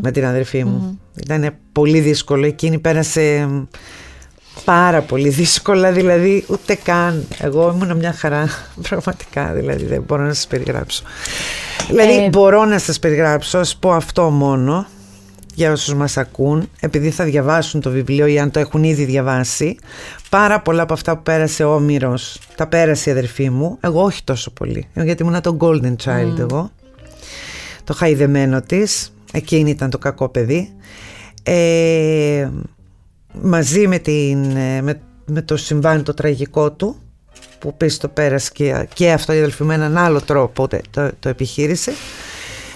με 0.00 0.10
την 0.10 0.24
αδελφή 0.26 0.64
μου. 0.64 1.00
Ήταν 1.22 1.54
πολύ 1.72 2.00
δύσκολο. 2.00 2.46
Εκείνη 2.46 2.78
πέρασε 2.78 3.46
μ, 3.50 3.62
πάρα 4.66 5.00
πολύ 5.02 5.28
δύσκολα, 5.28 5.92
δηλαδή 5.92 6.44
ούτε 6.48 6.74
καν. 6.74 7.26
Εγώ 7.40 7.72
ήμουν 7.74 7.96
μια 7.96 8.12
χαρά, 8.12 8.48
πραγματικά, 8.88 9.52
δηλαδή 9.52 9.84
δεν 9.84 10.02
μπορώ 10.06 10.22
να 10.22 10.32
σας 10.32 10.46
περιγράψω. 10.46 11.02
Δηλαδή 11.88 12.24
Ε, 12.24 12.28
μπορώ 12.28 12.64
να 12.64 12.78
σας 12.78 12.98
περιγράψω, 12.98 13.58
ας 13.58 13.76
πω 13.76 13.92
αυτό 13.92 14.30
μόνο, 14.30 14.86
για 15.54 15.72
όσους 15.72 15.94
μας 15.94 16.16
ακούν, 16.16 16.70
επειδή 16.80 17.10
θα 17.10 17.24
διαβάσουν 17.24 17.80
το 17.80 17.90
βιβλίο 17.90 18.26
ή 18.26 18.38
αν 18.38 18.50
το 18.50 18.58
έχουν 18.58 18.84
ήδη 18.84 19.04
διαβάσει, 19.04 19.76
πάρα 20.30 20.60
πολλά 20.60 20.82
από 20.82 20.92
αυτά 20.92 21.16
που 21.16 21.22
πέρασε 21.22 21.64
ο 21.64 21.74
Όμηρος, 21.74 22.38
τα 22.54 22.66
πέρασε 22.66 23.10
η 23.10 23.12
αδερφή 23.12 23.50
μου, 23.50 23.78
εγώ 23.80 24.02
όχι 24.02 24.24
τόσο 24.24 24.50
πολύ, 24.50 24.88
γιατί 24.94 25.22
ήμουν 25.22 25.40
το 25.40 25.56
golden 25.60 25.94
child 26.04 26.38
εγώ, 26.38 26.70
το 27.84 27.94
χαϊδεμένο 27.94 28.62
της, 28.62 29.12
εκείνη 29.32 29.70
ήταν 29.70 29.90
το 29.90 29.98
κακό 29.98 30.28
παιδί. 30.28 30.70
Ε, 31.42 32.48
μαζί 33.42 33.88
με, 33.88 33.98
την, 33.98 34.56
ε, 34.56 34.82
με, 34.82 35.00
με 35.26 35.42
το 35.42 35.56
συμβάν 35.56 36.02
το 36.02 36.14
τραγικό 36.14 36.72
του, 36.72 36.96
που 37.58 37.76
πίσω 37.76 37.98
το 38.00 38.08
πέρασε 38.08 38.50
και, 38.52 38.88
και 38.94 39.12
αυτό 39.12 39.32
η 39.32 39.38
αδελφή 39.38 39.64
με 39.64 39.74
έναν 39.74 39.96
άλλο 39.96 40.20
τρόπο 40.20 40.68
το, 40.68 40.78
το, 40.90 41.10
το 41.20 41.28
επιχείρησε. 41.28 41.92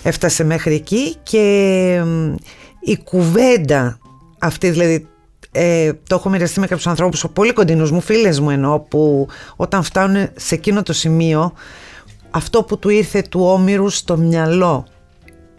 Έφτασε 0.03 0.45
μέχρι 0.45 0.75
εκεί 0.75 1.15
και 1.23 2.03
μ, 2.05 2.35
η 2.81 2.99
κουβέντα 3.05 3.99
αυτή 4.39 4.71
δηλαδή 4.71 5.07
ε, 5.53 5.93
το 6.07 6.15
έχω 6.15 6.29
μοιραστεί 6.29 6.61
με 6.61 6.67
κάποιους 6.67 6.87
ανθρώπους 6.87 7.25
πολύ 7.33 7.53
κοντινούς 7.53 7.91
μου, 7.91 8.01
φίλες 8.01 8.41
μου 8.41 8.51
εννοώ 8.51 8.81
που 8.81 9.29
όταν 9.57 9.83
φτάνουν 9.83 10.29
σε 10.37 10.55
εκείνο 10.55 10.83
το 10.83 10.93
σημείο 10.93 11.53
αυτό 12.31 12.63
που 12.63 12.79
του 12.79 12.89
ήρθε 12.89 13.23
του 13.23 13.41
όμοιρου 13.43 13.89
στο 13.89 14.17
μυαλό 14.17 14.87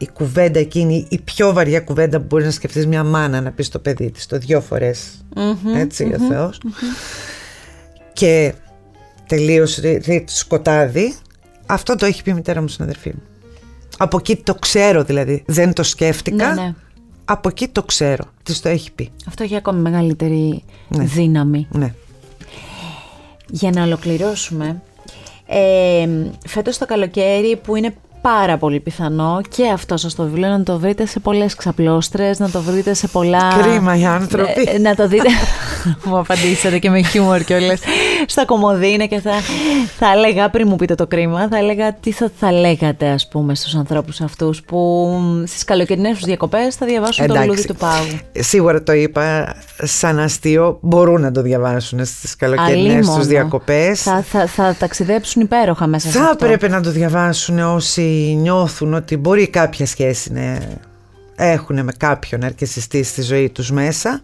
η 0.01 0.09
κουβέντα 0.13 0.59
εκείνη, 0.59 1.05
η 1.09 1.19
πιο 1.19 1.53
βαριά 1.53 1.79
κουβέντα 1.79 2.19
που 2.19 2.25
μπορείς 2.29 2.45
να 2.45 2.51
σκεφτείς 2.51 2.87
μια 2.87 3.03
μάνα 3.03 3.41
να 3.41 3.51
πεις 3.51 3.65
στο 3.65 3.79
παιδί 3.79 4.11
της 4.11 4.25
το 4.25 4.37
δυο 4.37 4.61
φορές. 4.61 5.25
Έτσι 5.75 6.03
ο 6.03 6.17
Θεός. 6.29 6.61
και 8.13 8.53
τελείωσε 9.27 9.81
ρι- 9.81 10.05
ρι- 10.05 10.29
σκοτάδι. 10.29 11.15
Αυτό 11.65 11.95
το 11.95 12.05
έχει 12.05 12.23
πει 12.23 12.29
η 12.29 12.33
μητέρα 12.33 12.61
μου 12.61 12.67
στην 12.67 12.83
αδερφή 12.83 13.09
μου. 13.09 13.21
Από 13.97 14.17
εκεί 14.17 14.35
το 14.35 14.55
ξέρω 14.55 15.03
δηλαδή. 15.03 15.43
Δεν 15.47 15.73
το 15.73 15.83
σκέφτηκα. 15.83 16.53
Ναι, 16.53 16.61
ναι. 16.61 16.73
από 17.25 17.49
εκεί 17.49 17.67
το 17.67 17.83
ξέρω. 17.83 18.23
Της 18.43 18.61
το 18.61 18.69
έχει 18.69 18.91
πει. 18.91 19.09
Αυτό 19.27 19.43
έχει 19.43 19.55
ακόμη 19.55 19.79
μεγαλύτερη 19.81 20.63
Ναι. 20.87 21.03
δύναμη. 21.03 21.67
ναι. 21.71 21.93
Για 23.49 23.69
να 23.71 23.83
ολοκληρώσουμε, 23.83 24.81
ε, 25.47 26.07
φέτος 26.47 26.77
το 26.77 26.85
καλοκαίρι 26.85 27.55
που 27.63 27.75
είναι 27.75 27.93
πάρα 28.21 28.57
πολύ 28.57 28.79
πιθανό 28.79 29.41
και 29.49 29.69
αυτό 29.69 29.97
σας 29.97 30.15
το 30.15 30.23
βιβλίο 30.23 30.47
να 30.47 30.63
το 30.63 30.79
βρείτε 30.79 31.05
σε 31.05 31.19
πολλές 31.19 31.55
ξαπλώστρες, 31.55 32.39
να 32.39 32.49
το 32.49 32.61
βρείτε 32.61 32.93
σε 32.93 33.07
πολλά... 33.07 33.57
Κρίμα 33.61 33.97
οι 33.97 34.05
άνθρωποι. 34.05 34.63
Ε, 34.67 34.77
να 34.77 34.95
το 34.95 35.07
δείτε, 35.07 35.29
μου 36.03 36.17
απαντήσατε 36.17 36.79
και 36.79 36.89
με 36.89 37.01
χιούμορ 37.01 37.43
κιόλας, 37.43 37.79
στα 38.27 38.45
κομμωδίνε 38.45 39.07
και 39.07 39.19
θα, 39.19 39.31
θα 39.97 40.11
έλεγα, 40.11 40.49
πριν 40.49 40.67
μου 40.67 40.75
πείτε 40.75 40.95
το 40.95 41.07
κρίμα, 41.07 41.47
θα 41.47 41.57
έλεγα 41.57 41.93
τι 41.93 42.11
θα, 42.11 42.31
θα 42.39 42.51
λέγατε 42.51 43.07
ας 43.07 43.27
πούμε 43.27 43.55
στους 43.55 43.75
ανθρώπους 43.75 44.21
αυτούς 44.21 44.61
που 44.61 45.09
στις 45.47 45.63
καλοκαιρινές 45.63 46.13
τους 46.17 46.25
διακοπές 46.25 46.75
θα 46.75 46.85
διαβάσουν 46.85 47.27
το 47.27 47.35
λουλούδι 47.35 47.65
του 47.65 47.75
πάγου; 47.75 48.19
Σίγουρα 48.33 48.83
το 48.83 48.91
είπα 48.91 49.55
σαν 49.83 50.19
αστείο, 50.19 50.77
μπορούν 50.81 51.21
να 51.21 51.31
το 51.31 51.41
διαβάσουν 51.41 52.05
στις 52.05 52.35
καλοκαιρινές 52.35 53.09
τους 53.09 53.27
διακοπές. 53.27 54.01
Θα, 54.01 54.21
θα, 54.21 54.47
θα 54.47 54.75
ταξιδέψουν 54.79 55.41
υπέροχα 55.41 55.87
μέσα 55.87 56.09
θα 56.09 56.17
σε 56.17 56.23
αυτό. 56.23 56.31
Θα 56.31 56.45
πρέπει 56.47 56.69
να 56.69 56.81
το 56.81 56.91
διαβάσουν 56.91 57.59
όσοι 57.59 58.37
νιώθουν 58.41 58.93
ότι 58.93 59.17
μπορεί 59.17 59.47
κάποια 59.47 59.85
σχέση 59.85 60.31
να 60.31 60.59
έχουν 61.35 61.83
με 61.83 61.91
κάποιον 61.97 62.43
αρκεσιστή 62.43 63.03
στη 63.03 63.21
ζωή 63.21 63.49
τους 63.49 63.71
μέσα 63.71 64.21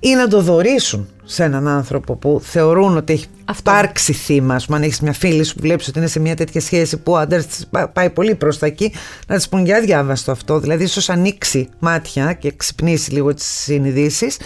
ή 0.00 0.14
να 0.14 0.28
το 0.28 0.40
δωρήσουν 0.42 1.08
σε 1.24 1.44
έναν 1.44 1.68
άνθρωπο 1.68 2.16
που 2.16 2.40
θεωρούν 2.44 2.96
ότι 2.96 3.12
έχει 3.12 3.26
Αυτό. 3.44 3.70
υπάρξει 3.70 4.12
θύμα. 4.12 4.54
Α 4.54 4.60
πούμε, 4.66 4.76
αν 4.76 4.82
έχεις 4.82 5.00
μια 5.00 5.12
φίλη 5.12 5.44
σου 5.44 5.54
που 5.54 5.60
βλέπεις 5.60 5.88
ότι 5.88 5.98
είναι 5.98 6.08
σε 6.08 6.20
μια 6.20 6.36
τέτοια 6.36 6.60
σχέση 6.60 6.96
που 6.96 7.12
ο 7.12 7.16
άντρας 7.16 7.46
πάει 7.92 8.10
πολύ 8.10 8.34
προς 8.34 8.58
τα 8.58 8.66
εκεί, 8.66 8.92
να 9.26 9.36
της 9.36 9.48
πούν 9.48 9.64
για 9.64 9.80
διάβαστο 9.80 10.32
αυτό. 10.32 10.58
Δηλαδή, 10.58 10.84
ίσως 10.84 11.10
ανοίξει 11.10 11.68
μάτια 11.78 12.32
και 12.32 12.52
ξυπνήσει 12.56 13.12
λίγο 13.12 13.34
τις 13.34 13.46
συνειδήσεις 13.46 14.36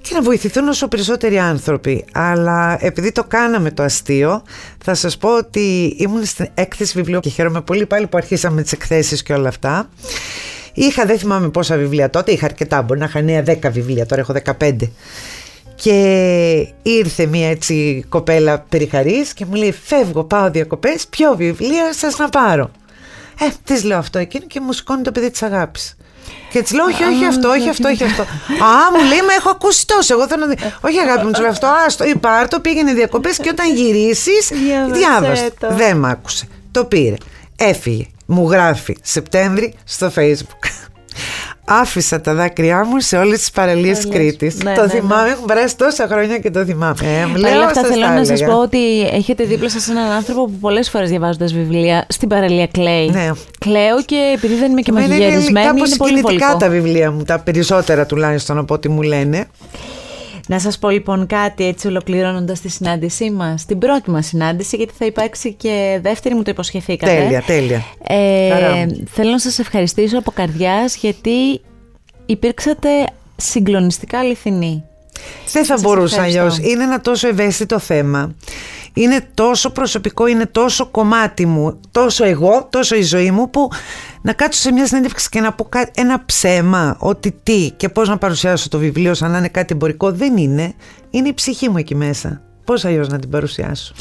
και 0.00 0.14
να 0.14 0.22
βοηθηθούν 0.22 0.68
όσο 0.68 0.88
περισσότεροι 0.88 1.38
άνθρωποι. 1.38 2.04
Αλλά 2.12 2.76
επειδή 2.80 3.12
το 3.12 3.24
κάναμε 3.24 3.70
το 3.70 3.82
αστείο, 3.82 4.42
θα 4.84 4.94
σας 4.94 5.16
πω 5.16 5.36
ότι 5.36 5.96
ήμουν 5.98 6.24
στην 6.24 6.48
έκθεση 6.54 6.92
βιβλίου 6.96 7.20
και 7.20 7.28
χαίρομαι 7.28 7.60
πολύ 7.60 7.86
πάλι 7.86 8.06
που 8.06 8.16
αρχίσαμε 8.16 8.62
τις 8.62 8.72
εκθέσεις 8.72 9.22
και 9.22 9.32
όλα 9.32 9.48
αυτά. 9.48 9.88
Είχα, 10.72 11.04
δεν 11.04 11.18
θυμάμαι 11.18 11.48
πόσα 11.48 11.76
βιβλία 11.76 12.10
τότε, 12.10 12.32
είχα 12.32 12.46
αρκετά, 12.46 12.82
μπορεί 12.82 13.00
να 13.00 13.06
είχα 13.06 13.20
νέα 13.20 13.42
10 13.46 13.56
βιβλία, 13.70 14.06
τώρα 14.06 14.20
έχω 14.20 14.34
15. 14.60 14.76
Και 15.74 16.66
ήρθε 16.82 17.26
μια 17.26 17.48
έτσι 17.48 18.04
κοπέλα 18.08 18.64
περιχαρής 18.68 19.32
και 19.34 19.44
μου 19.46 19.54
λέει 19.54 19.74
φεύγω, 19.84 20.24
πάω 20.24 20.50
διακοπές, 20.50 21.06
ποιο 21.06 21.34
βιβλίο 21.36 21.92
σας 21.92 22.18
να 22.18 22.28
πάρω; 22.28 22.70
Ε, 23.40 23.46
της 23.64 23.84
λέω 23.84 23.98
αυτό 23.98 24.18
εκείνο 24.18 24.46
και 24.46 24.60
μου 24.60 24.72
σηκώνει 24.72 25.02
το 25.02 25.12
παιδί 25.12 25.30
της 25.30 25.42
αγάπης. 25.42 25.96
Και 26.50 26.62
της 26.62 26.72
λέω: 26.72 26.84
Όχι, 26.84 27.04
όχι 27.04 27.24
αυτό, 27.24 27.48
όχι 27.48 27.68
αυτό, 27.68 27.88
όχι 27.88 28.04
αυτό. 28.04 28.22
Α, 28.22 28.90
μου 28.96 29.08
λέει: 29.08 29.22
Μα 29.26 29.32
έχω 29.38 29.50
ακούσει 29.50 29.86
τόσο. 29.86 30.14
Εγώ 30.14 30.26
θέλω 30.28 30.46
να 30.46 30.54
Όχι, 30.80 30.98
αγάπη 30.98 31.24
μου, 31.24 31.30
του 31.30 31.40
λέω 31.40 31.50
αυτό. 31.50 31.66
Άστο, 31.86 32.04
ή 32.04 32.16
πάρ' 32.16 32.60
πήγαινε 32.60 32.92
διακοπές 32.92 33.36
και 33.36 33.48
όταν 33.52 33.74
γυρίσεις, 33.74 34.52
διάβασε. 34.92 35.50
Δεν 35.70 35.96
μ' 35.96 36.04
άκουσε. 36.04 36.46
Το 36.70 36.84
πήρε. 36.84 37.14
Έφυγε. 37.56 38.06
Μου 38.32 38.50
γράφει 38.50 38.96
Σεπτέμβρη 39.02 39.74
στο 39.84 40.12
Facebook. 40.16 40.68
Άφησα 41.64 42.20
τα 42.20 42.34
δάκρυά 42.34 42.84
μου 42.86 43.00
σε 43.00 43.16
όλες 43.16 43.38
τις 43.38 43.50
παραλίες 43.50 44.08
Κρήτης. 44.08 44.62
Ναι, 44.62 44.74
το 44.74 44.82
ναι, 44.82 44.88
θυμάμαι, 44.88 45.22
ναι. 45.22 45.30
έχουν 45.30 45.44
περάσει 45.44 45.76
τόσα 45.76 46.06
χρόνια 46.06 46.38
και 46.38 46.50
το 46.50 46.64
θυμάμαι. 46.64 46.94
Ε, 47.02 47.40
Παρ' 47.40 47.54
όλα 47.54 47.64
αυτά, 47.64 47.82
θέλω 47.82 48.06
να 48.06 48.24
σας 48.24 48.44
πω 48.44 48.60
ότι 48.60 49.00
έχετε 49.00 49.44
δίπλα 49.44 49.70
σας 49.70 49.88
έναν 49.88 50.10
άνθρωπο 50.10 50.44
που 50.44 50.58
πολλές 50.60 50.90
φορές 50.90 51.08
διαβάζοντας 51.08 51.52
βιβλία 51.52 52.06
στην 52.08 52.28
παραλία 52.28 52.66
κλαίει. 52.66 53.10
Ναι. 53.10 53.30
Κλαίω 53.58 54.02
και 54.04 54.32
επειδή 54.36 54.54
δεν 54.54 54.70
είμαι 54.70 54.80
και 54.80 54.92
μαγειρισμένη, 54.92 55.66
είναι, 55.66 55.78
είναι 55.86 55.96
πολύ 55.96 56.20
πολύ 56.20 56.38
τα 56.58 56.68
βιβλία 56.68 57.10
μου, 57.10 57.22
τα 57.22 57.38
περισσότερα 57.38 58.06
τουλάχιστον 58.06 58.58
από 58.58 58.74
ό,τι 58.74 58.88
μου 58.88 59.02
λένε. 59.02 59.46
Να 60.48 60.58
σας 60.58 60.78
πω 60.78 60.90
λοιπόν 60.90 61.26
κάτι 61.26 61.66
έτσι 61.66 61.86
ολοκληρώνοντας 61.86 62.60
τη 62.60 62.68
συνάντησή 62.68 63.30
μας, 63.30 63.64
την 63.64 63.78
πρώτη 63.78 64.10
μας 64.10 64.26
συνάντηση, 64.26 64.76
γιατί 64.76 64.92
θα 64.98 65.06
υπάρξει 65.06 65.52
και 65.52 65.98
δεύτερη, 66.02 66.34
μου 66.34 66.42
το 66.42 66.50
υποσχεθήκατε. 66.50 67.14
Τέλεια, 67.14 67.42
τέλεια. 67.42 67.84
Ε, 68.06 68.86
θέλω 69.10 69.30
να 69.30 69.38
σας 69.38 69.58
ευχαριστήσω 69.58 70.18
από 70.18 70.30
καρδιάς, 70.30 70.96
γιατί 70.96 71.60
υπήρξατε 72.26 72.88
συγκλονιστικά 73.36 74.18
αληθινοί. 74.18 74.84
Δεν 75.52 75.64
θα 75.64 75.78
μπορούσα 75.80 76.22
αλλιώς. 76.22 76.58
Είναι 76.58 76.82
ένα 76.82 77.00
τόσο 77.00 77.28
ευαίσθητο 77.28 77.78
θέμα. 77.78 78.34
Είναι 78.94 79.28
τόσο 79.34 79.70
προσωπικό, 79.70 80.26
είναι 80.26 80.46
τόσο 80.46 80.86
κομμάτι 80.86 81.46
μου, 81.46 81.80
τόσο 81.90 82.24
εγώ, 82.24 82.68
τόσο 82.70 82.96
η 82.96 83.02
ζωή 83.02 83.30
μου 83.30 83.50
που 83.50 83.68
να 84.22 84.32
κάτσω 84.32 84.60
σε 84.60 84.72
μια 84.72 84.86
συνέντευξη 84.86 85.28
και 85.28 85.40
να 85.40 85.52
πω 85.52 85.68
ένα 85.94 86.24
ψέμα 86.24 86.96
ότι 86.98 87.34
τι 87.42 87.70
και 87.76 87.88
πώς 87.88 88.08
να 88.08 88.18
παρουσιάσω 88.18 88.68
το 88.68 88.78
βιβλίο 88.78 89.14
σαν 89.14 89.30
να 89.30 89.38
είναι 89.38 89.48
κάτι 89.48 89.72
εμπορικό 89.72 90.12
δεν 90.12 90.36
είναι. 90.36 90.74
Είναι 91.10 91.28
η 91.28 91.34
ψυχή 91.34 91.68
μου 91.68 91.76
εκεί 91.76 91.94
μέσα. 91.94 92.42
Πώς 92.64 92.84
αλλιώς 92.84 93.08
να 93.08 93.18
την 93.18 93.30
παρουσιάσω; 93.30 93.94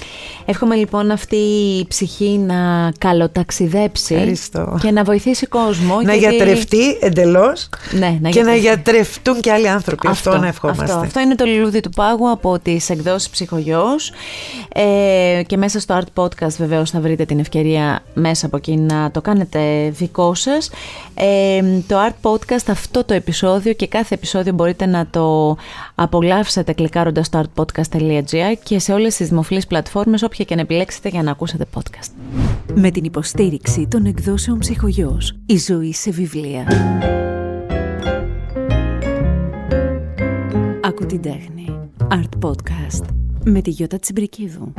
Εύχομαι 0.45 0.75
λοιπόν 0.75 1.11
αυτή 1.11 1.35
η 1.79 1.85
ψυχή 1.87 2.37
να 2.37 2.91
καλοταξιδέψει 2.97 4.13
Ευχαριστώ. 4.13 4.77
και 4.81 4.91
να 4.91 5.03
βοηθήσει 5.03 5.45
κόσμο. 5.45 6.01
Να 6.01 6.13
γιατί... 6.13 6.35
γιατρευτεί 6.35 6.97
εντελώς 7.01 7.69
ναι, 7.91 8.17
να 8.21 8.29
και 8.29 8.43
να 8.43 8.55
γιατρευτούν 8.55 9.39
και 9.39 9.51
άλλοι 9.51 9.69
άνθρωποι. 9.69 10.07
Αυτό, 10.07 10.29
αυτό 10.29 10.41
να 10.41 10.47
ευχόμαστε. 10.47 10.83
Αυτό, 10.83 10.97
αυτό 10.97 11.19
είναι 11.19 11.35
το 11.35 11.45
λουλούδι 11.45 11.79
του 11.79 11.89
πάγου 11.89 12.29
από 12.29 12.59
τις 12.59 12.89
εκδόσεις 12.89 13.29
Ψυχογειό. 13.29 13.85
Ε, 14.73 15.41
και 15.47 15.57
μέσα 15.57 15.79
στο 15.79 15.99
Art 16.01 16.23
Podcast 16.23 16.55
βεβαίως 16.57 16.89
θα 16.89 16.99
βρείτε 16.99 17.25
την 17.25 17.39
ευκαιρία 17.39 17.99
μέσα 18.13 18.45
από 18.45 18.57
εκεί 18.57 18.77
να 18.77 19.11
το 19.11 19.21
κάνετε 19.21 19.89
δικό 19.89 20.33
σας. 20.33 20.69
Ε, 21.13 21.61
το 21.87 21.95
Art 22.07 22.31
Podcast 22.31 22.65
αυτό 22.67 23.03
το 23.03 23.13
επεισόδιο 23.13 23.73
και 23.73 23.87
κάθε 23.87 24.13
επεισόδιο 24.13 24.53
μπορείτε 24.53 24.85
να 24.85 25.07
το 25.09 25.57
απολαύσετε 25.95 26.73
κλικάροντας 26.73 27.25
στο 27.25 27.43
artpodcast.gr 27.43 28.50
και 28.53 28.79
σε 28.79 28.93
όλες 28.93 29.15
τις 29.15 29.29
δημοφιλείς 29.29 29.67
πλατφόρμες 29.67 30.21
όποια 30.21 30.45
και 30.45 30.55
να 30.55 30.61
επιλέξετε 30.61 31.09
για 31.09 31.23
να 31.23 31.31
ακούσετε 31.31 31.65
podcast. 31.73 32.11
Με 32.75 32.91
την 32.91 33.03
υποστήριξη 33.03 33.87
των 33.87 34.05
εκδόσεων 34.05 34.59
ψυχογιός. 34.59 35.35
Η 35.45 35.57
ζωή 35.57 35.93
σε 35.93 36.11
βιβλία. 36.11 36.67
Άκου 40.83 41.05
την 41.05 41.21
τέχνη. 41.21 41.89
Art 42.09 42.49
Podcast. 42.49 43.05
Με 43.45 43.61
τη 43.61 43.69
Γιώτα 43.69 43.99
Τσιμπρικίδου. 43.99 44.73